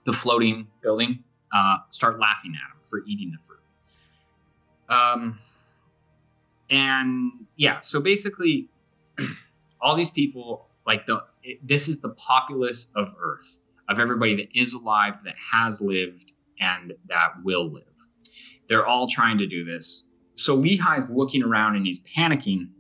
the 0.05 0.12
floating 0.12 0.67
building, 0.83 1.24
uh, 1.55 1.77
start 1.90 2.19
laughing 2.19 2.55
at 2.55 2.71
him 2.71 2.81
for 2.88 3.03
eating 3.07 3.31
the 3.31 3.38
fruit. 3.47 3.61
Um, 4.88 5.38
and 6.71 7.33
yeah, 7.57 7.81
so 7.81 8.01
basically, 8.01 8.69
all 9.81 9.97
these 9.97 10.11
people 10.11 10.69
like 10.87 11.07
the 11.07 11.25
it, 11.43 11.67
this 11.67 11.88
is 11.88 12.01
the 12.01 12.11
populace 12.11 12.88
of 12.97 13.14
Earth 13.21 13.59
of 13.88 13.99
everybody 13.99 14.35
that 14.35 14.49
is 14.59 14.73
alive, 14.75 15.23
that 15.25 15.37
has 15.53 15.81
lived, 15.81 16.33
and 16.59 16.95
that 17.09 17.33
will 17.43 17.71
live. 17.71 17.85
They're 18.69 18.87
all 18.87 19.07
trying 19.07 19.38
to 19.38 19.47
do 19.47 19.64
this. 19.64 20.05
So 20.37 20.57
Lehi's 20.57 21.11
looking 21.11 21.43
around 21.43 21.77
and 21.77 21.85
he's 21.87 22.03
panicking 22.03 22.71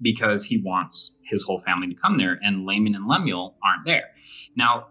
because 0.00 0.44
he 0.44 0.58
wants 0.58 1.16
his 1.24 1.42
whole 1.42 1.58
family 1.58 1.88
to 1.88 1.94
come 1.94 2.16
there, 2.16 2.38
and 2.42 2.64
Laman 2.64 2.94
and 2.94 3.06
Lemuel 3.06 3.56
aren't 3.64 3.84
there. 3.84 4.10
Now, 4.56 4.88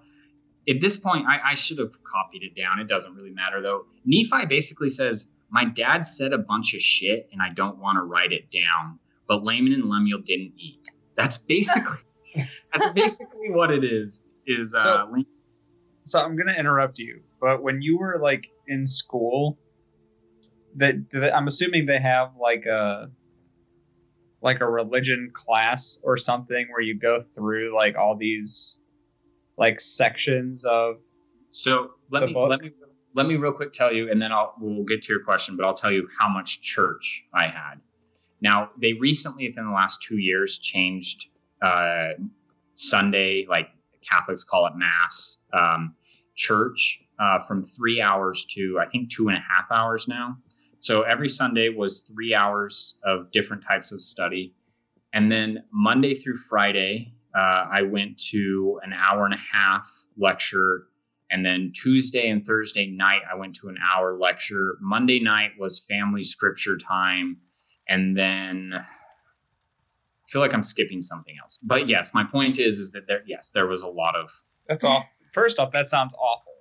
at 0.70 0.80
this 0.82 0.98
point, 0.98 1.26
I, 1.28 1.52
I 1.52 1.56
should 1.56 1.78
have 1.80 1.92
copied 2.04 2.44
it 2.44 2.56
down. 2.56 2.80
It 2.80 2.88
doesn't 2.88 3.14
really 3.16 3.32
matter 3.32 3.62
though. 3.62 3.86
Nephi 4.06 4.46
basically 4.48 4.90
says, 4.90 5.28
My 5.50 5.66
dad 5.66 6.06
said 6.08 6.32
a 6.34 6.38
bunch 6.38 6.74
of 6.74 6.82
shit 6.82 7.28
and 7.32 7.42
I 7.42 7.50
don't 7.54 7.78
want 7.80 7.98
to 7.98 8.04
write 8.04 8.32
it 8.32 8.50
down, 8.52 9.00
but 9.28 9.44
Laman 9.44 9.74
and 9.74 9.86
Lemuel 9.90 10.20
didn't 10.26 10.54
eat. 10.58 10.88
That's 11.16 11.38
basically 11.38 11.98
that's 12.36 12.90
basically 12.92 13.50
what 13.50 13.72
it 13.72 13.84
is. 13.84 14.24
Is 14.48 14.74
uh 14.74 14.84
So- 14.84 15.08
So 16.06 16.20
I'm 16.22 16.36
gonna 16.38 16.54
interrupt 16.58 17.00
you, 17.00 17.22
but 17.40 17.62
when 17.64 17.82
you 17.82 17.98
were 17.98 18.20
like 18.22 18.48
in 18.68 18.86
school, 18.88 19.58
that 20.76 20.96
I'm 21.34 21.48
assuming 21.48 21.86
they 21.86 22.00
have 22.00 22.32
like 22.42 22.66
a 22.66 23.10
like 24.42 24.60
a 24.60 24.70
religion 24.70 25.30
class 25.32 26.00
or 26.04 26.18
something 26.18 26.68
where 26.72 26.82
you 26.82 26.98
go 27.00 27.22
through 27.22 27.74
like 27.76 27.96
all 27.96 28.16
these 28.18 28.78
like 29.58 29.80
sections 29.82 30.66
of 30.66 30.98
So 31.52 31.92
let 32.10 32.22
the 32.22 32.28
me 32.28 32.34
book? 32.34 32.50
let 32.50 32.62
me 32.62 32.72
let 33.16 33.28
me 33.28 33.36
real 33.36 33.54
quick 33.54 33.74
tell 33.74 33.94
you, 33.94 34.10
and 34.12 34.22
then 34.22 34.32
I'll 34.32 34.56
we'll 34.60 34.84
get 34.86 35.04
to 35.04 35.14
your 35.14 35.24
question, 35.24 35.56
but 35.56 35.66
I'll 35.66 35.74
tell 35.76 35.92
you 35.92 36.08
how 36.20 36.28
much 36.30 36.62
church 36.62 37.26
I 37.34 37.48
had. 37.48 37.76
Now 38.42 38.72
they 38.82 38.94
recently, 38.94 39.48
within 39.50 39.66
the 39.68 39.72
last 39.74 40.02
two 40.02 40.18
years, 40.18 40.58
changed 40.60 41.28
uh, 41.62 42.10
Sunday, 42.76 43.46
like 43.50 43.70
Catholics 44.02 44.44
call 44.44 44.66
it 44.68 44.74
Mass, 44.76 45.38
um, 45.54 45.96
church 46.36 47.04
uh, 47.20 47.40
from 47.40 47.64
three 47.64 48.02
hours 48.02 48.46
to 48.52 48.80
I 48.82 48.88
think 48.88 49.12
two 49.12 49.30
and 49.30 49.38
a 49.38 49.42
half 49.42 49.72
hours 49.72 50.08
now. 50.08 50.38
So 50.80 51.04
every 51.04 51.30
Sunday 51.30 51.70
was 51.70 52.02
three 52.02 52.34
hours 52.36 52.96
of 53.06 53.32
different 53.32 53.64
types 53.64 53.92
of 53.94 54.02
study, 54.02 54.54
and 55.14 55.32
then 55.32 55.64
Monday 55.72 56.14
through 56.16 56.36
Friday, 56.36 57.14
uh, 57.36 57.66
I 57.72 57.82
went 57.84 58.20
to 58.32 58.80
an 58.84 58.94
hour 58.94 59.26
and 59.26 59.34
a 59.34 59.38
half 59.38 59.90
lecture 60.18 60.88
and 61.34 61.44
then 61.44 61.72
Tuesday 61.74 62.30
and 62.30 62.46
Thursday 62.46 62.86
night, 62.86 63.22
I 63.30 63.36
went 63.36 63.56
to 63.56 63.68
an 63.68 63.78
hour 63.84 64.16
lecture. 64.16 64.78
Monday 64.80 65.20
night 65.20 65.54
was 65.58 65.84
family 65.90 66.24
scripture 66.24 66.78
time. 66.78 67.38
And 67.90 68.16
then 68.16 68.74
I 68.76 68.84
feel 70.28 70.42
like 70.42 70.54
I'm 70.54 70.62
skipping 70.62 71.02
something 71.02 71.34
else. 71.42 71.58
But 71.64 71.90
yes, 71.90 72.14
my 72.14 72.24
point 72.24 72.60
is, 72.60 72.78
is 72.78 72.92
that 72.92 73.08
there, 73.08 73.24
yes, 73.26 73.50
there 73.50 73.66
was 73.66 73.82
a 73.82 73.88
lot 73.88 74.16
of, 74.16 74.32
that's 74.68 74.84
all. 74.84 75.06
First 75.34 75.58
off, 75.58 75.72
that 75.72 75.88
sounds 75.88 76.14
awful. 76.14 76.54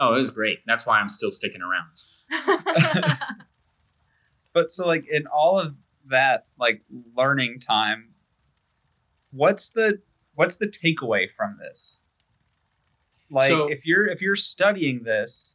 oh, 0.00 0.14
it 0.14 0.18
was 0.18 0.30
great. 0.30 0.60
That's 0.66 0.86
why 0.86 0.98
I'm 0.98 1.10
still 1.10 1.30
sticking 1.30 1.60
around. 1.60 3.18
But 4.52 4.70
so 4.70 4.86
like 4.86 5.06
in 5.10 5.26
all 5.26 5.58
of 5.58 5.74
that 6.10 6.46
like 6.58 6.82
learning 7.16 7.60
time, 7.60 8.11
what's 9.32 9.70
the 9.70 10.00
what's 10.34 10.56
the 10.56 10.66
takeaway 10.68 11.26
from 11.36 11.58
this? 11.60 12.00
Like 13.30 13.48
So- 13.48 13.68
if 13.68 13.84
you're 13.86 14.06
if 14.06 14.20
you're 14.20 14.36
studying 14.36 15.02
this 15.02 15.54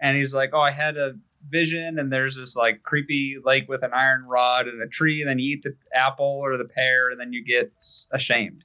and 0.00 0.16
he's 0.16 0.34
like, 0.34 0.50
"Oh, 0.52 0.60
I 0.60 0.70
had 0.70 0.96
a 0.96 1.14
vision 1.50 1.98
and 1.98 2.12
there's 2.12 2.36
this 2.36 2.56
like 2.56 2.82
creepy 2.82 3.36
lake 3.44 3.68
with 3.68 3.84
an 3.84 3.92
iron 3.92 4.24
rod 4.24 4.66
and 4.66 4.82
a 4.82 4.86
tree 4.88 5.20
and 5.20 5.28
then 5.30 5.38
you 5.38 5.56
eat 5.56 5.62
the 5.62 5.76
apple 5.96 6.26
or 6.42 6.56
the 6.56 6.64
pear 6.64 7.10
and 7.10 7.20
then 7.20 7.32
you 7.32 7.44
get 7.44 7.72
ashamed." 8.12 8.64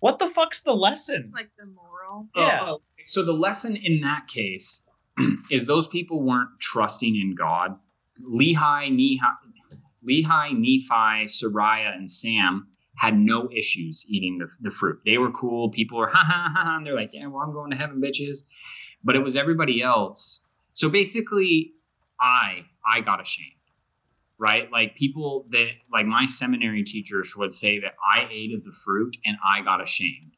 What 0.00 0.18
the 0.18 0.26
fuck's 0.28 0.60
the 0.62 0.74
lesson? 0.74 1.30
like 1.34 1.50
the 1.58 1.66
moral. 1.66 2.28
Oh, 2.34 2.40
yeah. 2.46 2.66
Oh, 2.68 2.82
so 3.06 3.22
the 3.24 3.32
lesson 3.32 3.76
in 3.76 4.00
that 4.02 4.26
case 4.28 4.82
is 5.50 5.66
those 5.66 5.88
people 5.88 6.22
weren't 6.22 6.50
trusting 6.60 7.16
in 7.16 7.34
God. 7.34 7.78
Lehi, 8.22 8.54
Nehi, 8.56 9.18
Lehi, 10.06 10.52
Nephi, 10.52 11.26
Sariah, 11.26 11.94
and 11.96 12.10
Sam 12.10 12.68
had 12.96 13.18
no 13.18 13.48
issues 13.52 14.06
eating 14.08 14.38
the, 14.38 14.48
the 14.60 14.70
fruit. 14.70 15.00
They 15.04 15.18
were 15.18 15.30
cool. 15.30 15.70
People 15.70 15.98
were 15.98 16.08
ha 16.12 16.24
ha 16.24 16.52
ha, 16.54 16.62
ha, 16.64 16.76
and 16.76 16.86
they're 16.86 16.96
like, 16.96 17.10
yeah, 17.12 17.26
well, 17.26 17.42
I'm 17.42 17.52
going 17.52 17.70
to 17.70 17.76
heaven, 17.76 18.00
bitches. 18.00 18.44
But 19.04 19.16
it 19.16 19.20
was 19.20 19.36
everybody 19.36 19.82
else. 19.82 20.40
So 20.74 20.88
basically, 20.88 21.72
I 22.20 22.64
I 22.86 23.00
got 23.00 23.20
ashamed, 23.20 23.50
right? 24.38 24.70
Like 24.70 24.96
people 24.96 25.46
that 25.50 25.70
like 25.92 26.06
my 26.06 26.26
seminary 26.26 26.84
teachers 26.84 27.36
would 27.36 27.52
say 27.52 27.78
that 27.80 27.94
I 28.14 28.26
ate 28.30 28.54
of 28.54 28.64
the 28.64 28.72
fruit 28.72 29.16
and 29.24 29.36
I 29.46 29.62
got 29.62 29.82
ashamed. 29.82 30.32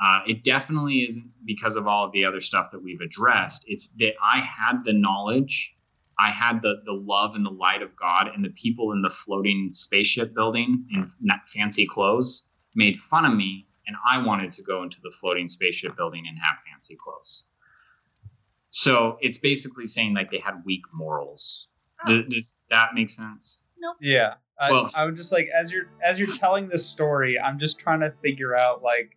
Uh, 0.00 0.20
it 0.26 0.42
definitely 0.42 1.04
isn't 1.04 1.30
because 1.44 1.76
of 1.76 1.86
all 1.86 2.04
of 2.04 2.12
the 2.12 2.24
other 2.24 2.40
stuff 2.40 2.70
that 2.72 2.82
we've 2.82 3.00
addressed. 3.00 3.64
It's 3.68 3.88
that 3.98 4.14
I 4.24 4.40
had 4.40 4.84
the 4.84 4.92
knowledge, 4.92 5.76
I 6.22 6.30
had 6.30 6.62
the 6.62 6.82
the 6.84 6.92
love 6.92 7.34
and 7.34 7.44
the 7.44 7.50
light 7.50 7.82
of 7.82 7.96
God, 7.96 8.28
and 8.32 8.44
the 8.44 8.50
people 8.50 8.92
in 8.92 9.02
the 9.02 9.10
floating 9.10 9.70
spaceship 9.72 10.34
building 10.34 10.86
in 10.92 11.10
fancy 11.48 11.84
clothes 11.86 12.48
made 12.76 12.96
fun 12.96 13.24
of 13.24 13.34
me, 13.34 13.66
and 13.88 13.96
I 14.08 14.24
wanted 14.24 14.52
to 14.54 14.62
go 14.62 14.84
into 14.84 14.98
the 15.02 15.10
floating 15.20 15.48
spaceship 15.48 15.96
building 15.96 16.24
and 16.28 16.38
have 16.38 16.58
fancy 16.70 16.96
clothes. 16.96 17.44
So 18.70 19.18
it's 19.20 19.36
basically 19.36 19.86
saying 19.88 20.14
like 20.14 20.30
they 20.30 20.38
had 20.38 20.62
weak 20.64 20.82
morals. 20.94 21.66
Ah. 22.00 22.08
Does, 22.08 22.24
does 22.28 22.60
that 22.70 22.94
make 22.94 23.10
sense? 23.10 23.62
Nope. 23.78 23.96
Yeah. 24.00 24.34
I, 24.60 24.70
Well- 24.70 24.90
I 24.94 25.04
was 25.04 25.16
just 25.16 25.32
like, 25.32 25.48
as 25.48 25.72
you're 25.72 25.88
as 26.04 26.20
you're 26.20 26.34
telling 26.36 26.68
this 26.68 26.86
story, 26.86 27.38
I'm 27.38 27.58
just 27.58 27.78
trying 27.80 28.00
to 28.00 28.12
figure 28.22 28.54
out 28.56 28.80
like, 28.82 29.16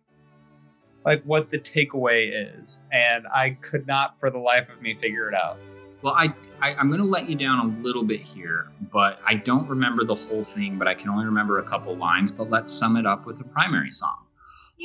like 1.04 1.22
what 1.22 1.50
the 1.52 1.58
takeaway 1.58 2.58
is, 2.58 2.80
and 2.90 3.26
I 3.32 3.50
could 3.50 3.86
not 3.86 4.18
for 4.18 4.28
the 4.28 4.38
life 4.38 4.68
of 4.68 4.82
me 4.82 4.96
figure 5.00 5.28
it 5.28 5.34
out. 5.34 5.58
Well, 6.06 6.14
I, 6.16 6.32
I 6.62 6.72
I'm 6.74 6.86
going 6.86 7.00
to 7.00 7.04
let 7.04 7.28
you 7.28 7.34
down 7.34 7.58
a 7.66 7.82
little 7.82 8.04
bit 8.04 8.20
here, 8.20 8.68
but 8.92 9.18
I 9.26 9.34
don't 9.34 9.68
remember 9.68 10.04
the 10.04 10.14
whole 10.14 10.44
thing. 10.44 10.78
But 10.78 10.86
I 10.86 10.94
can 10.94 11.08
only 11.08 11.24
remember 11.24 11.58
a 11.58 11.64
couple 11.64 11.96
lines. 11.96 12.30
But 12.30 12.48
let's 12.48 12.72
sum 12.72 12.96
it 12.96 13.04
up 13.04 13.26
with 13.26 13.40
a 13.40 13.44
primary 13.44 13.90
song. 13.90 14.18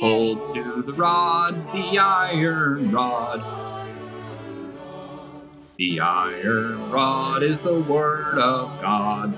Hold 0.00 0.52
to 0.52 0.82
the 0.82 0.92
rod, 0.94 1.54
the 1.72 1.96
iron 1.96 2.90
rod. 2.90 3.38
The 5.78 6.00
iron 6.00 6.90
rod 6.90 7.44
is 7.44 7.60
the 7.60 7.78
word 7.78 8.38
of 8.40 8.80
God. 8.80 9.32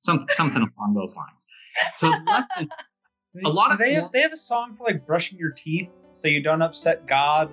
Some, 0.00 0.26
something 0.30 0.62
along 0.62 0.94
those 0.94 1.14
lines. 1.14 1.46
So 1.94 2.12
lesson, 2.26 2.70
A 3.44 3.48
lot 3.48 3.68
Do 3.68 3.72
of 3.74 3.78
they 3.78 3.92
have, 3.92 4.10
they 4.12 4.22
have 4.22 4.32
a 4.32 4.36
song 4.36 4.74
for 4.76 4.84
like 4.84 5.06
brushing 5.06 5.38
your 5.38 5.50
teeth 5.52 5.90
so 6.12 6.26
you 6.26 6.42
don't 6.42 6.62
upset 6.62 7.06
God. 7.06 7.50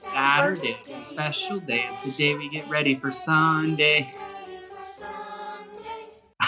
Saturday 0.00 0.80
is 0.88 0.96
a 0.96 1.04
special 1.04 1.60
day. 1.60 1.84
It's 1.86 2.00
the 2.00 2.12
day 2.12 2.34
we 2.34 2.48
get 2.48 2.68
ready 2.68 2.94
for 2.98 3.10
Sunday. 3.10 4.10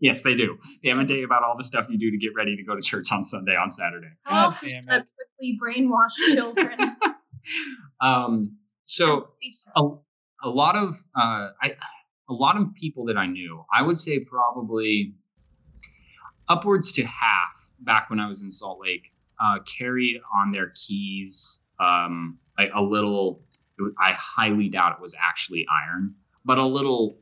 yes, 0.00 0.22
they 0.22 0.34
do. 0.34 0.58
They 0.82 0.88
have 0.88 0.98
a 0.98 1.04
day 1.04 1.22
about 1.22 1.44
all 1.44 1.56
the 1.56 1.64
stuff 1.64 1.86
you 1.88 1.98
do 1.98 2.10
to 2.10 2.18
get 2.18 2.34
ready 2.36 2.56
to 2.56 2.62
go 2.64 2.74
to 2.74 2.82
church 2.82 3.12
on 3.12 3.24
Sunday 3.24 3.56
on 3.56 3.70
Saturday. 3.70 4.08
How 4.24 4.46
else 4.46 4.60
God 4.60 4.68
you 4.68 4.82
damn 4.86 5.00
it. 5.00 5.06
quickly 5.38 5.58
brainwash 5.62 6.34
children? 6.34 6.96
Um, 8.00 8.56
so 8.86 9.22
a, 9.76 9.82
a 10.42 10.48
lot 10.48 10.76
of 10.76 10.94
uh, 11.14 11.50
I, 11.60 11.76
a 12.28 12.32
lot 12.32 12.56
of 12.56 12.74
people 12.74 13.04
that 13.06 13.18
I 13.18 13.26
knew, 13.26 13.64
I 13.72 13.82
would 13.82 13.98
say 13.98 14.20
probably 14.20 15.14
upwards 16.48 16.92
to 16.94 17.04
half 17.04 17.70
back 17.80 18.08
when 18.10 18.18
I 18.18 18.26
was 18.26 18.42
in 18.42 18.50
Salt 18.50 18.80
Lake, 18.80 19.12
uh, 19.42 19.58
carried 19.78 20.20
on 20.34 20.52
their 20.52 20.72
keys 20.74 21.60
um, 21.78 22.38
a, 22.58 22.68
a 22.74 22.82
little. 22.82 23.40
I 23.98 24.12
highly 24.12 24.68
doubt 24.68 24.92
it 24.92 25.00
was 25.02 25.14
actually 25.20 25.66
iron, 25.84 26.14
but 26.44 26.58
a 26.58 26.64
little 26.64 27.18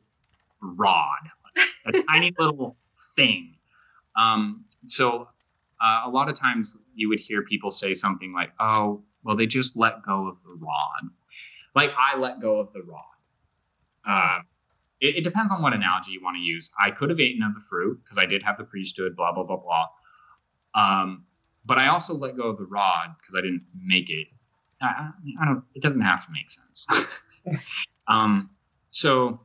rod, 0.61 1.29
a 1.87 1.93
tiny 2.11 2.35
little 2.39 2.77
thing. 3.17 3.57
Um, 4.17 4.65
so 4.87 5.29
uh, 5.81 6.03
a 6.05 6.11
lot 6.11 6.29
of 6.29 6.35
times 6.35 6.79
you 6.95 7.09
would 7.09 7.21
hear 7.21 7.43
people 7.43 7.71
say 7.71 7.95
something 7.95 8.33
like, 8.33 8.53
"Oh, 8.61 9.03
well, 9.25 9.37
they 9.37 9.47
just 9.47 9.77
let 9.77 10.03
go 10.03 10.29
of 10.29 10.43
the 10.43 10.57
rod." 10.59 11.11
Like 11.75 11.93
I 11.99 12.19
let 12.19 12.41
go 12.41 12.59
of 12.59 12.73
the 12.73 12.83
rod. 12.83 13.03
Uh, 14.07 14.41
it, 15.01 15.17
it 15.17 15.25
depends 15.25 15.53
on 15.53 15.63
what 15.63 15.73
analogy 15.73 16.13
you 16.13 16.23
want 16.23 16.37
to 16.37 16.43
use. 16.43 16.71
I 16.79 16.91
could 16.91 17.11
have 17.11 17.21
eaten 17.21 17.43
of 17.43 17.55
the 17.55 17.61
fruit 17.61 18.01
because 18.03 18.19
I 18.19 18.27
did 18.27 18.43
have 18.43 18.59
the 18.59 18.65
priesthood, 18.65 19.17
blah 19.17 19.33
blah 19.33 19.45
blah 19.45 19.57
blah. 19.57 19.87
Um, 20.75 21.25
but 21.65 21.79
I 21.79 21.89
also 21.89 22.15
let 22.15 22.37
go 22.37 22.45
of 22.45 22.59
the 22.59 22.65
rod 22.65 23.15
because 23.19 23.35
I 23.37 23.41
didn't 23.41 23.65
make 23.75 24.11
it. 24.11 24.29
I, 24.83 24.87
I- 24.87 25.11
I 25.43 25.45
don't. 25.47 25.65
It 25.75 25.83
doesn't 25.83 26.01
have 26.03 26.27
to 26.27 26.33
make 26.33 26.51
sense. 26.51 26.87
um, 28.09 28.51
so 28.91 29.41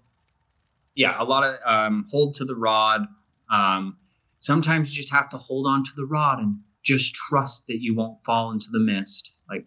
yeah, 0.95 1.15
a 1.19 1.23
lot 1.23 1.43
of 1.43 1.55
um, 1.65 2.05
hold 2.09 2.35
to 2.35 2.45
the 2.45 2.55
rod. 2.55 3.05
Um, 3.51 3.97
sometimes 4.39 4.95
you 4.95 5.01
just 5.01 5.13
have 5.13 5.29
to 5.29 5.37
hold 5.37 5.67
on 5.67 5.83
to 5.83 5.91
the 5.95 6.05
rod 6.05 6.39
and 6.39 6.59
just 6.83 7.13
trust 7.15 7.67
that 7.67 7.81
you 7.81 7.95
won't 7.95 8.17
fall 8.25 8.51
into 8.51 8.67
the 8.71 8.79
mist. 8.79 9.31
Like, 9.49 9.65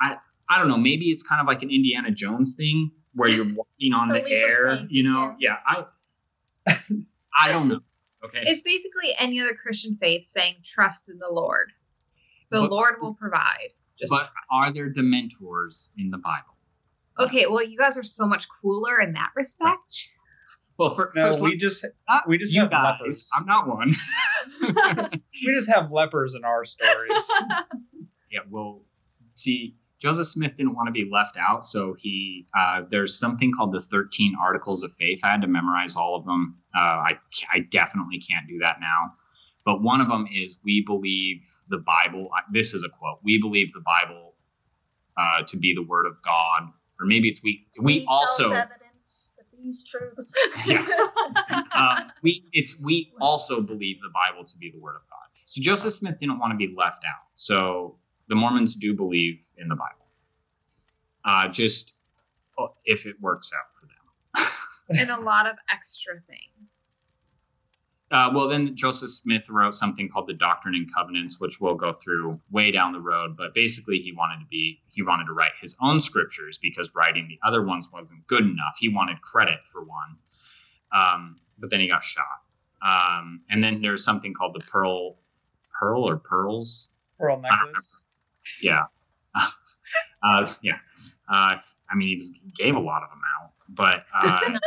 I, 0.00 0.16
I 0.48 0.58
don't 0.58 0.68
know. 0.68 0.76
Maybe 0.76 1.06
it's 1.06 1.22
kind 1.22 1.40
of 1.40 1.46
like 1.46 1.62
an 1.62 1.70
Indiana 1.70 2.10
Jones 2.10 2.54
thing 2.54 2.90
where 3.14 3.28
you're 3.28 3.44
walking 3.54 3.92
on 3.94 4.08
the 4.12 4.26
air. 4.30 4.76
faith, 4.76 4.86
You 4.90 5.02
know? 5.04 5.34
Yeah. 5.38 5.56
I, 5.66 5.84
I 7.38 7.50
don't 7.52 7.68
know. 7.68 7.80
Okay. 8.24 8.40
It's 8.42 8.62
basically 8.62 9.14
any 9.18 9.40
other 9.40 9.54
Christian 9.54 9.96
faith 10.00 10.26
saying 10.26 10.56
trust 10.64 11.08
in 11.08 11.18
the 11.18 11.28
Lord. 11.30 11.72
The 12.50 12.60
But- 12.60 12.70
Lord 12.70 12.94
will 13.00 13.14
provide. 13.14 13.70
Just 14.00 14.10
but 14.10 14.18
trust. 14.20 14.32
are 14.52 14.72
there 14.72 14.92
Dementors 14.92 15.90
in 15.98 16.10
the 16.10 16.18
Bible? 16.18 16.56
okay, 17.18 17.46
well, 17.46 17.62
you 17.62 17.76
guys 17.76 17.98
are 17.98 18.02
so 18.02 18.26
much 18.26 18.46
cooler 18.62 18.98
in 19.00 19.12
that 19.12 19.28
respect. 19.36 20.08
Well, 20.78 20.88
for, 20.90 21.12
No, 21.14 21.26
first, 21.26 21.40
we 21.42 21.50
let- 21.50 21.58
just 21.58 21.84
not 22.08 22.26
we 22.26 22.38
just 22.38 22.54
you 22.54 22.60
have 22.60 22.70
guys. 22.70 22.96
lepers. 22.98 23.28
I'm 23.36 23.44
not 23.44 23.68
one. 23.68 23.90
we 25.46 25.54
just 25.54 25.68
have 25.68 25.90
lepers 25.92 26.34
in 26.34 26.44
our 26.44 26.64
stories. 26.64 27.30
yeah, 28.30 28.40
well, 28.48 28.82
see, 29.34 29.76
Joseph 29.98 30.26
Smith 30.26 30.56
didn't 30.56 30.74
want 30.74 30.86
to 30.86 30.92
be 30.92 31.08
left 31.10 31.36
out, 31.36 31.64
so 31.64 31.94
he 31.98 32.46
uh, 32.58 32.82
there's 32.90 33.18
something 33.18 33.52
called 33.54 33.72
the 33.72 33.80
13 33.80 34.34
Articles 34.40 34.82
of 34.82 34.92
Faith. 34.98 35.20
I 35.22 35.30
had 35.32 35.42
to 35.42 35.48
memorize 35.48 35.96
all 35.96 36.16
of 36.16 36.24
them. 36.24 36.56
Uh, 36.74 36.78
I 36.80 37.18
I 37.52 37.60
definitely 37.70 38.18
can't 38.18 38.46
do 38.48 38.58
that 38.60 38.76
now. 38.80 39.12
But 39.64 39.82
one 39.82 40.00
of 40.00 40.08
them 40.08 40.26
is 40.32 40.56
we 40.64 40.82
believe 40.86 41.48
the 41.68 41.78
Bible. 41.78 42.30
This 42.50 42.74
is 42.74 42.82
a 42.82 42.88
quote. 42.88 43.18
We 43.22 43.40
believe 43.40 43.72
the 43.72 43.80
Bible 43.80 44.34
uh, 45.16 45.42
to 45.46 45.56
be 45.56 45.74
the 45.74 45.82
Word 45.82 46.06
of 46.06 46.20
God, 46.22 46.68
or 46.98 47.06
maybe 47.06 47.28
it's 47.28 47.42
we. 47.42 47.66
We 47.80 48.06
also 48.08 48.52
evident 48.52 48.80
that 49.36 49.46
these 49.62 49.84
truths. 49.84 50.32
Yeah. 50.66 50.86
um, 51.74 52.10
we 52.22 52.44
it's 52.52 52.80
we 52.80 53.12
also 53.20 53.60
believe 53.60 54.00
the 54.00 54.10
Bible 54.10 54.44
to 54.44 54.56
be 54.56 54.70
the 54.70 54.78
Word 54.78 54.96
of 54.96 55.02
God. 55.08 55.18
So 55.44 55.60
Joseph 55.60 55.92
Smith 55.92 56.18
didn't 56.18 56.38
want 56.38 56.52
to 56.52 56.56
be 56.56 56.72
left 56.74 57.04
out. 57.04 57.26
So 57.36 57.96
the 58.28 58.34
Mormons 58.34 58.76
do 58.76 58.94
believe 58.94 59.44
in 59.58 59.68
the 59.68 59.76
Bible. 59.76 60.06
Uh, 61.24 61.48
just 61.48 61.94
uh, 62.58 62.66
if 62.84 63.06
it 63.06 63.16
works 63.20 63.52
out 63.52 63.66
for 63.78 63.86
them. 63.86 64.98
and 65.00 65.10
a 65.10 65.20
lot 65.20 65.46
of 65.46 65.56
extra 65.72 66.14
things. 66.28 66.89
Uh, 68.10 68.28
well, 68.34 68.48
then 68.48 68.74
Joseph 68.74 69.10
Smith 69.10 69.44
wrote 69.48 69.74
something 69.74 70.08
called 70.08 70.26
the 70.26 70.34
Doctrine 70.34 70.74
and 70.74 70.92
Covenants, 70.92 71.38
which 71.38 71.60
we'll 71.60 71.76
go 71.76 71.92
through 71.92 72.40
way 72.50 72.72
down 72.72 72.92
the 72.92 73.00
road. 73.00 73.36
But 73.36 73.54
basically, 73.54 73.98
he 73.98 74.12
wanted 74.12 74.40
to 74.40 74.46
be 74.46 74.80
he 74.88 75.02
wanted 75.02 75.26
to 75.26 75.32
write 75.32 75.52
his 75.60 75.76
own 75.80 76.00
scriptures 76.00 76.58
because 76.58 76.92
writing 76.94 77.28
the 77.28 77.38
other 77.46 77.62
ones 77.62 77.88
wasn't 77.92 78.26
good 78.26 78.42
enough. 78.42 78.76
He 78.78 78.88
wanted 78.88 79.22
credit 79.22 79.60
for 79.72 79.84
one, 79.84 80.16
um, 80.92 81.36
but 81.58 81.70
then 81.70 81.78
he 81.78 81.86
got 81.86 82.02
shot. 82.02 82.24
Um, 82.82 83.42
and 83.50 83.62
then 83.62 83.80
there's 83.80 84.04
something 84.04 84.34
called 84.34 84.54
the 84.54 84.60
Pearl, 84.60 85.16
Pearl 85.78 86.02
or 86.02 86.16
Pearls. 86.16 86.88
Pearl 87.18 87.34
I 87.44 87.48
don't 87.48 87.58
remember. 87.58 87.66
necklace. 87.66 87.96
Yeah, 88.60 88.84
uh, 90.24 90.52
yeah. 90.62 90.78
Uh, 91.28 91.58
I 91.88 91.94
mean, 91.94 92.08
he 92.08 92.16
just 92.16 92.32
gave 92.56 92.74
a 92.74 92.80
lot 92.80 93.04
of 93.04 93.10
them 93.10 93.20
out, 93.40 93.52
but. 93.74 94.04
Uh, 94.14 94.58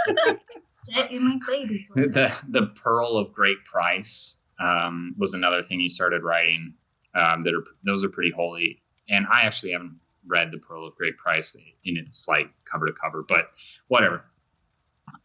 Sit, 0.75 1.11
you 1.11 1.21
make 1.21 1.45
babies. 1.47 1.89
with 1.95 2.05
it. 2.05 2.13
the 2.13 2.39
the 2.49 2.67
pearl 2.75 3.15
of 3.17 3.31
great 3.31 3.63
price 3.63 4.37
um, 4.59 5.15
was 5.17 5.33
another 5.33 5.63
thing 5.63 5.79
he 5.79 5.87
started 5.87 6.23
writing 6.23 6.73
um, 7.15 7.41
that 7.43 7.53
are 7.53 7.63
those 7.85 8.03
are 8.03 8.09
pretty 8.09 8.31
holy 8.31 8.81
and 9.09 9.25
i 9.31 9.43
actually 9.43 9.71
haven't 9.71 9.97
read 10.27 10.51
the 10.51 10.57
pearl 10.57 10.85
of 10.87 10.95
great 10.95 11.15
price 11.17 11.55
in 11.85 11.95
its 11.97 12.27
like 12.27 12.49
cover 12.69 12.85
to 12.87 12.93
cover 12.93 13.23
but 13.27 13.49
whatever 13.87 14.25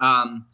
um, 0.01 0.47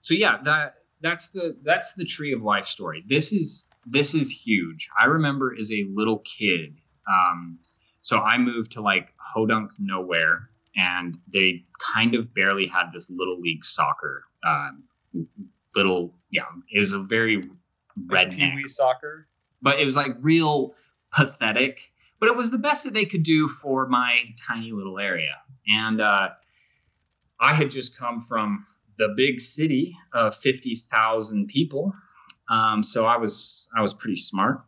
so 0.00 0.14
yeah 0.14 0.38
that 0.44 0.76
that's 1.02 1.30
the 1.30 1.56
that's 1.62 1.92
the 1.94 2.04
tree 2.04 2.32
of 2.32 2.42
life 2.42 2.64
story 2.64 3.04
this 3.08 3.32
is 3.32 3.66
this 3.86 4.14
is 4.14 4.30
huge 4.30 4.88
i 4.98 5.04
remember 5.06 5.54
as 5.58 5.70
a 5.72 5.84
little 5.92 6.18
kid 6.20 6.76
um, 7.10 7.58
so 8.00 8.18
i 8.20 8.38
moved 8.38 8.72
to 8.72 8.80
like 8.80 9.08
hodunk 9.34 9.68
nowhere 9.78 10.48
and 10.76 11.18
they 11.32 11.64
kind 11.80 12.14
of 12.14 12.32
barely 12.34 12.66
had 12.66 12.86
this 12.92 13.10
little 13.10 13.40
league 13.40 13.64
soccer 13.64 14.24
um, 14.46 14.84
little 15.74 16.14
yeah 16.30 16.42
it 16.72 16.78
was 16.78 16.92
a 16.92 17.02
very 17.02 17.36
Like 18.10 18.30
redneck. 18.30 18.52
Pee-wee 18.52 18.68
soccer. 18.68 19.26
but 19.62 19.78
it 19.80 19.84
was 19.84 19.96
like 19.96 20.12
real 20.20 20.74
pathetic. 21.12 21.90
But 22.20 22.28
it 22.30 22.36
was 22.36 22.50
the 22.50 22.58
best 22.58 22.82
that 22.84 22.94
they 22.94 23.04
could 23.04 23.22
do 23.22 23.46
for 23.48 23.86
my 23.86 24.22
tiny 24.48 24.72
little 24.72 24.98
area. 24.98 25.36
And 25.68 26.00
uh, 26.00 26.30
i 27.40 27.54
had 27.54 27.70
just 27.70 27.96
come 27.96 28.20
from 28.20 28.66
the 28.98 29.14
big 29.16 29.40
city 29.40 29.96
of 30.12 30.34
50000 30.34 31.46
people. 31.46 31.92
Um, 32.50 32.82
so 32.82 33.06
i 33.06 33.16
was 33.16 33.68
i 33.76 33.80
was 33.82 33.94
pretty 33.94 34.16
smart. 34.16 34.62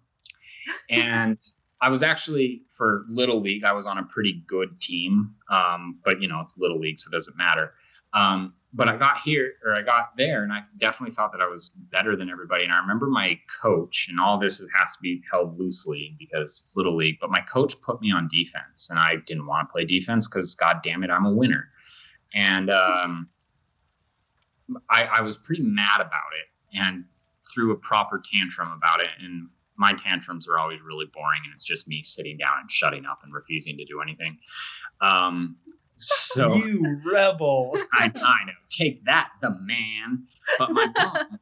And 0.89 1.39
i 1.81 1.89
was 1.89 2.03
actually 2.03 2.63
for 2.69 3.05
little 3.09 3.41
league 3.41 3.65
i 3.65 3.73
was 3.73 3.87
on 3.87 3.99
a 3.99 4.05
pretty 4.05 4.43
good 4.47 4.81
team 4.81 5.35
um, 5.51 5.99
but 6.05 6.21
you 6.21 6.29
know 6.29 6.41
it's 6.41 6.57
little 6.59 6.79
league 6.79 6.99
so 6.99 7.09
it 7.09 7.13
doesn't 7.13 7.37
matter 7.37 7.73
um, 8.13 8.55
but 8.73 8.89
I 8.89 8.97
got 8.97 9.19
here 9.19 9.55
or 9.65 9.75
I 9.75 9.83
got 9.83 10.17
there 10.17 10.45
and 10.45 10.53
I 10.53 10.63
definitely 10.77 11.15
thought 11.15 11.33
that 11.33 11.41
I 11.41 11.49
was 11.49 11.71
better 11.71 12.15
than 12.15 12.31
everybody. 12.31 12.65
And 12.65 12.73
I 12.73 12.79
remember 12.79 13.07
my 13.07 13.39
coach, 13.61 14.07
and 14.09 14.21
all 14.21 14.39
this 14.39 14.61
has 14.61 14.93
to 14.93 14.99
be 15.03 15.23
held 15.31 15.59
loosely 15.59 16.15
because 16.19 16.63
it's 16.63 16.77
little 16.77 16.97
league, 16.97 17.19
but 17.21 17.31
my 17.31 17.41
coach 17.41 17.81
put 17.81 18.01
me 18.01 18.13
on 18.13 18.29
defense 18.29 18.89
and 18.91 18.99
I 18.99 19.17
didn't 19.27 19.47
want 19.47 19.69
to 19.69 19.73
play 19.73 19.85
defense 19.85 20.29
because 20.29 20.55
god 20.55 20.81
damn 20.85 21.03
it, 21.03 21.11
I'm 21.11 21.27
a 21.27 21.33
winner. 21.33 21.69
And 22.33 22.71
um, 22.71 23.29
I, 24.89 25.05
I 25.05 25.21
was 25.21 25.37
pretty 25.37 25.63
mad 25.63 26.01
about 26.01 26.31
it 26.39 26.79
and 26.79 27.05
threw 27.53 27.73
a 27.73 27.77
proper 27.77 28.23
tantrum 28.33 28.71
about 28.71 29.01
it. 29.01 29.11
And 29.21 29.49
my 29.81 29.95
tantrums 29.95 30.47
are 30.47 30.59
always 30.59 30.79
really 30.83 31.07
boring 31.07 31.41
and 31.45 31.55
it's 31.55 31.65
just 31.65 31.89
me 31.89 32.03
sitting 32.03 32.37
down 32.37 32.61
and 32.61 32.71
shutting 32.71 33.07
up 33.07 33.21
and 33.25 33.33
refusing 33.33 33.79
to 33.79 33.85
do 33.87 34.03
anything. 34.03 34.37
Um, 35.01 35.57
so 35.97 36.55
You 36.65 37.01
rebel. 37.05 37.73
I, 37.95 38.13
I 38.15 38.45
know. 38.45 38.53
Take 38.69 39.05
that, 39.07 39.31
the 39.41 39.59
man. 39.61 40.27
But 40.59 40.73
my 40.73 40.87
mom, 40.97 41.39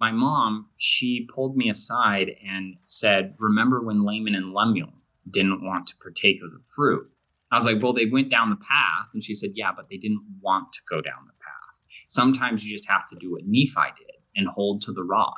my 0.00 0.10
mom, 0.12 0.66
she 0.78 1.28
pulled 1.32 1.58
me 1.58 1.68
aside 1.68 2.30
and 2.46 2.74
said, 2.84 3.34
"Remember 3.38 3.82
when 3.82 4.00
Laman 4.02 4.34
and 4.34 4.54
Lemuel 4.54 4.94
didn't 5.30 5.62
want 5.62 5.86
to 5.88 5.94
partake 6.02 6.38
of 6.42 6.52
the 6.52 6.64
fruit?" 6.74 7.06
I 7.50 7.56
was 7.56 7.66
like, 7.66 7.82
"Well, 7.82 7.92
they 7.92 8.06
went 8.06 8.30
down 8.30 8.48
the 8.48 8.56
path," 8.56 9.08
and 9.12 9.22
she 9.22 9.34
said, 9.34 9.50
"Yeah, 9.54 9.72
but 9.76 9.90
they 9.90 9.98
didn't 9.98 10.24
want 10.40 10.72
to 10.72 10.80
go 10.88 11.02
down 11.02 11.26
the 11.26 11.32
path. 11.32 11.74
Sometimes 12.08 12.64
you 12.64 12.74
just 12.74 12.88
have 12.88 13.06
to 13.08 13.16
do 13.16 13.32
what 13.32 13.42
Nephi 13.44 13.92
did 13.98 14.16
and 14.36 14.48
hold 14.48 14.80
to 14.82 14.92
the 14.92 15.04
rod." 15.04 15.34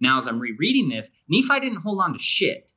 Now, 0.00 0.18
as 0.18 0.26
I'm 0.26 0.38
rereading 0.38 0.88
this, 0.88 1.10
Nephi 1.28 1.60
didn't 1.60 1.80
hold 1.80 2.00
on 2.02 2.12
to 2.12 2.18
shit. 2.18 2.70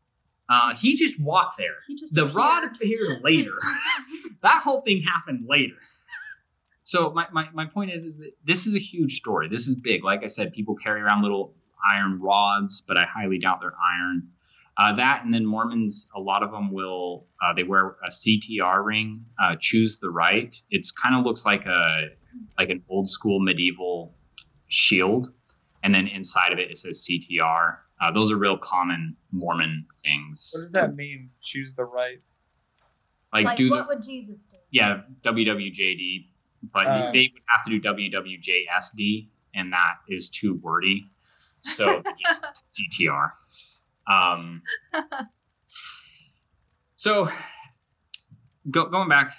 Uh, 0.48 0.76
he 0.76 0.96
just 0.96 1.20
walked 1.20 1.58
there. 1.58 1.76
He 1.88 1.96
just 1.96 2.16
The 2.16 2.28
rod 2.28 2.64
appeared. 2.64 3.18
appeared 3.18 3.24
later. 3.24 3.52
that 4.42 4.62
whole 4.64 4.82
thing 4.82 5.02
happened 5.04 5.46
later. 5.48 5.76
So 6.84 7.12
my, 7.12 7.28
my, 7.32 7.48
my 7.54 7.66
point 7.66 7.92
is 7.92 8.04
is 8.04 8.18
that 8.18 8.32
this 8.46 8.66
is 8.66 8.76
a 8.76 8.80
huge 8.80 9.16
story. 9.16 9.48
This 9.48 9.68
is 9.68 9.76
big. 9.76 10.04
Like 10.04 10.24
I 10.24 10.28
said, 10.28 10.52
people 10.54 10.76
carry 10.76 11.02
around 11.02 11.22
little 11.22 11.54
iron 11.88 12.20
rods, 12.20 12.82
but 12.82 12.98
I 12.98 13.06
highly 13.06 13.38
doubt 13.38 13.60
they're 13.62 13.74
iron. 14.02 14.28
Uh, 14.78 14.94
that 14.96 15.24
and 15.24 15.32
then 15.34 15.46
Mormons, 15.46 16.10
a 16.16 16.20
lot 16.20 16.42
of 16.42 16.52
them 16.52 16.72
will 16.72 17.28
uh, 17.44 17.54
they 17.54 17.64
wear 17.64 17.98
a 18.04 18.10
CTR 18.10 18.84
ring. 18.84 19.24
Uh, 19.40 19.56
choose 19.60 20.00
the 20.00 20.10
right. 20.10 20.60
It's 20.72 20.90
kind 20.90 21.16
of 21.16 21.26
looks 21.26 21.46
like 21.46 21.66
a 21.66 22.08
like 22.58 22.70
an 22.70 22.82
old 22.90 23.08
school 23.10 23.40
medieval 23.40 24.16
shield, 24.68 25.32
and 25.84 25.94
then 25.94 26.08
inside 26.08 26.52
of 26.52 26.60
it 26.60 26.70
it 26.72 26.78
says 26.78 27.08
CTR. 27.10 27.78
Uh, 28.02 28.12
those 28.12 28.32
are 28.32 28.38
real 28.38 28.58
common 28.58 29.16
Mormon 29.32 29.86
things. 30.02 30.52
What 30.54 30.62
does 30.62 30.72
that 30.72 30.96
mean? 30.96 31.30
Choose 31.42 31.74
the 31.74 31.84
right. 31.84 32.20
Like, 33.34 33.46
Like, 33.46 33.58
do 33.58 33.70
what 33.70 33.88
the, 33.88 33.96
would 33.96 34.04
Jesus 34.04 34.46
do? 34.46 34.58
yeah 34.72 35.02
WWJD, 35.24 36.28
but 36.74 36.88
Uh. 36.88 37.12
they 37.12 37.30
would 37.34 37.42
have 37.48 37.66
to 37.66 37.72
do 37.72 37.82
WWJSD, 37.82 39.28
and 39.54 39.72
that 39.74 39.96
is 40.08 40.30
too 40.30 40.56
wordy. 40.56 41.10
So 41.62 42.02
CTR. 42.72 43.32
Um, 44.08 44.62
so 46.96 47.28
go, 48.72 48.86
going 48.86 49.10
back, 49.10 49.34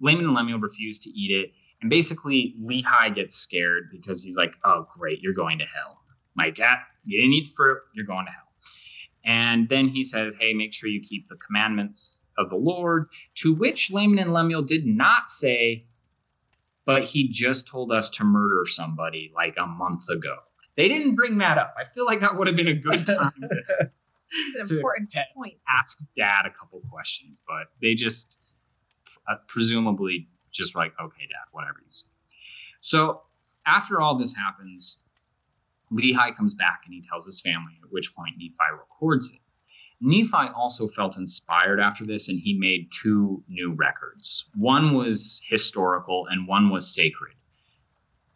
Laman 0.00 0.24
and 0.26 0.34
Lemuel 0.34 0.58
refused 0.60 1.02
to 1.02 1.10
eat 1.10 1.30
it, 1.30 1.52
and 1.84 1.90
basically 1.90 2.54
Lehi 2.62 3.14
gets 3.14 3.34
scared 3.34 3.90
because 3.92 4.24
he's 4.24 4.38
like, 4.38 4.56
"Oh, 4.64 4.88
great, 4.90 5.20
you're 5.20 5.34
going 5.34 5.58
to 5.58 5.66
hell. 5.66 6.00
Like 6.34 6.56
that, 6.56 6.78
you 7.04 7.18
didn't 7.20 7.34
eat 7.34 7.48
fruit, 7.48 7.78
you're 7.94 8.06
going 8.06 8.24
to 8.24 8.32
hell." 8.32 8.48
And 9.22 9.68
then 9.68 9.88
he 9.88 10.02
says, 10.02 10.34
"Hey, 10.40 10.54
make 10.54 10.72
sure 10.72 10.88
you 10.88 11.02
keep 11.02 11.28
the 11.28 11.36
commandments 11.36 12.22
of 12.38 12.48
the 12.48 12.56
Lord." 12.56 13.08
To 13.36 13.54
which 13.54 13.90
Laman 13.92 14.18
and 14.18 14.32
Lemuel 14.32 14.62
did 14.62 14.86
not 14.86 15.28
say, 15.28 15.84
"But 16.86 17.02
he 17.04 17.28
just 17.28 17.66
told 17.68 17.92
us 17.92 18.08
to 18.10 18.24
murder 18.24 18.64
somebody 18.64 19.30
like 19.34 19.54
a 19.58 19.66
month 19.66 20.08
ago." 20.08 20.36
They 20.76 20.88
didn't 20.88 21.16
bring 21.16 21.36
that 21.38 21.58
up. 21.58 21.74
I 21.78 21.84
feel 21.84 22.06
like 22.06 22.20
that 22.20 22.36
would 22.36 22.46
have 22.46 22.56
been 22.56 22.68
a 22.68 22.74
good 22.74 23.06
time 23.06 23.32
to 23.42 23.90
It's 24.56 24.70
To 24.70 24.74
an 24.74 24.78
important 24.78 25.10
te- 25.10 25.20
point. 25.34 25.54
ask 25.78 25.98
dad 26.16 26.46
a 26.46 26.50
couple 26.50 26.80
questions, 26.90 27.42
but 27.46 27.66
they 27.82 27.94
just 27.94 28.56
uh, 29.28 29.36
presumably 29.48 30.28
just 30.54 30.74
like, 30.74 30.92
okay, 31.00 31.22
dad, 31.22 31.46
whatever 31.52 31.78
you 31.80 31.90
say. 31.90 32.08
So 32.80 33.22
after 33.66 34.00
all 34.00 34.16
this 34.16 34.34
happens, 34.34 34.98
Lehi 35.92 36.36
comes 36.36 36.54
back 36.54 36.82
and 36.84 36.94
he 36.94 37.02
tells 37.02 37.26
his 37.26 37.40
family, 37.40 37.72
at 37.82 37.92
which 37.92 38.14
point 38.14 38.36
Nephi 38.38 38.54
records 38.72 39.30
it. 39.30 39.40
Nephi 40.00 40.52
also 40.54 40.86
felt 40.88 41.16
inspired 41.16 41.80
after 41.80 42.04
this 42.04 42.28
and 42.28 42.38
he 42.38 42.54
made 42.54 42.90
two 42.90 43.42
new 43.48 43.72
records. 43.72 44.46
One 44.56 44.94
was 44.94 45.40
historical 45.48 46.26
and 46.26 46.46
one 46.46 46.70
was 46.70 46.94
sacred. 46.94 47.34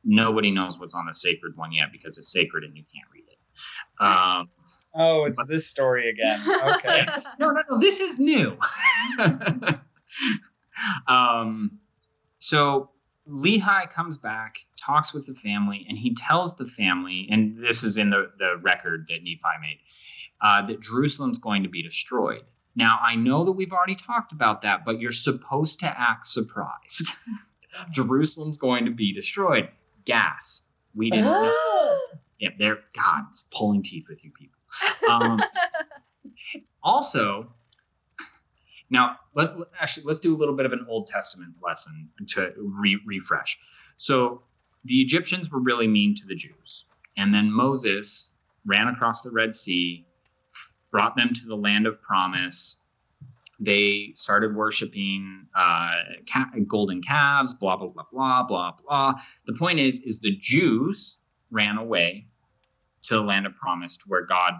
Nobody 0.04 0.50
knows 0.50 0.78
what's 0.78 0.94
on 0.94 1.06
the 1.06 1.14
sacred 1.14 1.56
one 1.56 1.72
yet 1.72 1.92
because 1.92 2.16
it's 2.16 2.32
sacred 2.32 2.64
and 2.64 2.76
you 2.76 2.84
can't 2.84 3.10
read 3.12 3.24
it. 3.28 3.38
Um, 4.04 4.48
Oh, 4.94 5.26
it's 5.26 5.42
this 5.46 5.68
story 5.68 6.08
again. 6.08 6.40
Okay. 6.76 7.04
no, 7.38 7.50
no, 7.50 7.62
no, 7.70 7.78
this 7.78 8.00
is 8.00 8.18
new. 8.18 8.56
um, 11.06 11.78
so 12.38 12.90
Lehi 13.28 13.90
comes 13.90 14.16
back, 14.16 14.58
talks 14.76 15.12
with 15.12 15.26
the 15.26 15.34
family, 15.34 15.84
and 15.88 15.98
he 15.98 16.14
tells 16.14 16.56
the 16.56 16.66
family, 16.66 17.28
and 17.30 17.56
this 17.62 17.82
is 17.82 17.96
in 17.96 18.10
the, 18.10 18.30
the 18.38 18.56
record 18.58 19.06
that 19.08 19.22
Nephi 19.22 19.60
made, 19.60 19.78
uh, 20.40 20.66
that 20.66 20.80
Jerusalem's 20.80 21.38
going 21.38 21.62
to 21.62 21.68
be 21.68 21.82
destroyed. 21.82 22.42
Now, 22.74 22.98
I 23.02 23.16
know 23.16 23.44
that 23.44 23.52
we've 23.52 23.72
already 23.72 23.96
talked 23.96 24.32
about 24.32 24.62
that, 24.62 24.84
but 24.84 25.00
you're 25.00 25.12
supposed 25.12 25.80
to 25.80 26.00
act 26.00 26.28
surprised. 26.28 27.12
Jerusalem's 27.90 28.56
going 28.56 28.84
to 28.84 28.90
be 28.90 29.12
destroyed. 29.12 29.68
Gasp. 30.04 30.68
We 30.94 31.10
didn't 31.10 31.26
know. 31.26 31.54
Yeah, 32.40 32.50
they're, 32.56 32.78
God, 32.94 33.24
it's 33.30 33.46
pulling 33.50 33.82
teeth 33.82 34.06
with 34.08 34.24
you 34.24 34.30
people. 34.30 34.60
Um, 35.10 35.42
also, 36.84 37.52
now 38.90 39.16
let, 39.34 39.50
actually 39.80 40.04
let's 40.04 40.20
do 40.20 40.34
a 40.34 40.38
little 40.38 40.54
bit 40.56 40.66
of 40.66 40.72
an 40.72 40.86
Old 40.88 41.06
Testament 41.06 41.54
lesson 41.62 42.08
to 42.28 42.52
re- 42.56 43.00
refresh. 43.06 43.58
So 43.98 44.42
the 44.84 45.00
Egyptians 45.00 45.50
were 45.50 45.60
really 45.60 45.86
mean 45.86 46.14
to 46.16 46.26
the 46.26 46.34
Jews, 46.34 46.84
and 47.16 47.34
then 47.34 47.50
Moses 47.50 48.30
ran 48.64 48.88
across 48.88 49.22
the 49.22 49.30
Red 49.30 49.54
Sea, 49.54 50.06
brought 50.90 51.16
them 51.16 51.32
to 51.34 51.46
the 51.46 51.56
land 51.56 51.86
of 51.86 52.00
promise. 52.00 52.76
They 53.60 54.12
started 54.14 54.54
worshiping 54.54 55.46
uh, 55.54 55.94
ca- 56.32 56.50
golden 56.66 57.02
calves, 57.02 57.54
blah 57.54 57.76
blah 57.76 57.88
blah 57.88 58.04
blah 58.12 58.42
blah 58.44 58.72
blah. 58.72 59.14
The 59.46 59.54
point 59.54 59.80
is, 59.80 60.00
is 60.00 60.20
the 60.20 60.36
Jews 60.36 61.18
ran 61.50 61.76
away 61.76 62.26
to 63.02 63.14
the 63.14 63.22
land 63.22 63.46
of 63.46 63.56
promise, 63.56 63.96
to 63.98 64.04
where 64.06 64.24
God 64.24 64.54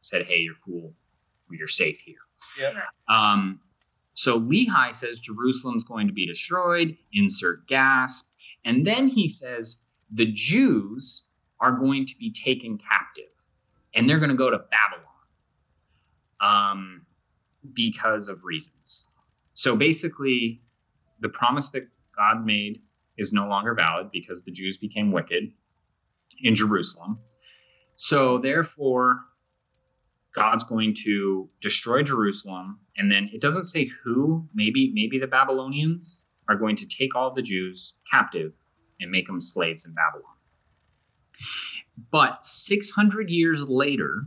said, 0.00 0.26
"Hey, 0.26 0.38
you're 0.38 0.54
cool, 0.64 0.92
you're 1.50 1.68
safe 1.68 2.00
here." 2.00 2.16
Yep. 2.58 2.74
Um, 3.08 3.60
so 4.14 4.40
Lehi 4.40 4.92
says 4.92 5.18
Jerusalem's 5.18 5.84
going 5.84 6.06
to 6.06 6.12
be 6.12 6.26
destroyed. 6.26 6.96
Insert 7.12 7.66
gasp, 7.68 8.32
and 8.64 8.86
then 8.86 9.08
he 9.08 9.28
says 9.28 9.78
the 10.12 10.30
Jews 10.32 11.24
are 11.60 11.72
going 11.72 12.06
to 12.06 12.16
be 12.18 12.32
taken 12.32 12.78
captive, 12.78 13.32
and 13.94 14.08
they're 14.08 14.18
going 14.18 14.30
to 14.30 14.36
go 14.36 14.50
to 14.50 14.58
Babylon, 14.58 15.06
um, 16.40 17.06
because 17.74 18.28
of 18.28 18.44
reasons. 18.44 19.06
So 19.54 19.76
basically, 19.76 20.62
the 21.20 21.28
promise 21.28 21.70
that 21.70 21.86
God 22.16 22.44
made 22.44 22.80
is 23.18 23.32
no 23.32 23.46
longer 23.46 23.74
valid 23.74 24.10
because 24.10 24.42
the 24.42 24.50
Jews 24.50 24.78
became 24.78 25.12
wicked 25.12 25.52
in 26.42 26.54
Jerusalem. 26.54 27.18
So 27.96 28.38
therefore, 28.38 29.20
God's 30.34 30.64
going 30.64 30.94
to 31.04 31.48
destroy 31.60 32.02
Jerusalem, 32.02 32.78
and 32.96 33.10
then 33.10 33.30
it 33.32 33.40
doesn't 33.40 33.64
say 33.64 33.90
who. 34.04 34.48
Maybe 34.54 34.92
maybe 34.94 35.18
the 35.18 35.26
Babylonians 35.26 36.22
are 36.48 36.56
going 36.56 36.76
to 36.76 36.88
take 36.88 37.14
all 37.14 37.32
the 37.32 37.42
Jews 37.42 37.94
captive 38.10 38.52
and 39.00 39.10
make 39.10 39.26
them 39.26 39.40
slaves 39.40 39.86
in 39.86 39.94
Babylon. 39.94 40.34
But 42.10 42.44
600 42.44 43.30
years 43.30 43.68
later, 43.68 44.26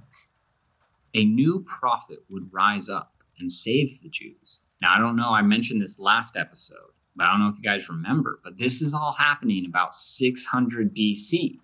a 1.14 1.26
new 1.26 1.64
prophet 1.68 2.20
would 2.30 2.52
rise 2.52 2.90
up 2.90 3.14
and 3.40 3.52
save 3.52 4.02
the 4.02 4.10
Jews. 4.10 4.62
Now, 4.82 4.94
I 4.96 5.00
don't 5.00 5.16
know, 5.16 5.30
I 5.30 5.42
mentioned 5.42 5.82
this 5.82 6.00
last 6.00 6.36
episode, 6.36 6.92
but 7.16 7.26
I 7.26 7.32
don't 7.32 7.42
know 7.42 7.50
if 7.50 7.58
you 7.58 7.64
guys 7.64 7.90
remember, 7.90 8.40
but 8.44 8.58
this 8.58 8.82
is 8.82 8.94
all 8.94 9.14
happening 9.18 9.66
about 9.66 9.94
600 9.94 10.96
BC. 10.96 11.60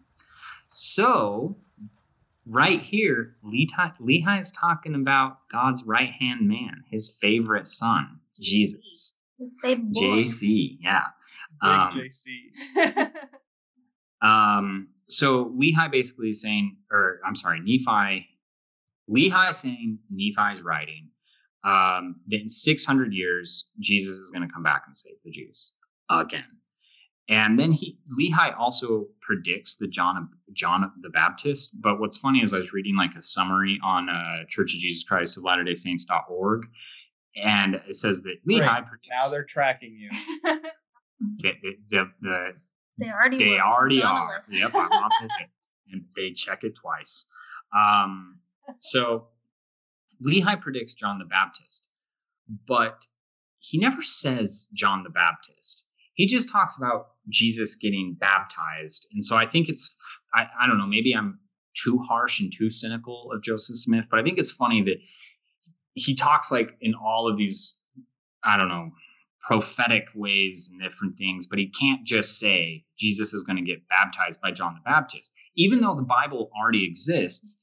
So, 0.67 1.57
right 2.49 2.81
here, 2.81 3.35
Lehi, 3.45 3.67
Lehi 4.01 4.39
is 4.39 4.51
talking 4.51 4.95
about 4.95 5.47
God's 5.51 5.83
right 5.83 6.11
hand 6.11 6.47
man, 6.47 6.83
his 6.89 7.15
favorite 7.21 7.67
son, 7.67 8.19
Jesus. 8.41 9.13
His 9.37 9.55
baby 9.61 9.83
boy. 9.91 10.01
JC, 10.01 10.77
yeah. 10.81 11.05
Big 11.61 11.71
Um, 11.71 12.01
JC. 12.75 13.11
Um, 14.21 14.89
so 15.07 15.45
Lehi 15.45 15.91
basically 15.91 16.29
is 16.29 16.41
saying, 16.41 16.75
or 16.91 17.19
I'm 17.25 17.35
sorry, 17.35 17.59
Nephi, 17.61 18.27
Lehi 19.09 19.49
is 19.49 19.57
saying 19.57 19.99
Nephi's 20.13 20.61
writing 20.61 21.09
um, 21.63 22.17
that 22.27 22.41
in 22.41 22.47
600 22.47 23.13
years, 23.13 23.69
Jesus 23.79 24.17
is 24.17 24.29
going 24.29 24.47
to 24.47 24.53
come 24.53 24.63
back 24.63 24.83
and 24.87 24.95
save 24.95 25.15
the 25.23 25.31
Jews 25.31 25.73
again. 26.09 26.45
And 27.29 27.59
then 27.59 27.71
he 27.71 27.99
Lehi 28.19 28.57
also 28.57 29.05
predicts 29.21 29.75
the 29.75 29.87
John 29.87 30.29
John 30.53 30.91
the 31.01 31.09
Baptist. 31.09 31.79
But 31.79 31.99
what's 31.99 32.17
funny 32.17 32.43
is 32.43 32.53
I 32.53 32.57
was 32.57 32.73
reading 32.73 32.95
like 32.97 33.13
a 33.15 33.21
summary 33.21 33.79
on 33.83 34.09
uh, 34.09 34.45
Church 34.47 34.73
of 34.73 34.79
Jesus 34.79 35.03
Christ 35.03 35.37
of 35.37 35.43
Latter 35.43 35.63
Day 35.63 35.75
Saints.org, 35.75 36.63
and 37.35 37.75
it 37.75 37.95
says 37.95 38.23
that 38.23 38.37
Lehi 38.49 38.57
Great. 38.59 38.87
predicts 38.87 39.07
Now 39.09 39.29
they're 39.29 39.45
tracking 39.45 39.93
you. 39.93 40.09
the, 41.37 41.53
the, 41.89 42.11
the, 42.21 42.53
They 42.97 43.11
already 43.11 43.37
they 43.37 43.51
were. 43.51 43.61
already 43.61 43.95
He's 43.95 44.03
the 44.03 44.09
are. 44.09 44.41
Yep, 44.51 44.71
I'm 44.73 44.91
on 44.91 45.09
the 45.21 45.25
list. 45.25 45.49
And 45.91 46.03
they 46.15 46.29
check 46.33 46.63
it 46.63 46.75
twice. 46.75 47.25
Um, 47.75 48.37
so 48.77 49.29
Lehi 50.23 50.61
predicts 50.61 50.93
John 50.93 51.17
the 51.17 51.25
Baptist, 51.25 51.87
but 52.67 53.07
he 53.57 53.79
never 53.79 53.99
says 54.03 54.67
John 54.73 55.01
the 55.01 55.09
Baptist. 55.09 55.85
He 56.13 56.27
just 56.27 56.51
talks 56.51 56.77
about 56.77 57.07
Jesus 57.29 57.75
getting 57.75 58.15
baptized. 58.19 59.07
And 59.13 59.23
so 59.23 59.35
I 59.35 59.47
think 59.47 59.69
it's, 59.69 59.95
I, 60.33 60.47
I 60.59 60.67
don't 60.67 60.77
know, 60.77 60.87
maybe 60.87 61.13
I'm 61.15 61.39
too 61.75 61.97
harsh 61.99 62.39
and 62.39 62.51
too 62.51 62.69
cynical 62.69 63.31
of 63.33 63.43
Joseph 63.43 63.77
Smith, 63.77 64.05
but 64.09 64.19
I 64.19 64.23
think 64.23 64.37
it's 64.37 64.51
funny 64.51 64.83
that 64.83 64.97
he 65.93 66.15
talks 66.15 66.51
like 66.51 66.75
in 66.81 66.93
all 66.93 67.27
of 67.27 67.37
these, 67.37 67.77
I 68.43 68.57
don't 68.57 68.69
know, 68.69 68.91
prophetic 69.41 70.05
ways 70.15 70.69
and 70.71 70.81
different 70.81 71.17
things, 71.17 71.47
but 71.47 71.59
he 71.59 71.69
can't 71.69 72.05
just 72.05 72.39
say 72.39 72.85
Jesus 72.97 73.33
is 73.33 73.43
going 73.43 73.57
to 73.57 73.63
get 73.63 73.87
baptized 73.87 74.41
by 74.41 74.51
John 74.51 74.75
the 74.75 74.81
Baptist. 74.89 75.31
Even 75.55 75.81
though 75.81 75.95
the 75.95 76.03
Bible 76.03 76.49
already 76.59 76.85
exists, 76.85 77.57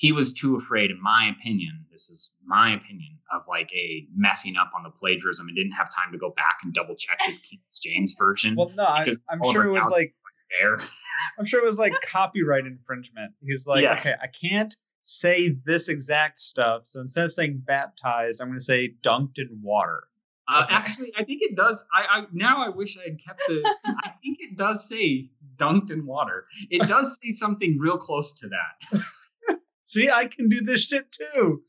he 0.00 0.12
was 0.12 0.32
too 0.32 0.56
afraid, 0.56 0.90
in 0.90 0.98
my 1.02 1.30
opinion, 1.38 1.84
this 1.92 2.08
is 2.08 2.30
my 2.46 2.72
opinion, 2.74 3.18
of 3.34 3.42
like 3.46 3.70
a 3.74 4.06
messing 4.16 4.56
up 4.56 4.70
on 4.74 4.82
the 4.82 4.88
plagiarism 4.88 5.46
and 5.46 5.54
didn't 5.54 5.72
have 5.72 5.90
time 5.94 6.10
to 6.10 6.16
go 6.16 6.30
back 6.30 6.56
and 6.64 6.72
double 6.72 6.96
check 6.96 7.18
his 7.26 7.38
King 7.38 7.58
James 7.82 8.14
version 8.18 8.56
Well, 8.56 8.72
no, 8.74 8.84
I, 8.84 9.04
I'm 9.28 9.42
sure 9.52 9.66
it 9.66 9.70
was 9.72 9.84
like 9.90 10.14
there. 10.58 10.78
I'm 11.38 11.44
sure 11.44 11.62
it 11.62 11.66
was 11.66 11.76
like 11.78 11.92
copyright 12.10 12.64
infringement. 12.64 13.34
He's 13.42 13.66
like, 13.66 13.82
Yes. 13.82 13.98
okay, 14.00 14.14
I 14.22 14.28
can't 14.28 14.74
say 15.02 15.54
this 15.66 15.90
exact 15.90 16.38
stuff. 16.40 16.84
So 16.86 17.00
instead 17.00 17.26
of 17.26 17.34
saying 17.34 17.62
baptized, 17.66 18.40
I'm 18.40 18.48
going 18.48 18.58
to 18.58 18.64
say 18.64 18.94
dunked 19.02 19.38
in 19.38 19.60
water. 19.62 20.04
Uh, 20.48 20.62
Okay. 20.64 20.74
actually, 20.74 21.12
I 21.14 21.24
think 21.24 21.42
it 21.42 21.54
does. 21.56 21.84
I, 21.94 22.20
I 22.20 22.24
now 22.32 22.64
I 22.64 22.70
wish 22.70 22.96
I 22.96 23.02
had 23.10 23.22
kept 23.22 23.42
the. 23.46 23.62
I 23.84 24.12
think 24.22 24.38
it 24.40 24.56
does 24.56 24.88
say 24.88 25.28
dunked 25.56 25.92
in 25.92 26.06
water. 26.06 26.46
It 26.70 26.88
does 26.88 27.18
say 27.22 27.32
something 27.32 27.78
real 27.78 27.98
close 27.98 28.32
to 28.40 28.48
that. 28.48 29.02
See, 29.90 30.08
I 30.08 30.26
can 30.26 30.48
do 30.48 30.60
this 30.60 30.84
shit 30.84 31.10
too. 31.10 31.62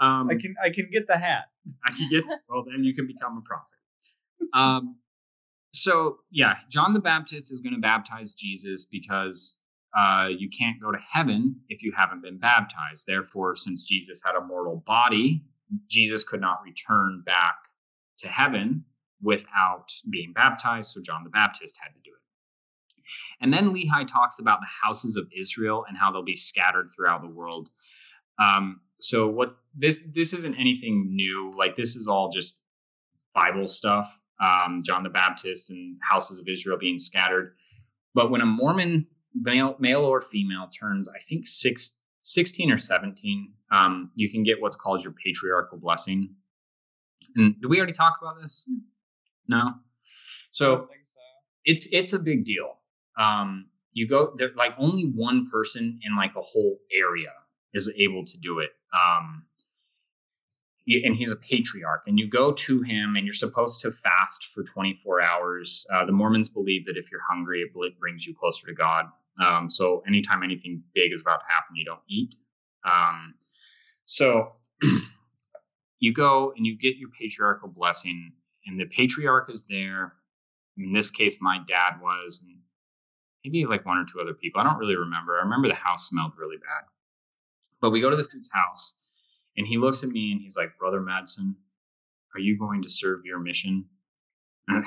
Um, 0.00 0.30
I 0.30 0.36
can 0.36 0.54
I 0.64 0.70
can 0.70 0.88
get 0.92 1.08
the 1.08 1.18
hat. 1.18 1.46
I 1.84 1.90
can 1.90 2.08
get 2.08 2.22
well, 2.48 2.64
then 2.64 2.84
you 2.84 2.94
can 2.94 3.08
become 3.08 3.36
a 3.36 3.40
prophet. 3.40 4.52
Um, 4.54 4.98
so 5.72 6.18
yeah, 6.30 6.58
John 6.70 6.94
the 6.94 7.00
Baptist 7.00 7.50
is 7.50 7.60
going 7.60 7.74
to 7.74 7.80
baptize 7.80 8.32
Jesus 8.32 8.84
because 8.84 9.56
uh, 9.96 10.28
you 10.30 10.50
can't 10.56 10.80
go 10.80 10.92
to 10.92 10.98
heaven 10.98 11.56
if 11.68 11.82
you 11.82 11.92
haven't 11.96 12.22
been 12.22 12.38
baptized. 12.38 13.08
Therefore, 13.08 13.56
since 13.56 13.86
Jesus 13.86 14.22
had 14.24 14.36
a 14.36 14.40
mortal 14.40 14.84
body, 14.86 15.42
Jesus 15.88 16.22
could 16.22 16.40
not 16.40 16.58
return 16.64 17.24
back 17.26 17.56
to 18.18 18.28
heaven 18.28 18.84
without 19.22 19.92
being 20.10 20.32
baptized. 20.32 20.90
So 20.90 21.02
John 21.02 21.24
the 21.24 21.30
Baptist 21.30 21.78
had 21.80 21.88
to 21.88 22.00
do 22.04 22.10
it. 22.10 22.18
And 23.40 23.52
then 23.52 23.74
Lehi 23.74 24.06
talks 24.06 24.38
about 24.38 24.60
the 24.60 24.66
houses 24.82 25.16
of 25.16 25.28
Israel 25.36 25.84
and 25.88 25.96
how 25.96 26.12
they'll 26.12 26.22
be 26.22 26.36
scattered 26.36 26.88
throughout 26.94 27.22
the 27.22 27.28
world. 27.28 27.70
Um, 28.38 28.80
so 29.00 29.28
what 29.28 29.56
this 29.74 30.00
this 30.12 30.32
isn't 30.32 30.56
anything 30.56 31.14
new. 31.14 31.52
Like 31.56 31.76
this 31.76 31.96
is 31.96 32.08
all 32.08 32.30
just 32.30 32.58
Bible 33.34 33.68
stuff. 33.68 34.18
Um, 34.40 34.80
John 34.84 35.02
the 35.02 35.08
Baptist 35.08 35.70
and 35.70 35.96
houses 36.08 36.38
of 36.38 36.46
Israel 36.48 36.78
being 36.78 36.98
scattered. 36.98 37.54
But 38.14 38.30
when 38.30 38.40
a 38.40 38.46
Mormon 38.46 39.06
male, 39.34 39.76
male 39.78 40.04
or 40.04 40.20
female 40.20 40.68
turns, 40.68 41.08
I 41.08 41.18
think 41.18 41.46
six, 41.46 41.96
16 42.20 42.70
or 42.70 42.78
17, 42.78 43.52
um, 43.70 44.10
you 44.14 44.30
can 44.30 44.42
get 44.42 44.60
what's 44.60 44.76
called 44.76 45.02
your 45.02 45.12
patriarchal 45.12 45.78
blessing. 45.78 46.34
And 47.36 47.60
did 47.60 47.68
we 47.68 47.78
already 47.78 47.92
talk 47.92 48.18
about 48.20 48.36
this? 48.40 48.68
No. 49.48 49.74
So 50.50 50.88
so. 51.02 51.18
it's 51.64 51.88
it's 51.92 52.12
a 52.12 52.18
big 52.18 52.44
deal. 52.44 52.78
Um, 53.18 53.66
you 53.92 54.06
go 54.06 54.34
there 54.36 54.50
like 54.56 54.74
only 54.78 55.04
one 55.04 55.46
person 55.46 55.98
in 56.02 56.16
like 56.16 56.36
a 56.36 56.42
whole 56.42 56.78
area 56.92 57.32
is 57.74 57.92
able 57.96 58.24
to 58.24 58.38
do 58.38 58.60
it. 58.60 58.70
Um, 58.94 59.44
and 61.04 61.14
he's 61.14 61.30
a 61.30 61.36
patriarch, 61.36 62.04
and 62.06 62.18
you 62.18 62.26
go 62.28 62.52
to 62.52 62.80
him, 62.80 63.16
and 63.16 63.26
you're 63.26 63.34
supposed 63.34 63.82
to 63.82 63.90
fast 63.90 64.46
for 64.54 64.62
24 64.64 65.20
hours. 65.20 65.86
Uh, 65.92 66.06
the 66.06 66.12
Mormons 66.12 66.48
believe 66.48 66.86
that 66.86 66.96
if 66.96 67.10
you're 67.10 67.20
hungry, 67.28 67.60
it 67.60 67.98
brings 68.00 68.26
you 68.26 68.34
closer 68.34 68.66
to 68.66 68.74
God. 68.74 69.04
Um, 69.38 69.68
so 69.68 70.02
anytime 70.06 70.42
anything 70.42 70.82
big 70.94 71.12
is 71.12 71.20
about 71.20 71.40
to 71.40 71.46
happen, 71.46 71.76
you 71.76 71.84
don't 71.84 72.00
eat. 72.08 72.34
Um, 72.84 73.34
so 74.06 74.52
you 76.00 76.12
go 76.12 76.52
and 76.56 76.66
you 76.66 76.76
get 76.76 76.96
your 76.96 77.10
patriarchal 77.10 77.68
blessing, 77.68 78.32
and 78.68 78.78
the 78.78 78.86
patriarch 78.86 79.50
is 79.50 79.64
there. 79.68 80.12
In 80.76 80.92
this 80.92 81.10
case, 81.10 81.38
my 81.40 81.58
dad 81.66 81.94
was, 82.00 82.42
and 82.46 82.56
maybe 83.44 83.66
like 83.66 83.84
one 83.84 83.98
or 83.98 84.04
two 84.04 84.20
other 84.20 84.34
people. 84.34 84.60
I 84.60 84.64
don't 84.64 84.78
really 84.78 84.96
remember. 84.96 85.38
I 85.38 85.42
remember 85.42 85.68
the 85.68 85.74
house 85.74 86.08
smelled 86.08 86.32
really 86.38 86.58
bad. 86.58 86.84
But 87.80 87.90
we 87.90 88.00
go 88.00 88.10
to 88.10 88.16
this 88.16 88.28
dude's 88.28 88.50
house, 88.52 88.94
and 89.56 89.66
he 89.66 89.78
looks 89.78 90.04
at 90.04 90.10
me 90.10 90.32
and 90.32 90.40
he's 90.40 90.56
like, 90.56 90.78
Brother 90.78 91.00
Madsen, 91.00 91.54
are 92.34 92.40
you 92.40 92.58
going 92.58 92.82
to 92.82 92.88
serve 92.88 93.24
your 93.24 93.40
mission? 93.40 93.86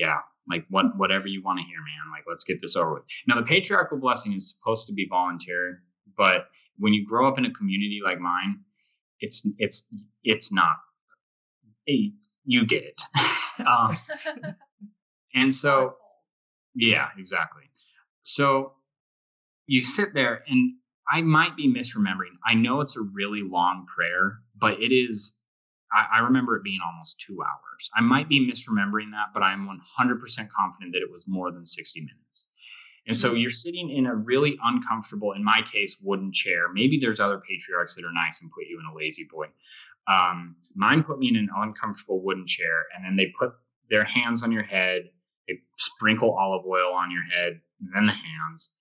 Yeah, 0.00 0.18
like 0.48 0.64
what 0.70 0.96
whatever 0.96 1.26
you 1.26 1.42
want 1.42 1.58
to 1.58 1.64
hear, 1.66 1.78
man. 1.78 2.12
Like, 2.12 2.22
let's 2.28 2.44
get 2.44 2.60
this 2.60 2.76
over 2.76 2.94
with. 2.94 3.02
Now, 3.26 3.34
the 3.34 3.42
patriarchal 3.42 3.98
blessing 3.98 4.32
is 4.32 4.54
supposed 4.56 4.86
to 4.86 4.92
be 4.92 5.08
voluntary, 5.10 5.72
but 6.16 6.46
when 6.78 6.94
you 6.94 7.04
grow 7.04 7.26
up 7.26 7.36
in 7.36 7.44
a 7.46 7.50
community 7.50 7.98
like 8.04 8.20
mine, 8.20 8.60
it's 9.18 9.44
it's 9.58 9.84
it's 10.22 10.52
not. 10.52 10.76
Hey, 11.84 12.12
you 12.48 12.66
get 12.66 12.82
it. 12.82 13.00
um, 13.66 13.96
and 15.34 15.54
so 15.54 15.96
yeah, 16.74 17.08
exactly. 17.18 17.64
So 18.22 18.72
you 19.66 19.80
sit 19.80 20.14
there, 20.14 20.42
and 20.48 20.72
I 21.10 21.20
might 21.20 21.56
be 21.56 21.72
misremembering. 21.72 22.36
I 22.46 22.54
know 22.54 22.80
it's 22.80 22.96
a 22.96 23.02
really 23.02 23.42
long 23.42 23.86
prayer, 23.94 24.38
but 24.56 24.80
it 24.80 24.92
is. 24.92 25.34
I, 25.92 26.16
I 26.16 26.18
remember 26.20 26.56
it 26.56 26.64
being 26.64 26.80
almost 26.86 27.20
two 27.20 27.38
hours. 27.42 27.90
I 27.94 28.00
might 28.00 28.28
be 28.28 28.40
misremembering 28.40 29.10
that, 29.12 29.28
but 29.34 29.42
I'm 29.42 29.66
100% 29.66 30.48
confident 30.50 30.92
that 30.92 31.02
it 31.02 31.10
was 31.10 31.24
more 31.26 31.50
than 31.50 31.64
60 31.64 32.00
minutes. 32.00 32.48
And 33.08 33.16
so 33.16 33.32
you're 33.34 33.50
sitting 33.50 33.90
in 33.90 34.06
a 34.06 34.14
really 34.14 34.58
uncomfortable, 34.62 35.32
in 35.32 35.42
my 35.42 35.62
case, 35.62 35.96
wooden 36.02 36.30
chair. 36.32 36.72
Maybe 36.72 36.98
there's 36.98 37.20
other 37.20 37.40
patriarchs 37.40 37.96
that 37.96 38.04
are 38.04 38.12
nice 38.12 38.40
and 38.42 38.50
put 38.50 38.66
you 38.68 38.78
in 38.78 38.84
a 38.84 38.94
La-Z-Boy. 38.94 39.46
Um, 40.06 40.56
mine 40.74 41.02
put 41.02 41.18
me 41.18 41.28
in 41.28 41.36
an 41.36 41.48
uncomfortable 41.56 42.22
wooden 42.22 42.46
chair, 42.46 42.84
and 42.94 43.04
then 43.04 43.16
they 43.16 43.32
put 43.38 43.52
their 43.90 44.04
hands 44.04 44.42
on 44.42 44.52
your 44.52 44.62
head 44.62 45.10
they 45.48 45.58
sprinkle 45.78 46.36
olive 46.38 46.64
oil 46.66 46.92
on 46.92 47.10
your 47.10 47.22
head 47.22 47.60
and 47.80 47.90
then 47.94 48.06
the 48.06 48.12
hands 48.12 48.72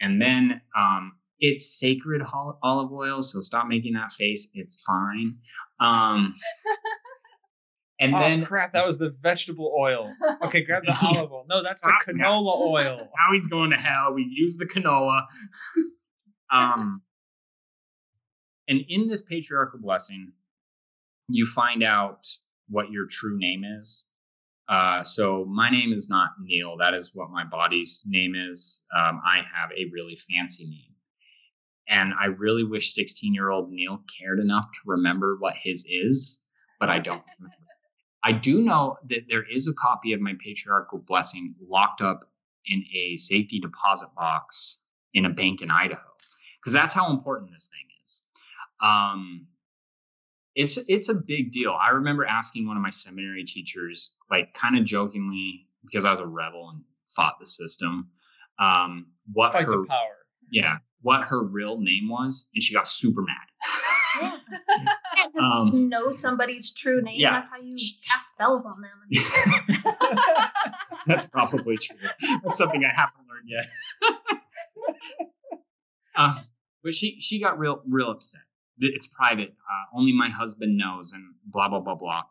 and 0.00 0.20
then 0.20 0.60
um, 0.78 1.12
it's 1.38 1.78
sacred 1.78 2.22
olive 2.62 2.92
oil 2.92 3.22
so 3.22 3.40
stop 3.40 3.66
making 3.66 3.94
that 3.94 4.12
face 4.12 4.50
it's 4.54 4.82
fine 4.86 5.36
um, 5.80 6.34
and 8.00 8.14
oh 8.14 8.18
then 8.20 8.44
crap! 8.44 8.72
That 8.72 8.86
was 8.86 8.98
the 8.98 9.10
vegetable 9.22 9.72
oil. 9.78 10.12
Okay, 10.42 10.64
grab 10.64 10.82
the 10.86 10.96
olive 11.02 11.30
oil. 11.32 11.44
No, 11.48 11.62
that's 11.62 11.82
the 11.82 11.92
canola 12.06 12.56
oil. 12.58 12.96
now 13.18 13.32
he's 13.32 13.46
going 13.46 13.70
to 13.70 13.76
hell 13.76 14.14
we 14.14 14.22
use 14.28 14.56
the 14.56 14.66
canola 14.66 15.26
um, 16.50 17.02
and 18.68 18.80
in 18.88 19.06
this 19.08 19.22
patriarchal 19.22 19.78
blessing 19.80 20.32
you 21.28 21.46
find 21.46 21.82
out 21.84 22.26
what 22.68 22.90
your 22.90 23.06
true 23.06 23.38
name 23.38 23.64
is 23.64 24.04
Uh, 24.68 25.02
so 25.02 25.44
my 25.46 25.68
name 25.70 25.92
is 25.92 26.08
not 26.08 26.30
Neil. 26.40 26.76
That 26.78 26.94
is 26.94 27.10
what 27.14 27.30
my 27.30 27.44
body's 27.44 28.04
name 28.06 28.34
is. 28.36 28.82
Um, 28.96 29.20
I 29.26 29.38
have 29.54 29.70
a 29.72 29.90
really 29.92 30.16
fancy 30.16 30.64
name. 30.64 30.94
And 31.88 32.14
I 32.14 32.26
really 32.26 32.62
wish 32.64 32.94
16 32.94 33.34
year 33.34 33.50
old 33.50 33.70
Neil 33.72 34.00
cared 34.18 34.38
enough 34.38 34.66
to 34.66 34.80
remember 34.86 35.36
what 35.40 35.54
his 35.56 35.84
is, 35.88 36.40
but 36.78 36.88
I 36.88 37.00
don't 37.00 37.22
remember. 37.38 37.59
I 38.22 38.32
do 38.32 38.60
know 38.60 38.96
that 39.08 39.28
there 39.28 39.44
is 39.50 39.66
a 39.68 39.74
copy 39.74 40.12
of 40.12 40.20
my 40.20 40.34
patriarchal 40.44 40.98
blessing 40.98 41.54
locked 41.66 42.00
up 42.00 42.24
in 42.66 42.84
a 42.94 43.16
safety 43.16 43.58
deposit 43.60 44.08
box 44.14 44.80
in 45.14 45.24
a 45.24 45.30
bank 45.30 45.62
in 45.62 45.70
Idaho, 45.70 46.00
because 46.60 46.72
that's 46.72 46.94
how 46.94 47.10
important 47.10 47.50
this 47.50 47.66
thing 47.66 47.86
is. 48.04 48.22
Um, 48.82 49.46
it's 50.54 50.76
it's 50.88 51.08
a 51.08 51.14
big 51.14 51.52
deal. 51.52 51.72
I 51.80 51.90
remember 51.90 52.24
asking 52.26 52.66
one 52.66 52.76
of 52.76 52.82
my 52.82 52.90
seminary 52.90 53.44
teachers, 53.44 54.14
like 54.30 54.52
kind 54.54 54.76
of 54.76 54.84
jokingly, 54.84 55.66
because 55.84 56.04
I 56.04 56.10
was 56.10 56.20
a 56.20 56.26
rebel 56.26 56.70
and 56.70 56.82
fought 57.16 57.38
the 57.40 57.46
system, 57.46 58.10
um, 58.58 59.06
what 59.32 59.52
Fight 59.52 59.64
her 59.64 59.86
power. 59.86 60.16
yeah 60.50 60.78
what 61.02 61.22
her 61.22 61.42
real 61.42 61.80
name 61.80 62.08
was, 62.08 62.46
and 62.54 62.62
she 62.62 62.74
got 62.74 62.86
super 62.86 63.22
mad. 63.22 64.36
Just 65.34 65.74
Um, 65.74 65.88
know 65.88 66.10
somebody's 66.10 66.72
true 66.74 67.00
name. 67.02 67.18
yeah. 67.18 67.30
That's 67.32 67.50
how 67.50 67.58
you 67.58 67.76
cast 67.76 68.30
spells 68.30 68.66
on 68.66 68.80
them. 68.80 69.10
That's 71.06 71.26
probably 71.26 71.76
true. 71.76 71.96
That's 72.42 72.58
something 72.58 72.82
I 72.84 72.92
haven't 72.94 73.26
learned 73.28 73.48
yet. 73.48 73.66
uh, 76.16 76.40
but 76.82 76.94
she 76.94 77.20
she 77.20 77.40
got 77.40 77.58
real 77.58 77.82
real 77.88 78.10
upset. 78.10 78.42
It's 78.78 79.06
private. 79.06 79.50
Uh, 79.50 79.98
only 79.98 80.12
my 80.12 80.28
husband 80.30 80.76
knows, 80.76 81.12
and 81.12 81.22
blah 81.44 81.68
blah 81.68 81.80
blah 81.80 81.94
blah. 81.94 82.22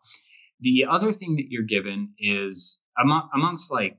The 0.60 0.86
other 0.90 1.12
thing 1.12 1.36
that 1.36 1.46
you're 1.48 1.62
given 1.62 2.10
is 2.18 2.80
among, 3.02 3.28
amongst 3.34 3.70
like 3.72 3.98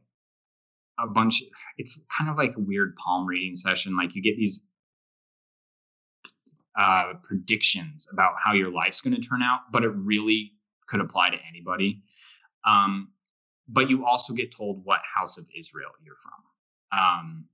a 0.99 1.07
bunch. 1.07 1.41
It's 1.77 2.01
kind 2.17 2.29
of 2.29 2.37
like 2.37 2.51
a 2.57 2.59
weird 2.59 2.95
palm 2.97 3.25
reading 3.25 3.55
session. 3.55 3.95
Like 3.95 4.15
you 4.15 4.21
get 4.21 4.35
these 4.37 4.65
uh, 6.77 7.13
predictions 7.23 8.07
about 8.11 8.33
how 8.43 8.53
your 8.53 8.71
life's 8.71 9.01
going 9.01 9.15
to 9.15 9.21
turn 9.21 9.41
out, 9.41 9.71
but 9.71 9.83
it 9.83 9.89
really 9.89 10.53
could 10.87 11.01
apply 11.01 11.29
to 11.29 11.37
anybody. 11.47 12.01
Um, 12.65 13.09
but 13.67 13.89
you 13.89 14.05
also 14.05 14.33
get 14.33 14.51
told 14.51 14.83
what 14.83 14.99
house 15.15 15.37
of 15.37 15.45
Israel 15.55 15.91
you're 16.03 16.15
from. 16.15 16.99
Um, 16.99 17.45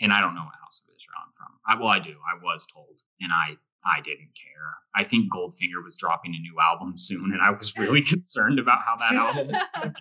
and 0.00 0.12
I 0.12 0.20
don't 0.20 0.34
know 0.34 0.44
what 0.44 0.54
house 0.60 0.80
of 0.86 0.94
Israel 0.94 1.16
I'm 1.24 1.32
from. 1.32 1.58
I, 1.66 1.76
well, 1.80 1.88
I 1.88 1.98
do. 1.98 2.10
I 2.12 2.42
was 2.42 2.66
told, 2.66 3.00
and 3.20 3.32
I 3.32 3.56
I 3.86 4.00
didn't 4.00 4.30
care. 4.34 4.74
I 4.94 5.04
think 5.04 5.32
Goldfinger 5.32 5.82
was 5.82 5.96
dropping 5.96 6.34
a 6.34 6.38
new 6.38 6.56
album 6.60 6.98
soon, 6.98 7.32
and 7.32 7.40
I 7.40 7.50
was 7.50 7.76
really 7.76 8.02
concerned 8.14 8.58
about 8.58 8.80
how 8.84 8.96
that 8.96 9.14
album. 9.14 9.48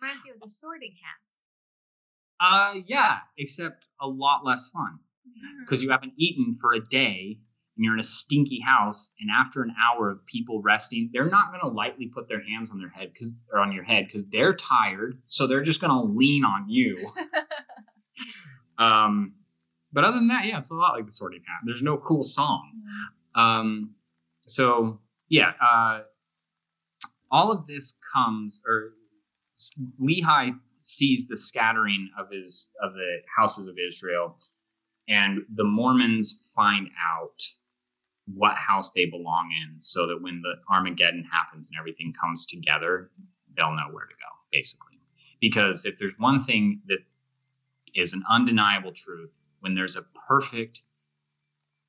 Reminds 0.00 0.26
you 0.26 0.34
of 0.34 0.40
the 0.40 0.48
sorting 0.48 0.94
hats. 1.02 1.42
Uh, 2.40 2.80
yeah, 2.86 3.18
except 3.38 3.86
a 4.00 4.06
lot 4.06 4.44
less 4.44 4.68
fun 4.70 4.98
because 5.60 5.82
you 5.82 5.90
haven't 5.90 6.12
eaten 6.16 6.54
for 6.54 6.74
a 6.74 6.80
day 6.80 7.38
and 7.76 7.84
you're 7.84 7.94
in 7.94 8.00
a 8.00 8.04
stinky 8.04 8.60
house 8.60 9.12
and 9.20 9.30
after 9.30 9.62
an 9.62 9.74
hour 9.82 10.10
of 10.10 10.24
people 10.26 10.60
resting 10.62 11.10
they're 11.12 11.30
not 11.30 11.48
going 11.50 11.60
to 11.60 11.68
lightly 11.68 12.06
put 12.06 12.28
their 12.28 12.42
hands 12.44 12.70
on 12.70 12.78
their 12.78 12.88
head 12.90 13.10
because 13.12 13.34
or 13.52 13.60
on 13.60 13.72
your 13.72 13.84
head 13.84 14.06
because 14.06 14.24
they're 14.28 14.54
tired 14.54 15.18
so 15.26 15.46
they're 15.46 15.62
just 15.62 15.80
going 15.80 15.92
to 15.92 16.12
lean 16.12 16.44
on 16.44 16.68
you. 16.68 16.96
Um 18.78 19.34
but 19.92 20.02
other 20.02 20.16
than 20.16 20.28
that 20.28 20.46
yeah 20.46 20.58
it's 20.58 20.70
a 20.70 20.74
lot 20.74 20.94
like 20.94 21.04
the 21.04 21.12
sorting 21.12 21.42
hat. 21.46 21.60
There's 21.64 21.82
no 21.82 21.98
cool 21.98 22.22
song. 22.22 22.72
Um 23.34 23.94
so 24.48 24.98
yeah 25.28 25.52
uh 25.60 26.00
all 27.30 27.52
of 27.52 27.66
this 27.66 27.94
comes 28.14 28.60
or 28.66 28.94
lehi 30.00 30.58
sees 30.74 31.28
the 31.28 31.36
scattering 31.36 32.10
of 32.18 32.30
his 32.30 32.70
of 32.82 32.94
the 32.94 33.18
houses 33.36 33.68
of 33.68 33.76
israel 33.78 34.38
and 35.08 35.40
the 35.54 35.64
mormons 35.64 36.40
find 36.54 36.88
out 37.00 37.42
what 38.26 38.56
house 38.56 38.92
they 38.92 39.06
belong 39.06 39.50
in 39.62 39.76
so 39.80 40.06
that 40.06 40.22
when 40.22 40.40
the 40.42 40.54
armageddon 40.70 41.24
happens 41.24 41.68
and 41.68 41.78
everything 41.78 42.12
comes 42.12 42.46
together 42.46 43.10
they'll 43.56 43.74
know 43.74 43.88
where 43.90 44.06
to 44.06 44.14
go 44.14 44.30
basically. 44.52 44.98
Because 45.40 45.84
if 45.86 45.98
there's 45.98 46.18
one 46.18 46.42
thing 46.42 46.82
that 46.86 46.98
is 47.94 48.14
an 48.14 48.22
undeniable 48.30 48.92
truth 48.92 49.40
when 49.60 49.74
there's 49.74 49.96
a 49.96 50.02
perfect 50.28 50.82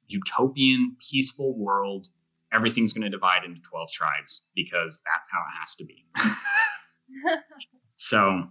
utopian 0.07 0.95
peaceful 0.99 1.57
world 1.57 2.07
everything's 2.51 2.93
going 2.93 3.03
to 3.03 3.09
divide 3.09 3.43
into 3.43 3.61
12 3.61 3.91
tribes 3.91 4.45
because 4.55 5.01
that's 5.05 5.29
how 5.31 5.39
it 5.39 5.59
has 5.59 5.75
to 5.75 5.85
be. 5.85 6.05
So 7.95 8.43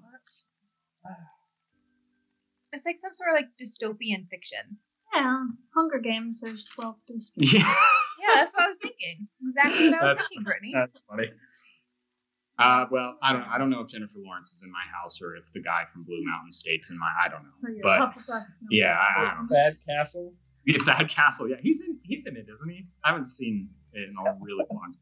It's 2.73 2.87
like 2.87 3.01
some 3.01 3.13
sort 3.13 3.31
of 3.31 3.37
like 3.37 3.49
dystopian 3.61 4.29
fiction. 4.29 4.79
Yeah, 5.15 5.45
Hunger 5.77 5.99
Games. 5.99 6.41
There's 6.41 6.65
twelve 6.65 6.97
districts. 7.07 7.53
yeah 7.53 7.75
Yeah, 8.23 8.35
that's 8.37 8.55
what 8.55 8.65
I 8.65 8.69
was 8.69 8.79
thinking. 8.79 9.29
Exactly 9.45 9.91
what 9.91 10.03
I 10.03 10.07
was 10.07 10.17
That's 10.17 10.29
thinking, 10.29 10.45
Brittany. 10.45 10.73
That's 10.75 11.03
funny. 11.09 11.31
Uh, 12.59 12.87
well, 12.91 13.17
I 13.23 13.33
don't. 13.33 13.43
I 13.43 13.59
don't 13.59 13.71
know 13.71 13.81
if 13.81 13.89
Jennifer 13.89 14.19
Lawrence 14.25 14.53
is 14.53 14.63
in 14.63 14.71
my 14.71 14.85
house 14.93 15.21
or 15.21 15.35
if 15.37 15.53
the 15.53 15.61
guy 15.61 15.85
from 15.93 16.05
Blue 16.05 16.23
Mountain 16.25 16.53
State's 16.53 16.91
in 16.91 16.99
my. 16.99 17.11
I 17.21 17.29
don't 17.29 17.43
know. 17.43 17.51
Or 17.65 17.73
But 17.83 18.15
no. 18.29 18.41
yeah, 18.71 18.97
I, 18.97 19.23
I 19.23 19.25
don't 19.35 19.43
know. 19.43 19.49
Bad 19.51 19.77
Castle. 19.89 20.35
Yeah, 20.65 20.79
Thad 20.85 21.09
Castle. 21.09 21.49
Yeah, 21.49 21.57
he's 21.61 21.81
in. 21.81 21.99
He's 22.05 22.27
in 22.27 22.37
it, 22.37 22.47
isn't 22.53 22.69
he? 22.69 22.87
I 23.05 23.09
haven't 23.09 23.25
seen 23.25 23.71
it 23.93 24.09
in 24.09 24.15
a 24.17 24.37
really 24.41 24.65
long. 24.71 24.95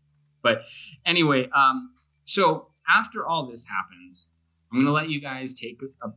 But 0.43 0.63
anyway, 1.05 1.51
um, 1.55 1.93
so 2.25 2.69
after 2.89 3.27
all 3.27 3.47
this 3.51 3.67
happens, 3.67 4.29
I'm 4.73 4.79
going 4.79 4.87
to 4.87 4.93
let 4.93 5.11
you 5.11 5.21
guys 5.21 5.53
take 5.53 5.81
a, 5.83 6.09
a 6.09 6.13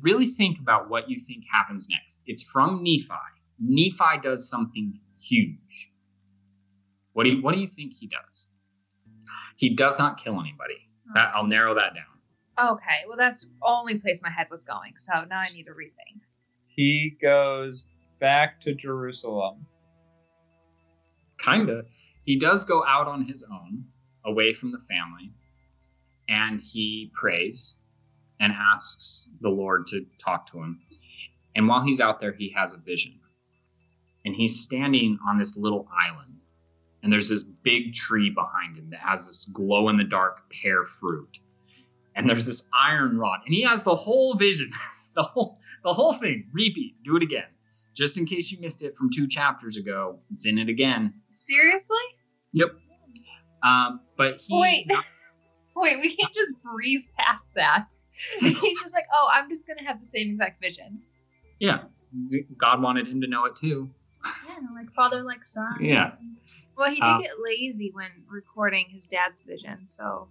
really 0.00 0.26
think 0.26 0.58
about 0.58 0.88
what 0.88 1.08
you 1.08 1.18
think 1.18 1.44
happens 1.50 1.88
next. 1.90 2.20
It's 2.26 2.42
from 2.42 2.82
Nephi. 2.82 3.08
Nephi 3.58 4.20
does 4.22 4.48
something 4.48 4.98
huge. 5.20 5.90
What 7.12 7.24
do 7.24 7.30
you 7.30 7.42
What 7.42 7.54
do 7.54 7.60
you 7.60 7.68
think 7.68 7.94
he 7.94 8.06
does? 8.06 8.48
He 9.56 9.74
does 9.74 9.98
not 9.98 10.18
kill 10.18 10.40
anybody. 10.40 10.88
That, 11.14 11.32
I'll 11.34 11.46
narrow 11.46 11.74
that 11.74 11.94
down. 11.94 12.72
Okay, 12.72 13.04
well 13.08 13.16
that's 13.16 13.44
the 13.44 13.50
only 13.62 13.98
place 13.98 14.20
my 14.22 14.30
head 14.30 14.48
was 14.50 14.64
going. 14.64 14.92
So 14.96 15.24
now 15.28 15.38
I 15.38 15.48
need 15.48 15.64
to 15.64 15.72
rethink. 15.72 16.20
He 16.66 17.16
goes 17.20 17.84
back 18.20 18.60
to 18.60 18.74
Jerusalem. 18.74 19.66
Kinda. 21.38 21.84
He 22.24 22.38
does 22.38 22.64
go 22.64 22.84
out 22.84 23.08
on 23.08 23.24
his 23.24 23.44
own, 23.50 23.84
away 24.24 24.52
from 24.52 24.70
the 24.70 24.78
family, 24.80 25.32
and 26.28 26.60
he 26.60 27.10
prays 27.14 27.77
and 28.40 28.52
asks 28.52 29.28
the 29.40 29.48
Lord 29.48 29.86
to 29.88 30.06
talk 30.18 30.46
to 30.52 30.58
him. 30.58 30.80
And 31.54 31.68
while 31.68 31.82
he's 31.82 32.00
out 32.00 32.20
there, 32.20 32.32
he 32.32 32.50
has 32.56 32.72
a 32.72 32.78
vision. 32.78 33.18
And 34.24 34.34
he's 34.34 34.60
standing 34.60 35.18
on 35.26 35.38
this 35.38 35.56
little 35.56 35.88
island. 35.96 36.36
And 37.02 37.12
there's 37.12 37.28
this 37.28 37.42
big 37.42 37.94
tree 37.94 38.30
behind 38.30 38.76
him 38.76 38.90
that 38.90 39.00
has 39.00 39.26
this 39.26 39.44
glow 39.46 39.88
in 39.88 39.96
the 39.96 40.04
dark 40.04 40.42
pear 40.50 40.84
fruit. 40.84 41.38
And 42.14 42.28
there's 42.28 42.46
this 42.46 42.64
iron 42.78 43.18
rod. 43.18 43.40
And 43.44 43.54
he 43.54 43.62
has 43.62 43.84
the 43.84 43.94
whole 43.94 44.34
vision, 44.34 44.70
the 45.14 45.22
whole 45.22 45.58
the 45.84 45.92
whole 45.92 46.14
thing. 46.14 46.48
Repeat, 46.52 46.96
do 47.04 47.16
it 47.16 47.22
again. 47.22 47.46
Just 47.94 48.18
in 48.18 48.26
case 48.26 48.52
you 48.52 48.60
missed 48.60 48.82
it 48.82 48.96
from 48.96 49.10
two 49.10 49.26
chapters 49.26 49.76
ago, 49.76 50.20
it's 50.34 50.46
in 50.46 50.58
it 50.58 50.68
again. 50.68 51.14
Seriously? 51.30 51.96
Yep. 52.52 52.70
Um, 53.62 54.00
but 54.16 54.40
he 54.40 54.58
Wait. 54.58 54.90
Wait, 55.76 56.00
we 56.00 56.14
can't 56.14 56.34
just 56.34 56.54
breeze 56.62 57.08
past 57.16 57.48
that. 57.54 57.86
He's 58.40 58.80
just 58.80 58.94
like, 58.94 59.06
oh, 59.12 59.28
I'm 59.32 59.48
just 59.48 59.66
gonna 59.66 59.84
have 59.86 60.00
the 60.00 60.06
same 60.06 60.30
exact 60.30 60.60
vision. 60.60 61.00
Yeah. 61.58 61.84
God 62.56 62.80
wanted 62.82 63.06
him 63.06 63.20
to 63.20 63.26
know 63.26 63.44
it 63.44 63.56
too. 63.56 63.90
Yeah, 64.48 64.56
like 64.74 64.92
father, 64.94 65.22
like 65.22 65.44
son. 65.44 65.76
Yeah. 65.80 66.12
Well, 66.76 66.88
he 66.90 66.96
did 67.00 67.04
Uh, 67.04 67.18
get 67.20 67.30
lazy 67.42 67.90
when 67.92 68.10
recording 68.28 68.86
his 68.88 69.06
dad's 69.06 69.42
vision, 69.42 69.86
so 69.86 70.28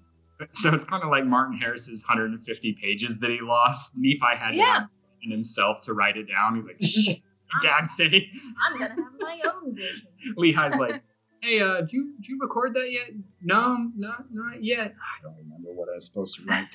So 0.53 0.73
it's 0.73 0.85
kind 0.85 1.03
of 1.03 1.09
like 1.09 1.25
Martin 1.25 1.57
Harris's 1.57 2.03
150 2.07 2.73
pages 2.81 3.19
that 3.19 3.29
he 3.31 3.39
lost. 3.41 3.93
Nephi 3.97 4.19
had 4.37 4.51
to 4.51 4.57
Yeah. 4.57 4.73
have 4.73 4.89
in 5.23 5.31
himself 5.31 5.81
to 5.81 5.93
write 5.93 6.15
it 6.17 6.27
down. 6.27 6.55
He's 6.55 6.65
like, 6.65 6.81
shit, 6.81 7.21
dad 7.61 7.85
say. 7.87 8.29
I'm 8.65 8.77
gonna 8.77 8.89
have 8.95 9.13
my 9.19 9.39
own 9.45 9.75
vision. 9.75 10.07
Lehi's 10.37 10.77
like, 10.77 11.01
hey, 11.41 11.61
uh, 11.61 11.81
did 11.81 11.93
you, 11.93 12.13
did 12.17 12.27
you 12.27 12.39
record 12.41 12.73
that 12.75 12.91
yet? 12.91 13.09
No, 13.41 13.89
not, 13.95 14.25
not 14.31 14.63
yet. 14.63 14.93
I 14.95 15.23
don't 15.23 15.35
remember 15.37 15.71
what 15.73 15.89
I 15.89 15.93
was 15.93 16.05
supposed 16.05 16.35
to 16.35 16.43
write. 16.45 16.71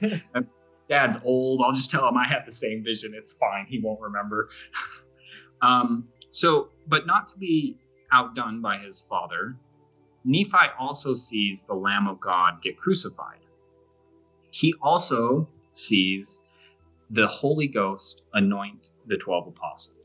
To. 0.00 0.20
Dad's 0.88 1.18
old. 1.24 1.62
I'll 1.64 1.72
just 1.72 1.90
tell 1.90 2.06
him 2.06 2.16
I 2.16 2.26
had 2.26 2.44
the 2.46 2.52
same 2.52 2.84
vision. 2.84 3.12
It's 3.14 3.32
fine. 3.34 3.66
He 3.66 3.80
won't 3.80 4.00
remember. 4.00 4.48
um, 5.62 6.08
so, 6.30 6.68
but 6.86 7.06
not 7.06 7.28
to 7.28 7.38
be 7.38 7.78
outdone 8.10 8.60
by 8.60 8.78
his 8.78 9.00
father, 9.00 9.56
Nephi 10.24 10.66
also 10.78 11.14
sees 11.14 11.64
the 11.64 11.74
Lamb 11.74 12.06
of 12.06 12.20
God 12.20 12.62
get 12.62 12.78
crucified. 12.78 13.38
He 14.50 14.74
also 14.82 15.48
sees 15.72 16.42
the 17.10 17.26
Holy 17.26 17.68
Ghost 17.68 18.22
anoint 18.34 18.90
the 19.06 19.16
12 19.16 19.48
apostles. 19.48 20.01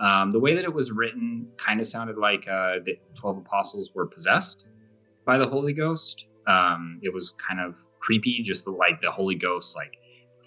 Um, 0.00 0.30
the 0.30 0.40
way 0.40 0.54
that 0.54 0.64
it 0.64 0.72
was 0.72 0.90
written 0.92 1.48
kind 1.56 1.80
of 1.80 1.86
sounded 1.86 2.16
like 2.16 2.48
uh, 2.48 2.78
the 2.84 2.98
12 3.14 3.38
apostles 3.38 3.90
were 3.94 4.06
possessed 4.06 4.66
by 5.24 5.38
the 5.38 5.48
Holy 5.48 5.72
Ghost. 5.72 6.26
Um, 6.46 6.98
it 7.02 7.12
was 7.12 7.32
kind 7.32 7.60
of 7.60 7.76
creepy, 8.00 8.42
just 8.42 8.64
the, 8.64 8.72
like 8.72 9.00
the 9.00 9.10
Holy 9.10 9.36
Ghost 9.36 9.76
like 9.76 9.92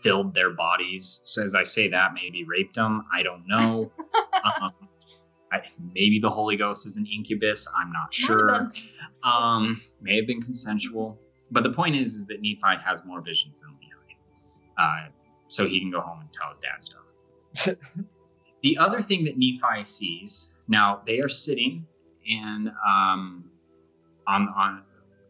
filled 0.01 0.33
their 0.33 0.51
bodies. 0.51 1.21
So 1.23 1.43
as 1.43 1.55
I 1.55 1.63
say 1.63 1.87
that, 1.89 2.13
maybe 2.13 2.43
raped 2.43 2.75
them. 2.75 3.05
I 3.11 3.23
don't 3.23 3.43
know. 3.47 3.91
um, 4.61 4.71
I, 5.51 5.61
maybe 5.93 6.19
the 6.19 6.29
Holy 6.29 6.57
Ghost 6.57 6.85
is 6.85 6.97
an 6.97 7.05
incubus. 7.05 7.67
I'm 7.79 7.91
not 7.91 8.13
sure. 8.13 8.69
Um, 9.23 9.81
may 10.01 10.17
have 10.17 10.27
been 10.27 10.41
consensual, 10.41 11.19
but 11.51 11.63
the 11.63 11.71
point 11.71 11.95
is, 11.95 12.15
is 12.15 12.25
that 12.27 12.41
Nephi 12.41 12.83
has 12.83 13.03
more 13.05 13.21
visions 13.21 13.61
than 13.61 13.69
Lehi, 13.71 14.77
uh, 14.77 15.09
so 15.47 15.65
he 15.65 15.79
can 15.79 15.89
go 15.89 16.01
home 16.01 16.19
and 16.19 16.29
tell 16.33 16.49
his 16.49 16.59
dad 16.59 16.83
stuff. 16.83 17.75
the 18.67 18.77
other 18.77 18.99
thing 18.99 19.23
that 19.23 19.37
Nephi 19.37 19.85
sees 19.85 20.49
now, 20.67 21.01
they 21.05 21.21
are 21.21 21.29
sitting 21.29 21.87
and 22.29 22.69
um, 22.85 23.45
on 24.27 24.49
on 24.49 24.83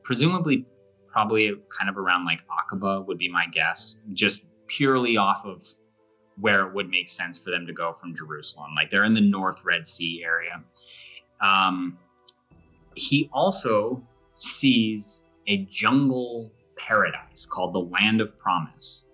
presumably 0.04 0.66
probably 1.08 1.56
kind 1.78 1.88
of 1.88 2.00
around 2.00 2.26
like 2.26 2.42
Aqaba 2.48 3.06
would 3.06 3.20
be 3.20 3.30
my 3.30 3.46
guess, 3.46 3.98
just 4.14 4.48
purely 4.66 5.18
off 5.18 5.46
of 5.46 5.64
where 6.40 6.68
it 6.68 6.74
would 6.74 6.90
make 6.90 7.10
sense 7.10 7.38
for 7.38 7.52
them 7.52 7.68
to 7.68 7.74
go 7.74 7.94
from 7.94 8.16
Jerusalem. 8.16 8.72
Like 8.76 8.90
they're 8.90 9.04
in 9.04 9.14
the 9.14 9.22
North 9.22 9.64
Red 9.64 9.86
Sea 9.86 10.24
area. 10.24 10.64
Um, 11.40 12.00
he 12.96 13.30
also 13.32 14.02
sees 14.34 15.26
a 15.46 15.66
jungle 15.66 16.52
paradise 16.76 17.46
called 17.46 17.76
the 17.76 17.82
Land 17.82 18.20
of 18.20 18.36
Promise. 18.40 19.06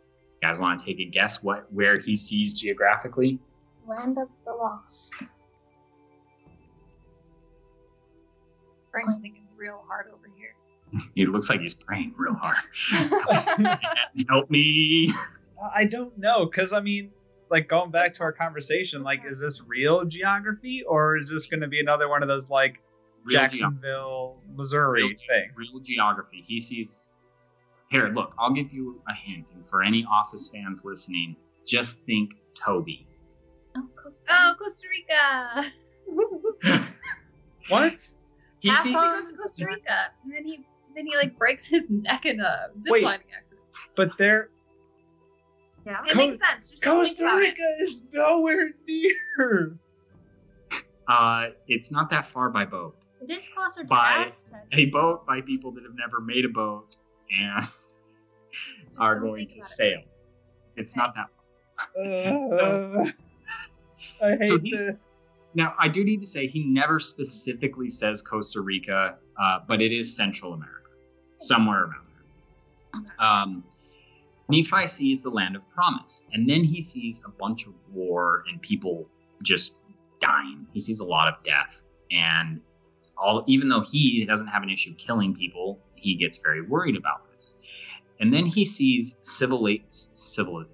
You 0.41 0.47
guys 0.47 0.59
want 0.59 0.79
to 0.79 0.85
take 0.85 1.01
a 1.01 1.09
guess 1.09 1.43
what 1.43 1.71
where 1.73 1.99
he 1.99 2.15
sees 2.15 2.53
geographically? 2.53 3.41
Land 3.87 4.17
of 4.17 4.29
the 4.45 4.51
lost. 4.53 5.13
Frank's 8.91 9.15
thinking 9.17 9.45
real 9.57 9.83
hard 9.87 10.07
over 10.07 10.29
here. 10.37 10.55
He 11.15 11.25
looks 11.25 11.49
like 11.49 11.59
he's 11.59 11.73
praying 11.73 12.13
real 12.17 12.35
hard. 12.35 12.57
Help 14.29 14.49
me. 14.51 15.11
I 15.75 15.85
don't 15.85 16.15
know, 16.19 16.45
because 16.45 16.71
I 16.71 16.81
mean, 16.81 17.09
like 17.49 17.67
going 17.67 17.89
back 17.89 18.13
to 18.15 18.23
our 18.23 18.31
conversation, 18.31 19.01
like, 19.01 19.21
is 19.27 19.39
this 19.39 19.61
real 19.65 20.05
geography 20.05 20.83
or 20.87 21.17
is 21.17 21.29
this 21.29 21.47
going 21.47 21.61
to 21.61 21.67
be 21.67 21.79
another 21.79 22.07
one 22.09 22.21
of 22.21 22.27
those 22.29 22.49
like 22.51 22.79
Real 23.25 23.39
geog- 23.39 23.49
Jacksonville, 23.49 24.37
Missouri 24.55 25.01
Real- 25.03 25.09
things? 25.17 25.71
real 25.73 25.81
geography. 25.81 26.43
He 26.45 26.59
sees. 26.59 27.11
Here, 27.89 28.07
look, 28.09 28.35
I'll 28.37 28.53
give 28.53 28.71
you 28.71 29.01
a 29.09 29.13
hint. 29.15 29.51
And 29.55 29.67
for 29.67 29.81
any 29.83 30.05
Office 30.05 30.49
fans 30.53 30.81
listening, 30.83 31.35
just 31.65 32.05
think 32.05 32.33
Toby. 32.53 33.07
Oh, 33.75 33.87
Costa 34.01 34.23
oh, 34.29 34.53
Costa 34.59 34.87
Rica. 34.89 36.85
What? 37.69 38.09
He 38.59 38.69
Half 38.69 38.83
sees. 38.83 38.91
he 38.91 38.97
goes 38.99 39.31
to 39.31 39.37
Costa 39.37 39.65
Rica, 39.65 40.11
and 40.23 40.33
then 40.33 40.45
he 40.45 40.65
then 40.95 41.05
he 41.07 41.15
like 41.15 41.37
breaks 41.37 41.65
his 41.65 41.85
neck 41.89 42.25
in 42.25 42.39
a 42.39 42.67
Wait. 42.87 43.03
ziplining 43.03 43.21
accident. 43.35 43.61
But 43.95 44.17
there, 44.17 44.49
Yeah. 45.85 46.03
It 46.05 46.11
Co- 46.11 46.17
makes 46.17 46.39
sense. 46.39 46.71
Just 46.71 46.83
Costa. 46.83 47.35
Rica 47.37 47.61
is 47.79 48.05
nowhere 48.13 48.71
near. 48.87 49.77
Uh, 51.07 51.49
it's 51.67 51.91
not 51.91 52.09
that 52.11 52.27
far 52.27 52.49
by 52.49 52.65
boat. 52.65 52.95
It 53.21 53.31
is 53.31 53.49
closer 53.55 53.81
to 53.81 53.87
By 53.87 54.25
Aztecs. 54.25 54.67
A 54.73 54.89
boat 54.91 55.25
by 55.25 55.41
people 55.41 55.71
that 55.73 55.83
have 55.83 55.95
never 55.95 56.19
made 56.21 56.45
a 56.45 56.49
boat 56.49 56.95
and 57.31 57.65
are 58.97 59.19
going 59.19 59.47
to 59.47 59.55
about 59.55 59.59
it. 59.59 59.65
sail. 59.65 60.01
It's 60.75 60.95
not 60.95 61.13
that. 61.15 61.29
Uh, 61.97 63.05
I 64.21 64.31
hate 64.31 64.45
So 64.45 64.57
this. 64.57 64.89
Now, 65.55 65.75
I 65.79 65.87
do 65.87 66.03
need 66.03 66.19
to 66.19 66.25
say 66.25 66.47
he 66.47 66.63
never 66.63 66.99
specifically 66.99 67.87
says 67.87 68.21
Costa 68.21 68.61
Rica, 68.61 69.17
uh, 69.39 69.59
but 69.67 69.81
it 69.81 69.91
is 69.91 70.15
Central 70.15 70.53
America, 70.53 70.89
somewhere 71.39 71.83
around 71.83 72.07
there. 72.07 73.03
Um, 73.19 73.63
Nephi 74.49 74.87
sees 74.87 75.21
the 75.21 75.29
land 75.29 75.55
of 75.55 75.67
promise, 75.69 76.23
and 76.33 76.49
then 76.49 76.63
he 76.63 76.81
sees 76.81 77.21
a 77.25 77.29
bunch 77.29 77.67
of 77.67 77.73
war 77.91 78.43
and 78.49 78.61
people 78.61 79.07
just 79.43 79.75
dying. 80.19 80.65
He 80.73 80.79
sees 80.79 80.99
a 80.99 81.05
lot 81.05 81.27
of 81.27 81.43
death, 81.43 81.83
and 82.11 82.59
all 83.17 83.43
even 83.47 83.69
though 83.69 83.81
he 83.81 84.25
doesn't 84.25 84.47
have 84.47 84.63
an 84.63 84.69
issue 84.69 84.93
killing 84.95 85.35
people, 85.35 85.79
he 85.95 86.15
gets 86.15 86.37
very 86.37 86.61
worried 86.61 86.97
about 86.97 87.29
this. 87.31 87.55
And 88.19 88.33
then 88.33 88.45
he 88.45 88.65
sees 88.65 89.17
civil, 89.21 89.67
civil 89.89 90.65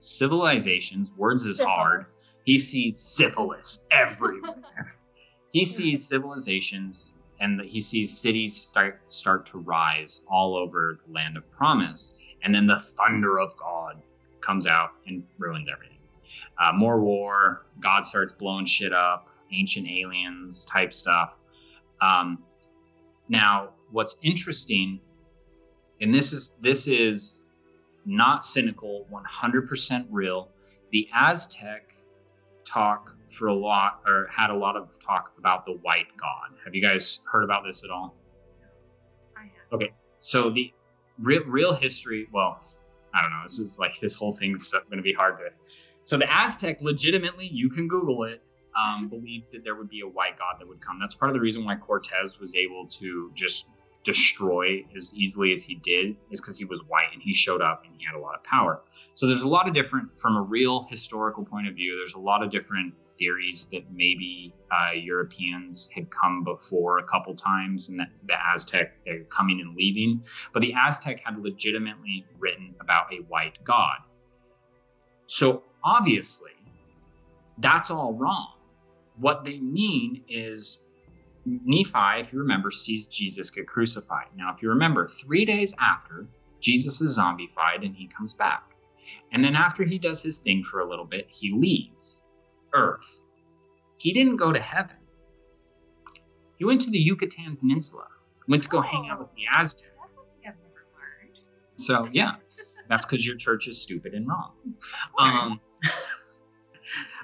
civilizations. 0.00 1.12
Words 1.16 1.46
is 1.46 1.60
hard. 1.60 2.06
He 2.48 2.56
sees 2.56 2.98
syphilis 2.98 3.84
everywhere. 3.90 4.62
he 5.52 5.66
sees 5.66 6.08
civilizations 6.08 7.12
and 7.40 7.60
he 7.60 7.78
sees 7.78 8.18
cities 8.18 8.56
start 8.56 9.02
start 9.10 9.44
to 9.48 9.58
rise 9.58 10.22
all 10.30 10.56
over 10.56 10.96
the 11.04 11.12
land 11.12 11.36
of 11.36 11.50
promise. 11.50 12.16
And 12.42 12.54
then 12.54 12.66
the 12.66 12.78
thunder 12.78 13.38
of 13.38 13.54
God 13.58 14.00
comes 14.40 14.66
out 14.66 14.92
and 15.06 15.24
ruins 15.36 15.68
everything. 15.70 15.98
Uh, 16.58 16.72
more 16.72 16.98
war. 17.02 17.66
God 17.80 18.06
starts 18.06 18.32
blowing 18.32 18.64
shit 18.64 18.94
up. 18.94 19.28
Ancient 19.52 19.86
aliens 19.86 20.64
type 20.64 20.94
stuff. 20.94 21.38
Um, 22.00 22.42
now, 23.28 23.74
what's 23.90 24.16
interesting, 24.22 25.00
and 26.00 26.14
this 26.14 26.32
is 26.32 26.54
this 26.62 26.88
is 26.88 27.44
not 28.06 28.42
cynical, 28.42 29.06
100% 29.12 30.06
real. 30.08 30.48
The 30.92 31.06
Aztec 31.14 31.87
talk 32.68 33.16
for 33.28 33.48
a 33.48 33.54
lot, 33.54 34.02
or 34.06 34.28
had 34.30 34.50
a 34.50 34.54
lot 34.54 34.76
of 34.76 34.98
talk 35.04 35.32
about 35.38 35.64
the 35.64 35.72
white 35.82 36.06
god. 36.16 36.56
Have 36.64 36.74
you 36.74 36.82
guys 36.82 37.20
heard 37.30 37.44
about 37.44 37.64
this 37.64 37.84
at 37.84 37.90
all? 37.90 38.14
I 39.36 39.42
have. 39.42 39.72
Okay. 39.72 39.90
So 40.20 40.50
the 40.50 40.72
real 41.18 41.44
real 41.44 41.74
history. 41.74 42.28
Well, 42.32 42.60
I 43.14 43.22
don't 43.22 43.30
know. 43.30 43.42
This 43.42 43.58
is 43.58 43.78
like 43.78 43.98
this 44.00 44.14
whole 44.14 44.32
thing's 44.32 44.70
going 44.72 44.96
to 44.96 45.02
be 45.02 45.12
hard 45.12 45.38
to. 45.38 45.50
So 46.04 46.16
the 46.16 46.30
Aztec, 46.32 46.80
legitimately, 46.80 47.46
you 47.46 47.68
can 47.70 47.88
Google 47.88 48.24
it. 48.24 48.42
Um, 48.78 49.08
believed 49.08 49.50
that 49.52 49.64
there 49.64 49.74
would 49.74 49.88
be 49.88 50.02
a 50.02 50.06
white 50.06 50.38
god 50.38 50.56
that 50.60 50.68
would 50.68 50.80
come. 50.80 51.00
That's 51.00 51.14
part 51.14 51.30
of 51.30 51.34
the 51.34 51.40
reason 51.40 51.64
why 51.64 51.74
Cortez 51.74 52.38
was 52.38 52.54
able 52.54 52.86
to 52.86 53.32
just 53.34 53.70
destroy 54.08 54.82
as 54.96 55.12
easily 55.14 55.52
as 55.52 55.62
he 55.62 55.74
did, 55.74 56.16
is 56.30 56.40
because 56.40 56.56
he 56.56 56.64
was 56.64 56.80
white 56.88 57.08
and 57.12 57.20
he 57.22 57.34
showed 57.34 57.60
up 57.60 57.82
and 57.84 57.92
he 57.98 58.06
had 58.06 58.16
a 58.16 58.18
lot 58.18 58.34
of 58.34 58.42
power. 58.42 58.80
So 59.12 59.26
there's 59.26 59.42
a 59.42 59.48
lot 59.48 59.68
of 59.68 59.74
different, 59.74 60.18
from 60.18 60.34
a 60.36 60.40
real 60.40 60.84
historical 60.84 61.44
point 61.44 61.68
of 61.68 61.74
view, 61.74 61.94
there's 61.98 62.14
a 62.14 62.18
lot 62.18 62.42
of 62.42 62.50
different 62.50 62.94
theories 63.18 63.68
that 63.72 63.82
maybe 63.92 64.54
uh, 64.72 64.92
Europeans 64.94 65.90
had 65.94 66.06
come 66.10 66.42
before 66.42 66.98
a 66.98 67.04
couple 67.04 67.34
times, 67.34 67.90
and 67.90 68.00
that 68.00 68.08
the 68.26 68.36
Aztec 68.54 68.94
they're 69.04 69.24
coming 69.24 69.60
and 69.60 69.76
leaving. 69.76 70.22
But 70.54 70.62
the 70.62 70.72
Aztec 70.74 71.20
had 71.24 71.38
legitimately 71.38 72.24
written 72.38 72.74
about 72.80 73.12
a 73.12 73.18
white 73.28 73.58
god. 73.62 73.98
So 75.26 75.64
obviously, 75.84 76.52
that's 77.58 77.90
all 77.90 78.14
wrong. 78.14 78.54
What 79.16 79.44
they 79.44 79.58
mean 79.58 80.22
is 80.28 80.84
Nephi, 81.44 82.20
if 82.20 82.32
you 82.32 82.40
remember, 82.40 82.70
sees 82.70 83.06
Jesus 83.06 83.50
get 83.50 83.66
crucified. 83.66 84.26
Now, 84.36 84.54
if 84.54 84.62
you 84.62 84.68
remember, 84.70 85.06
three 85.06 85.44
days 85.44 85.74
after, 85.80 86.28
Jesus 86.60 87.00
is 87.00 87.18
zombified 87.18 87.84
and 87.84 87.94
he 87.94 88.08
comes 88.08 88.34
back. 88.34 88.62
And 89.32 89.42
then 89.42 89.54
after 89.54 89.84
he 89.84 89.98
does 89.98 90.22
his 90.22 90.38
thing 90.38 90.64
for 90.64 90.80
a 90.80 90.88
little 90.88 91.04
bit, 91.04 91.28
he 91.30 91.50
leaves 91.52 92.24
Earth. 92.74 93.20
He 93.98 94.12
didn't 94.12 94.36
go 94.36 94.52
to 94.52 94.60
heaven. 94.60 94.96
He 96.56 96.64
went 96.64 96.80
to 96.82 96.90
the 96.90 96.98
Yucatan 96.98 97.56
Peninsula, 97.56 98.06
went 98.48 98.64
to 98.64 98.68
go 98.68 98.80
hang 98.80 99.08
out 99.10 99.20
with 99.20 99.28
the 99.34 99.44
Aztecs. 99.52 99.90
That's 99.96 100.14
something 100.14 100.40
I've 100.46 100.54
never 100.56 100.86
learned. 100.98 101.38
So 101.76 102.08
yeah, 102.12 102.32
that's 102.88 103.06
because 103.06 103.26
your 103.26 103.36
church 103.36 103.68
is 103.68 103.80
stupid 103.80 104.12
and 104.12 104.28
wrong. 104.28 104.52
Um, 105.18 105.60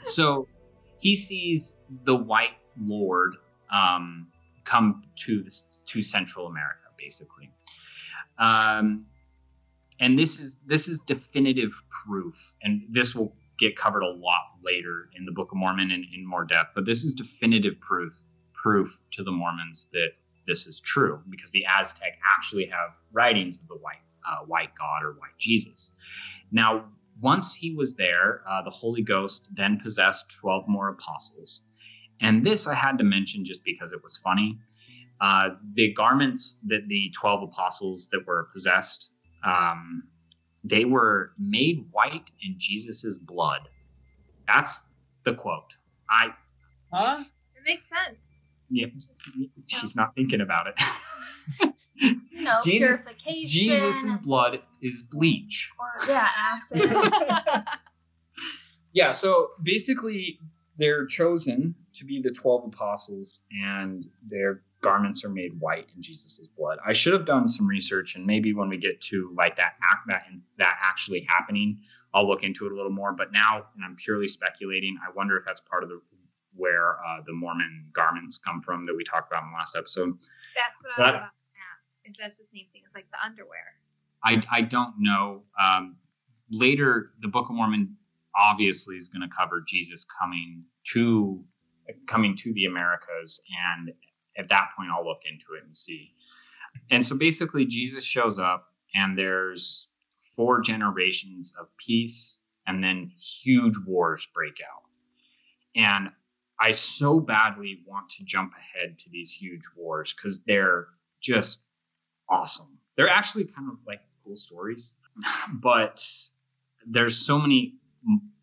so 0.05 0.47
he 0.99 1.17
sees 1.17 1.77
the 2.05 2.15
white 2.15 2.57
lord 2.79 3.35
um, 3.75 4.29
come 4.65 5.03
to 5.17 5.45
to 5.87 6.03
Central 6.03 6.47
America, 6.47 6.85
basically. 6.99 7.51
Um, 8.39 9.07
and 10.01 10.19
this 10.19 10.41
is 10.41 10.59
this 10.67 10.89
is 10.89 11.03
definitive 11.03 11.73
proof, 11.91 12.35
and 12.63 12.83
this 12.91 13.15
will 13.15 13.35
get 13.59 13.77
covered 13.77 14.03
a 14.03 14.11
lot 14.11 14.59
later 14.63 15.09
in 15.17 15.25
the 15.25 15.33
Book 15.33 15.53
of 15.53 15.59
Mormon 15.59 15.91
in, 15.91 16.05
in 16.15 16.27
more 16.27 16.45
depth. 16.45 16.71
But 16.75 16.85
this 16.85 17.05
is 17.05 17.15
definitive 17.15 17.79
proof 17.81 18.23
proof 18.55 19.01
to 19.13 19.23
the 19.23 19.31
Mormons 19.31 19.87
that 19.93 20.13
this 20.47 20.67
is 20.67 20.81
true 20.81 21.21
because 21.29 21.51
the 21.51 21.65
Aztec 21.67 22.19
actually 22.37 22.67
have 22.67 22.99
writings 23.13 23.61
of 23.61 23.69
the 23.69 23.77
white 23.77 24.03
uh, 24.27 24.45
white 24.47 24.71
God 24.79 25.05
or 25.05 25.13
white 25.13 25.39
Jesus. 25.39 25.93
Now, 26.51 26.87
once 27.21 27.55
he 27.55 27.75
was 27.75 27.95
there, 27.95 28.43
uh, 28.49 28.63
the 28.63 28.71
Holy 28.71 29.03
Ghost 29.03 29.51
then 29.55 29.79
possessed 29.79 30.37
12 30.41 30.67
more 30.67 30.89
apostles. 30.89 31.63
And 32.21 32.45
this 32.47 32.67
I 32.67 32.75
had 32.75 32.99
to 32.99 33.05
mention 33.05 33.45
just 33.45 33.65
because 33.65 33.93
it 33.93 34.03
was 34.03 34.17
funny. 34.17 34.59
Uh, 35.21 35.51
the 35.75 35.93
garments 35.95 36.59
that 36.67 36.89
the 36.89 37.11
12 37.15 37.45
apostles 37.45 38.09
that 38.11 38.27
were 38.27 38.49
possessed, 38.53 39.11
um, 39.45 40.05
they 40.65 40.85
were 40.85 41.33
made 41.39 41.87
white 41.93 42.31
in 42.43 42.55
Jesus's 42.59 43.19
blood. 43.19 43.69
That's 44.47 44.81
the 45.25 45.35
quote. 45.35 45.77
I, 46.11 46.29
Huh? 46.93 47.25
It 47.57 47.63
makes 47.67 47.89
sense. 47.89 48.47
yeah, 48.71 48.87
she's 49.67 49.97
not 49.97 50.15
thinking 50.15 50.41
about 50.41 50.67
it. 50.69 50.81
You 52.31 52.43
know, 52.43 52.59
Jesus- 52.65 53.03
purification. 53.03 53.47
Jesus's 53.69 54.17
blood 54.19 54.61
is 54.83 55.05
bleach. 55.05 55.71
Or, 55.79 56.07
yeah, 56.09 56.29
acid. 56.37 56.83
Yeah, 58.93 59.11
so 59.11 59.51
basically, 59.63 60.39
they're 60.77 61.07
chosen 61.07 61.75
to 61.95 62.05
be 62.05 62.21
the 62.21 62.31
12 62.31 62.67
apostles, 62.67 63.43
and 63.51 64.07
their 64.27 64.63
garments 64.81 65.25
are 65.25 65.31
made 65.31 65.59
white 65.61 65.87
in 65.95 66.03
Jesus' 66.03 66.49
blood. 66.49 66.79
I 66.85 66.93
should 66.93 67.13
have 67.13 67.25
done 67.25 67.49
some 67.49 67.67
research, 67.67 68.17
and 68.17 68.27
maybe 68.27 68.53
when 68.53 68.69
we 68.69 68.77
get 68.77 69.01
to 69.03 69.33
like 69.37 69.57
that 69.57 69.75
act 69.83 70.09
that 70.09 70.25
that 70.59 70.77
actually 70.83 71.27
happening, 71.29 71.79
I'll 72.13 72.27
look 72.27 72.43
into 72.43 72.67
it 72.67 72.73
a 72.73 72.75
little 72.75 72.93
more. 72.93 73.13
But 73.13 73.33
now, 73.33 73.65
and 73.75 73.85
I'm 73.85 73.97
purely 73.97 74.29
speculating, 74.29 74.99
I 75.07 75.11
wonder 75.15 75.37
if 75.37 75.45
that's 75.45 75.61
part 75.61 75.83
of 75.83 75.89
the 75.89 76.01
where 76.57 76.97
uh, 77.05 77.21
the 77.27 77.33
Mormon 77.33 77.87
garments 77.93 78.39
come 78.39 78.61
from 78.61 78.85
that 78.85 78.95
we 78.97 79.05
talked 79.05 79.31
about 79.31 79.43
in 79.43 79.51
the 79.51 79.57
last 79.57 79.77
episode. 79.77 80.17
That's 80.55 80.85
what 80.85 80.99
I 80.99 81.01
was 81.01 81.11
about 81.11 81.21
to 81.21 81.29
ask. 81.77 81.95
If 82.05 82.17
that's 82.19 82.39
the 82.39 82.45
same 82.45 82.67
thing 82.73 82.83
as 82.87 82.95
like 82.95 83.11
the 83.11 83.19
underwear. 83.25 83.75
I, 84.25 84.41
I 84.51 84.63
don't 84.63 84.95
know. 84.99 85.43
Um, 85.61 85.97
later, 86.51 87.11
the 87.21 87.29
Book 87.29 87.51
of 87.51 87.57
Mormon 87.57 87.97
obviously 88.37 88.97
is 88.97 89.09
going 89.09 89.29
to 89.29 89.35
cover 89.35 89.63
Jesus 89.67 90.07
coming 90.21 90.65
to 90.93 91.45
coming 92.07 92.37
to 92.37 92.53
the 92.55 92.65
Americas, 92.65 93.41
and 93.77 93.93
at 94.37 94.49
that 94.49 94.69
point, 94.77 94.91
I'll 94.91 95.07
look 95.07 95.23
into 95.31 95.47
it 95.59 95.65
and 95.65 95.75
see. 95.75 96.13
And 96.91 97.05
so, 97.05 97.17
basically, 97.17 97.67
Jesus 97.67 98.05
shows 98.05 98.39
up, 98.39 98.69
and 98.95 99.17
there's 99.17 99.89
four 100.37 100.61
generations 100.61 101.53
of 101.61 101.69
peace, 101.77 102.41
and 102.67 102.83
then 102.83 103.13
huge 103.17 103.75
wars 103.87 104.27
break 104.35 104.57
out. 104.61 104.83
And 105.77 106.11
I 106.61 106.73
so 106.73 107.21
badly 107.21 107.81
want 107.87 108.09
to 108.11 108.25
jump 108.25 108.53
ahead 108.53 108.99
to 108.99 109.11
these 109.11 109.33
huge 109.33 109.65
wars 109.77 110.15
because 110.15 110.45
they're 110.45 110.87
just 111.21 111.67
awesome. 112.29 112.79
They're 112.97 113.09
actually 113.09 113.45
kind 113.45 113.71
of 113.71 113.79
like 113.87 114.01
cool 114.25 114.37
stories, 114.37 114.97
but 115.55 116.05
there's 116.87 117.17
so 117.17 117.39
many 117.39 117.75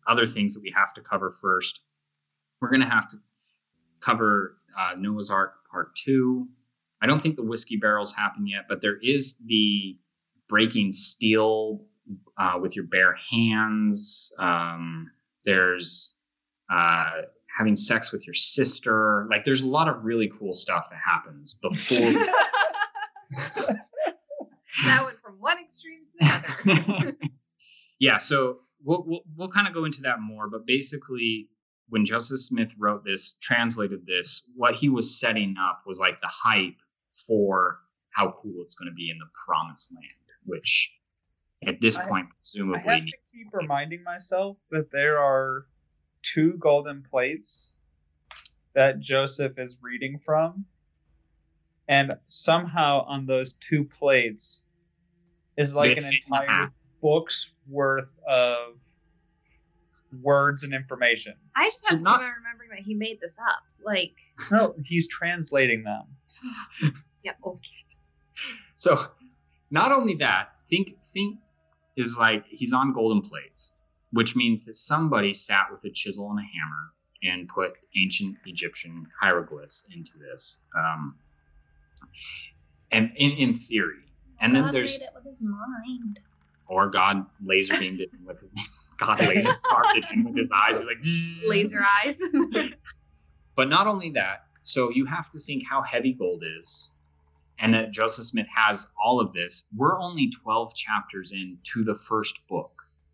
other 0.06 0.26
things 0.26 0.54
that 0.54 0.62
we 0.62 0.72
have 0.76 0.94
to 0.94 1.00
cover 1.00 1.30
first. 1.30 1.80
We're 2.60 2.70
going 2.70 2.82
to 2.82 2.88
have 2.88 3.08
to 3.10 3.18
cover 4.00 4.56
uh, 4.78 4.94
Noah's 4.98 5.30
Ark 5.30 5.54
Part 5.70 5.94
2. 5.96 6.46
I 7.00 7.06
don't 7.06 7.20
think 7.20 7.36
the 7.36 7.42
whiskey 7.42 7.76
barrels 7.76 8.12
happen 8.12 8.46
yet, 8.46 8.66
but 8.68 8.80
there 8.80 8.98
is 9.02 9.38
the 9.46 9.98
breaking 10.48 10.92
steel 10.92 11.84
uh, 12.36 12.58
with 12.60 12.76
your 12.76 12.84
bare 12.84 13.16
hands. 13.30 14.32
Um, 14.38 15.10
there's 15.44 16.14
uh, 16.70 17.22
having 17.56 17.74
sex 17.76 18.12
with 18.12 18.26
your 18.26 18.34
sister. 18.34 19.26
Like, 19.30 19.44
there's 19.44 19.62
a 19.62 19.68
lot 19.68 19.88
of 19.88 20.04
really 20.04 20.30
cool 20.38 20.52
stuff 20.52 20.90
that 20.90 21.00
happens 21.04 21.54
before. 21.54 22.12
that 24.84 25.04
went 25.04 25.20
from 25.20 25.40
one 25.40 25.58
extreme 25.58 26.00
to 26.06 26.14
the 26.20 26.26
other. 26.94 27.16
yeah, 27.98 28.18
so 28.18 28.58
we'll 28.84 29.04
we'll, 29.06 29.22
we'll 29.36 29.48
kind 29.48 29.66
of 29.66 29.74
go 29.74 29.84
into 29.84 30.02
that 30.02 30.20
more, 30.20 30.48
but 30.48 30.66
basically, 30.66 31.48
when 31.88 32.04
Joseph 32.04 32.40
Smith 32.40 32.72
wrote 32.78 33.04
this, 33.04 33.34
translated 33.40 34.06
this, 34.06 34.42
what 34.56 34.74
he 34.74 34.88
was 34.88 35.18
setting 35.18 35.56
up 35.60 35.82
was 35.86 36.00
like 36.00 36.20
the 36.20 36.28
hype 36.28 36.76
for 37.26 37.78
how 38.10 38.34
cool 38.42 38.62
it's 38.62 38.74
going 38.74 38.90
to 38.90 38.94
be 38.94 39.10
in 39.10 39.18
the 39.18 39.26
Promised 39.46 39.92
Land, 39.94 40.06
which 40.44 40.96
at 41.66 41.80
this 41.80 41.96
I- 41.96 42.06
point 42.06 42.26
presumably. 42.38 42.80
I 42.88 42.94
have 42.94 43.06
to 43.06 43.16
keep 43.32 43.48
reminding 43.52 44.02
myself 44.02 44.56
that 44.70 44.90
there 44.90 45.18
are 45.18 45.66
two 46.22 46.54
golden 46.58 47.02
plates 47.02 47.74
that 48.74 49.00
Joseph 49.00 49.58
is 49.58 49.78
reading 49.82 50.18
from. 50.24 50.64
And 51.88 52.16
somehow 52.26 53.04
on 53.06 53.26
those 53.26 53.54
two 53.54 53.84
plates 53.84 54.62
is 55.56 55.74
like 55.74 55.96
an 55.96 56.04
fit 56.04 56.04
in 56.04 56.10
the 56.10 56.16
entire. 56.26 56.72
Book's 57.02 57.50
worth 57.68 58.08
of 58.26 58.76
words 60.22 60.62
and 60.62 60.72
information. 60.74 61.34
I 61.56 61.68
just 61.70 61.84
So 61.86 61.90
have 61.90 61.98
to 61.98 62.04
not- 62.04 62.20
keep 62.20 62.28
remembering 62.36 62.70
that 62.70 62.80
he 62.80 62.94
made 62.94 63.18
this 63.20 63.38
up. 63.38 63.62
Like, 63.84 64.14
No, 64.50 64.74
he's 64.84 65.08
translating 65.08 65.82
them. 65.84 66.04
yeah, 67.22 67.32
okay. 67.44 67.60
So 68.76 69.06
not 69.70 69.92
only 69.92 70.14
that, 70.16 70.52
think 70.68 70.96
think 71.04 71.38
is 71.96 72.16
like 72.18 72.44
he's 72.46 72.72
on 72.72 72.92
golden 72.92 73.22
plates, 73.22 73.72
which 74.12 74.34
means 74.36 74.64
that 74.64 74.76
somebody 74.76 75.34
sat 75.34 75.66
with 75.70 75.84
a 75.84 75.90
chisel 75.90 76.30
and 76.30 76.38
a 76.38 76.42
hammer 76.42 76.92
and 77.24 77.48
put 77.48 77.74
ancient 77.96 78.36
Egyptian 78.46 79.06
hieroglyphs 79.20 79.84
into 79.94 80.12
this. 80.18 80.60
Um, 80.76 81.16
and 82.90 83.12
in, 83.16 83.30
in 83.32 83.54
theory. 83.54 84.04
And 84.40 84.54
then 84.54 84.72
there's 84.72 84.98
made 84.98 85.06
it 85.06 85.12
with 85.14 85.24
his 85.24 85.40
mind. 85.40 86.20
Or 86.72 86.88
God 86.88 87.26
laser 87.44 87.78
beamed 87.78 88.00
it 88.00 88.10
with 88.24 88.38
God 88.98 89.20
laser 89.20 89.52
carved 89.62 89.96
it 89.96 90.04
in 90.12 90.24
with 90.24 90.36
his 90.36 90.50
eyes 90.50 90.78
He's 90.78 90.86
like 90.86 91.04
"Zzz." 91.04 91.48
Laser 91.48 91.84
eyes. 92.04 92.20
But 93.54 93.68
not 93.68 93.86
only 93.86 94.08
that, 94.12 94.46
so 94.62 94.90
you 94.90 95.04
have 95.04 95.30
to 95.32 95.38
think 95.38 95.64
how 95.68 95.82
heavy 95.82 96.14
gold 96.14 96.42
is, 96.58 96.88
and 97.58 97.74
that 97.74 97.90
Joseph 97.90 98.24
Smith 98.24 98.46
has 98.54 98.86
all 99.04 99.20
of 99.20 99.34
this. 99.34 99.66
We're 99.76 100.00
only 100.00 100.30
12 100.30 100.74
chapters 100.74 101.32
into 101.32 101.84
the 101.84 101.94
first 101.94 102.38
book, 102.48 102.72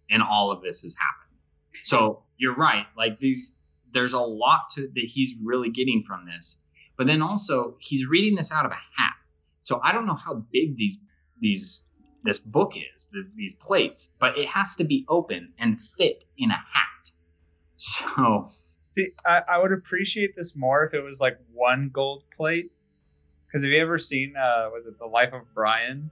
and 0.09 0.23
all 0.23 0.53
of 0.53 0.63
this 0.63 0.83
has 0.83 0.95
happened. 0.95 1.41
So 1.83 2.23
you're 2.37 2.55
right. 2.55 2.87
Like 2.97 3.19
these 3.19 3.57
there's 3.93 4.13
a 4.13 4.21
lot 4.21 4.71
to 4.75 4.83
that 4.83 5.05
he's 5.05 5.35
really 5.43 5.71
getting 5.71 6.03
from 6.03 6.25
this. 6.25 6.59
But 6.97 7.09
then 7.09 7.21
also 7.21 7.77
he's 7.81 8.07
reading 8.07 8.37
this 8.37 8.53
out 8.53 8.65
of 8.65 8.71
a 8.71 9.01
hat. 9.03 9.15
So 9.63 9.81
I 9.83 9.91
don't 9.91 10.07
know 10.07 10.15
how 10.15 10.45
big 10.53 10.77
these 10.77 10.99
these 11.41 11.85
this 12.25 12.39
book 12.39 12.73
is, 12.77 13.07
th- 13.07 13.27
these 13.37 13.55
plates, 13.55 14.17
but 14.19 14.37
it 14.37 14.47
has 14.47 14.77
to 14.77 14.85
be 14.85 15.05
open 15.09 15.53
and 15.59 15.81
fit 15.81 16.25
in 16.37 16.51
a 16.51 16.55
hat. 16.55 16.63
So 17.81 18.51
See, 18.91 19.11
I, 19.25 19.43
I 19.49 19.59
would 19.59 19.71
appreciate 19.73 20.35
this 20.35 20.57
more 20.57 20.85
if 20.85 20.95
it 20.95 21.01
was 21.01 21.21
like 21.21 21.39
one 21.53 21.91
gold 21.93 22.25
plate. 22.37 22.73
Because 23.47 23.63
have 23.63 23.71
you 23.71 23.81
ever 23.81 23.99
seen, 23.99 24.35
uh, 24.37 24.69
was 24.73 24.87
it 24.87 24.99
The 24.99 25.07
Life 25.07 25.33
of 25.33 25.43
Brian, 25.55 26.11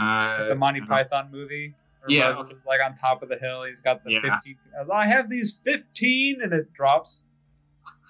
uh, 0.00 0.48
the 0.48 0.54
Monty 0.54 0.80
Python 0.80 1.30
movie? 1.32 1.74
Yeah. 2.08 2.40
Is 2.50 2.64
like 2.64 2.80
on 2.80 2.94
top 2.94 3.22
of 3.22 3.28
the 3.28 3.36
hill. 3.36 3.64
He's 3.64 3.80
got 3.80 4.04
the 4.04 4.12
Yeah. 4.12 4.20
15. 4.22 4.56
I 4.92 5.06
have 5.08 5.28
these 5.28 5.58
15, 5.64 6.40
and 6.42 6.52
it 6.52 6.72
drops 6.72 7.24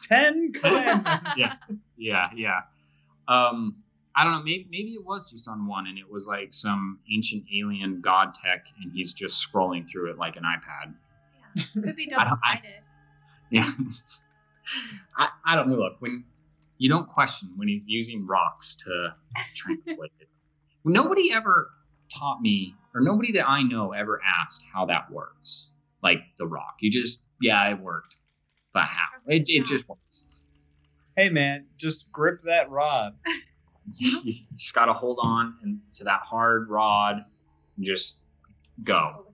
10 0.03 0.53
commandments. 0.61 1.31
Yeah. 1.37 1.53
Yeah, 1.97 2.29
yeah. 2.37 2.61
Um, 3.27 3.77
I 4.21 4.25
don't 4.25 4.33
know. 4.35 4.43
Maybe 4.43 4.67
maybe 4.71 4.91
it 4.91 5.05
was 5.05 5.31
just 5.31 5.49
on 5.49 5.67
one, 5.67 5.87
and 5.87 5.97
it 5.99 6.11
was 6.11 6.27
like 6.27 6.53
some 6.53 6.99
ancient 7.11 7.45
alien 7.57 8.03
god 8.03 8.35
tech, 8.35 8.67
and 8.83 8.93
he's 8.93 9.15
just 9.15 9.47
scrolling 9.51 9.89
through 9.91 10.11
it 10.11 10.19
like 10.19 10.37
an 10.37 10.43
iPad. 10.43 10.93
Could 11.83 11.97
be 11.97 12.13
I 12.17 12.25
double 12.25 12.31
don't- 12.31 12.41
I- 12.45 12.55
sided. 12.57 12.83
Yeah. 13.51 13.69
I, 15.17 15.29
I 15.45 15.57
don't 15.57 15.69
know. 15.71 15.77
Look, 15.77 15.95
when 16.01 16.25
you 16.79 16.89
don't 16.91 17.09
question 17.09 17.51
when 17.57 17.67
he's 17.69 17.87
using 17.89 18.27
rocks 18.27 18.77
to 18.85 19.15
translate 19.55 20.13
it. 20.21 20.29
Nobody 20.85 21.33
ever 21.33 21.71
taught 22.15 22.41
me, 22.43 22.75
or 22.95 23.01
nobody 23.01 23.33
that 23.33 23.49
I 23.49 23.63
know 23.63 23.93
ever 23.93 24.21
asked 24.43 24.65
how 24.73 24.85
that 24.87 25.11
works. 25.11 25.73
Like 26.03 26.21
the 26.39 26.47
rock. 26.47 26.77
You 26.81 26.91
just, 26.91 27.23
yeah, 27.41 27.69
it 27.71 27.81
worked. 27.81 28.17
But 28.73 28.85
how? 28.85 29.07
It, 29.27 29.45
it 29.49 29.67
just 29.67 29.89
works. 29.89 30.27
Hey, 31.17 31.29
man, 31.29 31.67
just 31.77 32.11
grip 32.13 32.43
that 32.45 32.71
rod. 32.71 33.15
you 33.97 34.35
just 34.55 34.75
got 34.75 34.87
to 34.87 34.93
hold 34.93 35.19
on 35.23 35.57
and 35.63 35.81
to 35.95 36.05
that 36.05 36.21
hard 36.23 36.69
rod 36.69 37.25
and 37.77 37.85
just 37.85 38.23
go. 38.85 39.27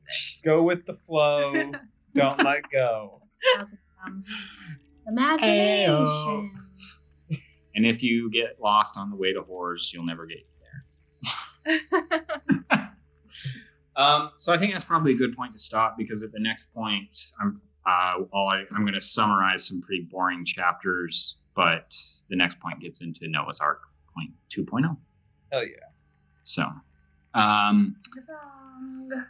Go 0.44 0.62
with 0.62 0.86
the 0.86 0.94
flow. 1.06 1.72
Don't 2.14 2.44
let 2.44 2.62
go. 2.70 3.22
Thousand 3.56 3.78
pounds. 4.04 4.32
Imagination. 5.08 6.52
And 7.74 7.84
if 7.84 8.02
you 8.02 8.30
get 8.30 8.58
lost 8.60 8.96
on 8.96 9.10
the 9.10 9.16
way 9.16 9.32
to 9.32 9.42
horrors, 9.42 9.90
you'll 9.92 10.06
never 10.06 10.26
get 10.26 10.38
there. 11.64 11.80
Um, 13.96 14.32
so 14.36 14.52
I 14.52 14.58
think 14.58 14.72
that's 14.72 14.84
probably 14.84 15.12
a 15.12 15.16
good 15.16 15.34
point 15.34 15.54
to 15.54 15.58
stop 15.58 15.96
because 15.96 16.22
at 16.22 16.30
the 16.30 16.38
next 16.38 16.72
point, 16.74 17.32
I'm 17.40 17.60
uh, 17.86 18.24
all 18.32 18.48
I, 18.48 18.64
I'm 18.72 18.82
going 18.82 18.94
to 18.94 19.00
summarize 19.00 19.66
some 19.66 19.80
pretty 19.80 20.02
boring 20.10 20.44
chapters, 20.44 21.38
but 21.54 21.94
the 22.28 22.36
next 22.36 22.60
point 22.60 22.80
gets 22.80 23.00
into 23.00 23.28
Noah's 23.28 23.60
Ark 23.60 23.80
point 23.80 23.95
2.0. 24.50 24.96
Hell 25.52 25.64
yeah. 25.64 25.70
So 26.44 26.64
um, 27.34 27.96
song. 28.26 29.24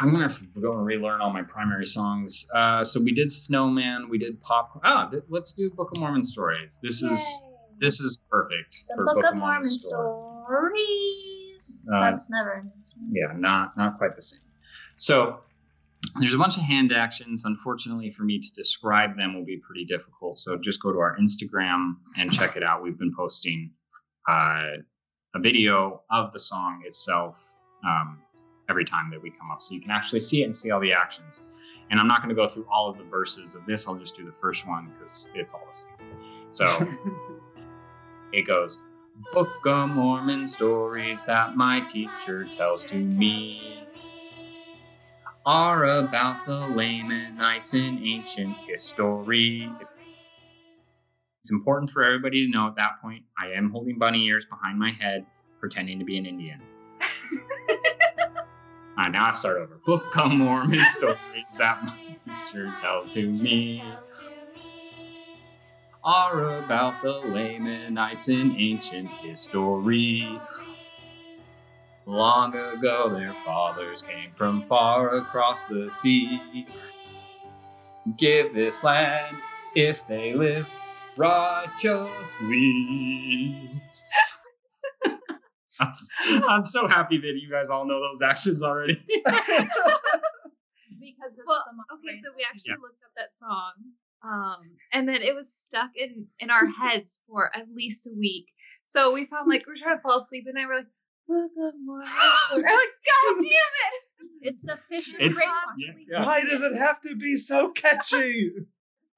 I'm 0.00 0.10
gonna 0.10 0.22
have 0.24 0.38
to 0.38 0.60
go 0.60 0.72
and 0.72 0.84
relearn 0.84 1.20
all 1.20 1.32
my 1.32 1.42
primary 1.42 1.84
songs. 1.84 2.46
Uh, 2.54 2.84
so 2.84 3.00
we 3.00 3.12
did 3.12 3.30
Snowman, 3.30 4.08
we 4.08 4.18
did 4.18 4.40
Pop. 4.40 4.80
Ah, 4.84 5.08
th- 5.10 5.24
let's 5.28 5.52
do 5.52 5.70
Book 5.70 5.90
of 5.92 5.98
Mormon 5.98 6.24
stories. 6.24 6.78
This 6.82 7.02
is 7.02 7.20
this 7.80 8.00
is 8.00 8.22
perfect 8.30 8.84
the 8.88 8.94
for 8.96 9.04
Book, 9.04 9.24
of 9.24 9.38
Mormon 9.38 9.64
story. 9.64 10.78
stories. 10.78 11.88
Uh, 11.92 12.10
That's 12.10 12.30
never. 12.30 12.64
Yeah, 13.10 13.32
not 13.36 13.76
not 13.76 13.98
quite 13.98 14.14
the 14.14 14.22
same. 14.22 14.40
So 14.96 15.40
there's 16.18 16.34
a 16.34 16.38
bunch 16.38 16.56
of 16.56 16.62
hand 16.62 16.92
actions. 16.92 17.44
Unfortunately, 17.44 18.10
for 18.10 18.22
me 18.22 18.38
to 18.38 18.52
describe 18.54 19.16
them 19.16 19.34
will 19.34 19.44
be 19.44 19.58
pretty 19.58 19.84
difficult. 19.84 20.38
So 20.38 20.56
just 20.56 20.82
go 20.82 20.92
to 20.92 20.98
our 20.98 21.16
Instagram 21.18 21.96
and 22.16 22.32
check 22.32 22.56
it 22.56 22.62
out. 22.62 22.82
We've 22.82 22.98
been 22.98 23.14
posting 23.14 23.72
uh, 24.28 24.76
a 25.34 25.38
video 25.38 26.02
of 26.10 26.32
the 26.32 26.38
song 26.38 26.82
itself 26.84 27.42
um, 27.86 28.18
every 28.68 28.84
time 28.84 29.10
that 29.10 29.22
we 29.22 29.30
come 29.30 29.50
up, 29.50 29.62
so 29.62 29.74
you 29.74 29.80
can 29.80 29.90
actually 29.90 30.20
see 30.20 30.42
it 30.42 30.44
and 30.44 30.54
see 30.54 30.70
all 30.70 30.80
the 30.80 30.92
actions. 30.92 31.42
And 31.90 31.98
I'm 31.98 32.06
not 32.06 32.22
going 32.22 32.28
to 32.28 32.34
go 32.34 32.46
through 32.46 32.66
all 32.70 32.88
of 32.88 32.98
the 32.98 33.04
verses 33.04 33.54
of 33.54 33.66
this. 33.66 33.88
I'll 33.88 33.96
just 33.96 34.14
do 34.14 34.24
the 34.24 34.32
first 34.32 34.66
one 34.66 34.92
because 34.92 35.28
it's 35.34 35.52
all 35.52 35.66
the 35.66 35.76
same. 35.76 36.18
So 36.50 36.64
it 38.32 38.42
goes. 38.42 38.80
Book 39.34 39.66
of 39.66 39.90
Mormon 39.90 40.46
stories 40.46 41.24
that 41.24 41.56
my 41.56 41.80
teacher 41.80 42.44
tells 42.56 42.84
to 42.86 42.94
me 42.94 43.84
are 45.44 45.84
about 45.84 46.46
the 46.46 46.66
Lamanites 46.68 47.74
in 47.74 47.98
ancient 48.04 48.56
history. 48.58 49.70
It's 51.50 51.56
important 51.56 51.90
for 51.90 52.04
everybody 52.04 52.46
to 52.46 52.52
know 52.52 52.68
at 52.68 52.76
that 52.76 53.02
point 53.02 53.24
I 53.36 53.48
am 53.48 53.72
holding 53.72 53.98
bunny 53.98 54.24
ears 54.26 54.44
behind 54.44 54.78
my 54.78 54.92
head, 54.92 55.26
pretending 55.58 55.98
to 55.98 56.04
be 56.04 56.16
an 56.16 56.24
Indian. 56.24 56.60
Right, 58.96 59.10
now 59.10 59.28
I 59.28 59.30
start 59.32 59.56
over. 59.56 59.80
Book 59.84 60.16
of 60.16 60.30
Mormon 60.30 60.84
stories 60.90 61.18
that 61.58 61.82
my 61.82 61.92
teacher 62.14 62.72
tells 62.80 63.10
to 63.10 63.26
me 63.32 63.82
are 66.04 66.58
about 66.58 67.00
the 67.02 67.10
Lamanites 67.10 68.28
in 68.28 68.54
ancient 68.56 69.08
history. 69.08 70.38
Long 72.06 72.54
ago, 72.54 73.08
their 73.08 73.32
fathers 73.44 74.02
came 74.02 74.28
from 74.28 74.66
far 74.68 75.16
across 75.16 75.64
the 75.64 75.90
sea. 75.90 76.66
Give 78.18 78.52
this 78.54 78.84
land 78.84 79.36
if 79.74 80.06
they 80.06 80.34
live 80.34 80.66
righteously. 81.20 83.70
I'm, 85.78 85.92
I'm 86.48 86.64
so 86.64 86.88
happy 86.88 87.18
that 87.18 87.32
you 87.40 87.48
guys 87.50 87.70
all 87.70 87.86
know 87.86 88.00
those 88.00 88.22
actions 88.22 88.62
already. 88.62 89.02
Because 91.00 91.38
it's 91.38 91.46
Well, 91.46 91.64
the 91.88 91.94
okay, 91.94 92.18
so 92.22 92.30
we 92.36 92.44
actually 92.44 92.72
Yeah. 92.72 92.82
looked 92.82 93.02
up 93.02 93.10
that 93.16 93.30
song, 93.40 93.72
um, 94.22 94.58
and 94.92 95.08
then 95.08 95.22
it 95.22 95.34
was 95.34 95.50
stuck 95.54 95.92
in 95.96 96.26
in 96.40 96.50
our 96.50 96.66
heads 96.66 97.20
for 97.26 97.50
at 97.56 97.68
least 97.74 98.06
a 98.06 98.10
week. 98.14 98.48
So 98.84 99.10
we 99.12 99.24
found 99.24 99.48
like 99.48 99.64
we're 99.66 99.76
trying 99.76 99.96
to 99.96 100.02
fall 100.02 100.18
asleep, 100.18 100.44
and 100.46 100.58
I 100.58 100.66
were 100.66 100.74
like, 100.74 100.88
"Book 101.26 101.52
of 101.58 101.74
Mormon." 101.82 102.06
We're 102.52 102.58
like, 102.58 102.94
"God 103.06 103.36
damn 103.36 103.46
it!" 103.46 104.02
It's 104.42 104.64
efficient 104.66 105.22
It's- 105.22 105.36
brainwashing. 105.36 106.06
yeah. 106.10 106.26
Why 106.26 106.42
does 106.44 106.60
it 106.62 106.74
have 106.76 107.00
to 107.02 107.16
be 107.16 107.36
so 107.36 107.70
catchy? 107.70 108.50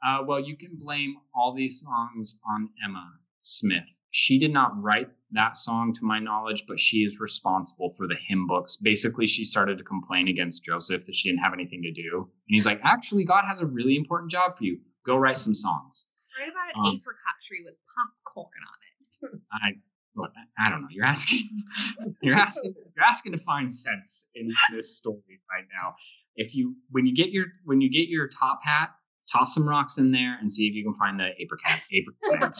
Uh, 0.05 0.19
well, 0.27 0.41
you 0.41 0.57
can 0.57 0.77
blame 0.77 1.17
all 1.35 1.55
these 1.55 1.81
songs 1.81 2.39
on 2.49 2.69
Emma 2.85 3.13
Smith. 3.43 3.85
She 4.11 4.39
did 4.39 4.53
not 4.53 4.81
write 4.83 5.09
that 5.31 5.57
song, 5.57 5.95
to 5.95 6.05
my 6.05 6.19
knowledge, 6.19 6.65
but 6.69 6.79
she 6.79 6.99
is 6.99 7.19
responsible 7.19 7.91
for 7.97 8.07
the 8.07 8.17
hymn 8.29 8.47
books. 8.47 8.77
Basically, 8.77 9.27
she 9.27 9.45
started 9.45 9.79
to 9.79 9.85
complain 9.85 10.29
against 10.29 10.65
Joseph 10.65 11.07
that 11.07 11.15
she 11.15 11.31
didn't 11.31 11.43
have 11.43 11.55
anything 11.55 11.83
to 11.83 11.93
do. 11.93 12.19
And 12.19 12.29
he's 12.49 12.67
like, 12.67 12.81
actually, 12.85 13.25
God 13.25 13.45
has 13.49 13.63
a 13.63 13.67
really 13.67 13.97
important 13.97 14.31
job 14.31 14.55
for 14.55 14.65
you. 14.65 14.79
Go 15.07 15.17
write 15.17 15.39
some 15.39 15.55
songs. 15.55 16.07
Right 16.39 16.49
about 16.51 16.69
an 16.75 16.81
Um, 16.91 16.97
apricot 16.97 17.35
tree 17.47 17.63
with 17.65 17.75
popcorn 17.95 18.51
on 18.69 19.31
it. 19.35 19.41
I 19.53 19.69
look, 20.15 20.33
I 20.59 20.69
don't 20.69 20.83
know. 20.83 20.89
You're 20.91 21.07
asking, 21.07 21.49
you're 22.23 22.35
asking, 22.35 22.75
you're 22.95 23.05
asking 23.05 23.33
to 23.33 23.39
find 23.39 23.73
sense 23.73 24.27
in 24.35 24.51
this 24.71 24.99
story 24.99 25.41
right 25.51 25.65
now. 25.73 25.95
If 26.37 26.55
you, 26.55 26.77
when 26.91 27.07
you 27.07 27.15
get 27.15 27.31
your, 27.31 27.47
when 27.65 27.81
you 27.81 27.91
get 27.91 28.09
your 28.09 28.29
top 28.29 28.61
hat, 28.63 28.91
toss 29.31 29.55
some 29.55 29.69
rocks 29.69 29.99
in 29.99 30.11
there 30.13 30.37
and 30.41 30.51
see 30.51 30.67
if 30.67 30.75
you 30.75 30.85
can 30.85 30.95
find 30.95 31.19
the 31.21 31.31
apricot, 31.41 31.81
apricot 31.93 32.57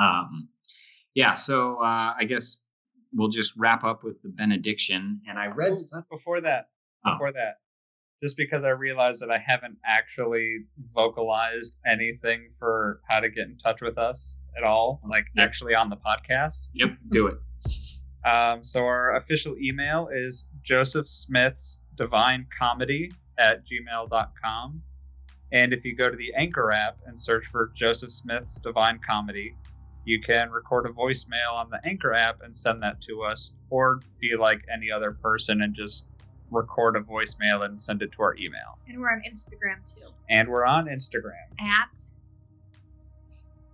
um, 0.00 0.48
yeah. 1.14 1.34
So 1.34 1.76
uh, 1.76 2.14
I 2.18 2.24
guess 2.28 2.64
we'll 3.12 3.28
just 3.28 3.54
wrap 3.56 3.84
up 3.84 4.04
with 4.04 4.22
the 4.22 4.28
benediction. 4.28 5.20
And 5.28 5.38
I 5.38 5.46
read 5.46 5.78
stuff. 5.78 6.04
Before 6.10 6.40
that, 6.42 6.68
Oh. 7.04 7.12
before 7.12 7.32
that, 7.32 7.58
just 8.22 8.36
because 8.36 8.64
I 8.64 8.70
realized 8.70 9.20
that 9.22 9.30
I 9.30 9.38
haven't 9.38 9.78
actually 9.86 10.58
vocalized 10.94 11.76
anything 11.86 12.50
for 12.58 13.00
how 13.08 13.20
to 13.20 13.28
get 13.30 13.46
in 13.46 13.56
touch 13.58 13.80
with 13.80 13.98
us 13.98 14.36
at 14.56 14.64
all, 14.64 15.00
like 15.08 15.24
Yep. 15.36 15.44
actually 15.46 15.74
on 15.74 15.90
the 15.90 15.96
podcast. 15.96 16.68
Yep, 16.74 16.90
do 17.10 17.26
it. 17.28 17.38
Um, 18.24 18.64
so 18.64 18.84
our 18.84 19.14
official 19.16 19.56
email 19.58 20.08
is 20.12 20.48
Joseph 20.62 21.08
Smith's 21.08 21.78
Divine 21.94 22.46
Comedy 22.58 23.12
at 23.38 23.62
gmail.com. 23.64 24.82
And 25.52 25.72
if 25.72 25.84
you 25.84 25.96
go 25.96 26.10
to 26.10 26.16
the 26.16 26.32
Anchor 26.36 26.70
app 26.72 26.98
and 27.06 27.20
search 27.20 27.46
for 27.46 27.70
Joseph 27.74 28.12
Smith's 28.12 28.56
Divine 28.56 29.00
Comedy, 29.06 29.54
you 30.04 30.20
can 30.20 30.50
record 30.50 30.86
a 30.86 30.90
voicemail 30.90 31.52
on 31.54 31.70
the 31.70 31.80
Anchor 31.86 32.12
app 32.14 32.42
and 32.42 32.56
send 32.56 32.82
that 32.82 33.00
to 33.02 33.22
us, 33.22 33.52
or 33.70 34.00
be 34.20 34.36
like 34.38 34.60
any 34.72 34.90
other 34.90 35.12
person 35.12 35.62
and 35.62 35.74
just 35.74 36.06
record 36.50 36.96
a 36.96 37.00
voicemail 37.00 37.64
and 37.64 37.82
send 37.82 38.02
it 38.02 38.10
to 38.12 38.22
our 38.22 38.34
email. 38.36 38.78
And 38.88 38.98
we're 39.00 39.10
on 39.10 39.22
Instagram 39.30 39.84
too. 39.94 40.08
And 40.30 40.48
we're 40.48 40.64
on 40.64 40.86
Instagram. 40.86 41.32
At 41.60 42.00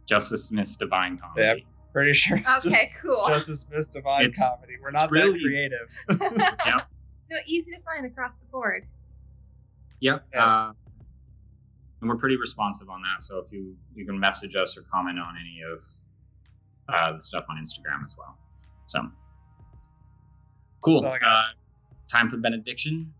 Justice 0.07 0.47
Smith's 0.47 0.77
Divine 0.77 1.16
Comedy. 1.18 1.43
Yep. 1.43 1.59
Pretty 1.93 2.12
sure 2.12 2.37
it's 2.39 2.51
okay, 2.66 2.93
cool. 3.01 3.25
just 3.29 3.47
Joseph 3.49 3.68
Smith's 3.68 3.89
Divine 3.89 4.27
It's- 4.27 4.51
Comedy. 4.51 4.75
We're 4.83 4.91
not 4.91 5.11
real 5.11 5.33
that 5.33 5.39
easy. 5.39 5.49
creative. 5.49 6.83
No, 7.31 7.39
easy 7.47 7.70
to 7.72 7.81
find 7.81 8.05
across 8.05 8.37
the 8.37 8.45
board. 8.53 8.87
Yep. 10.01 10.27
Yeah. 10.35 10.45
Uh, 10.45 10.72
and 12.05 12.11
we're 12.11 12.18
pretty 12.18 12.36
responsive 12.36 12.90
on 12.90 13.00
that. 13.00 13.22
So 13.22 13.38
if 13.38 13.50
you 13.50 13.74
you 13.94 14.05
can 14.05 14.20
message 14.20 14.57
us 14.57 14.76
or 14.76 14.82
comment 14.92 15.18
on 15.18 15.36
any 15.40 15.61
of 15.72 15.82
uh, 16.94 17.16
the 17.16 17.22
stuff 17.22 17.46
on 17.48 17.57
Instagram 17.57 18.05
as 18.05 18.14
well. 18.18 18.36
So 18.84 19.00
cool. 20.82 21.00
That's 21.00 21.09
all 21.09 21.14
I 21.14 21.18
got. 21.18 21.26
Uh, 21.26 21.44
time 22.11 22.28
for 22.28 22.36
benediction. 22.36 23.11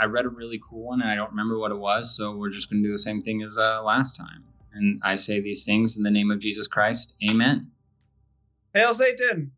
I 0.00 0.06
read 0.06 0.24
a 0.24 0.30
really 0.30 0.58
cool 0.66 0.86
one 0.86 1.02
and 1.02 1.10
I 1.10 1.14
don't 1.14 1.28
remember 1.28 1.58
what 1.58 1.72
it 1.72 1.78
was, 1.78 2.16
so 2.16 2.34
we're 2.34 2.50
just 2.50 2.70
going 2.70 2.82
to 2.82 2.88
do 2.88 2.92
the 2.92 2.98
same 2.98 3.20
thing 3.20 3.42
as 3.42 3.58
uh, 3.58 3.82
last 3.82 4.16
time. 4.16 4.44
And 4.72 4.98
I 5.04 5.14
say 5.16 5.40
these 5.40 5.66
things 5.66 5.98
in 5.98 6.02
the 6.02 6.10
name 6.10 6.30
of 6.30 6.38
Jesus 6.38 6.66
Christ. 6.66 7.14
Amen. 7.28 7.70
Hail 8.72 8.94
Satan! 8.94 9.52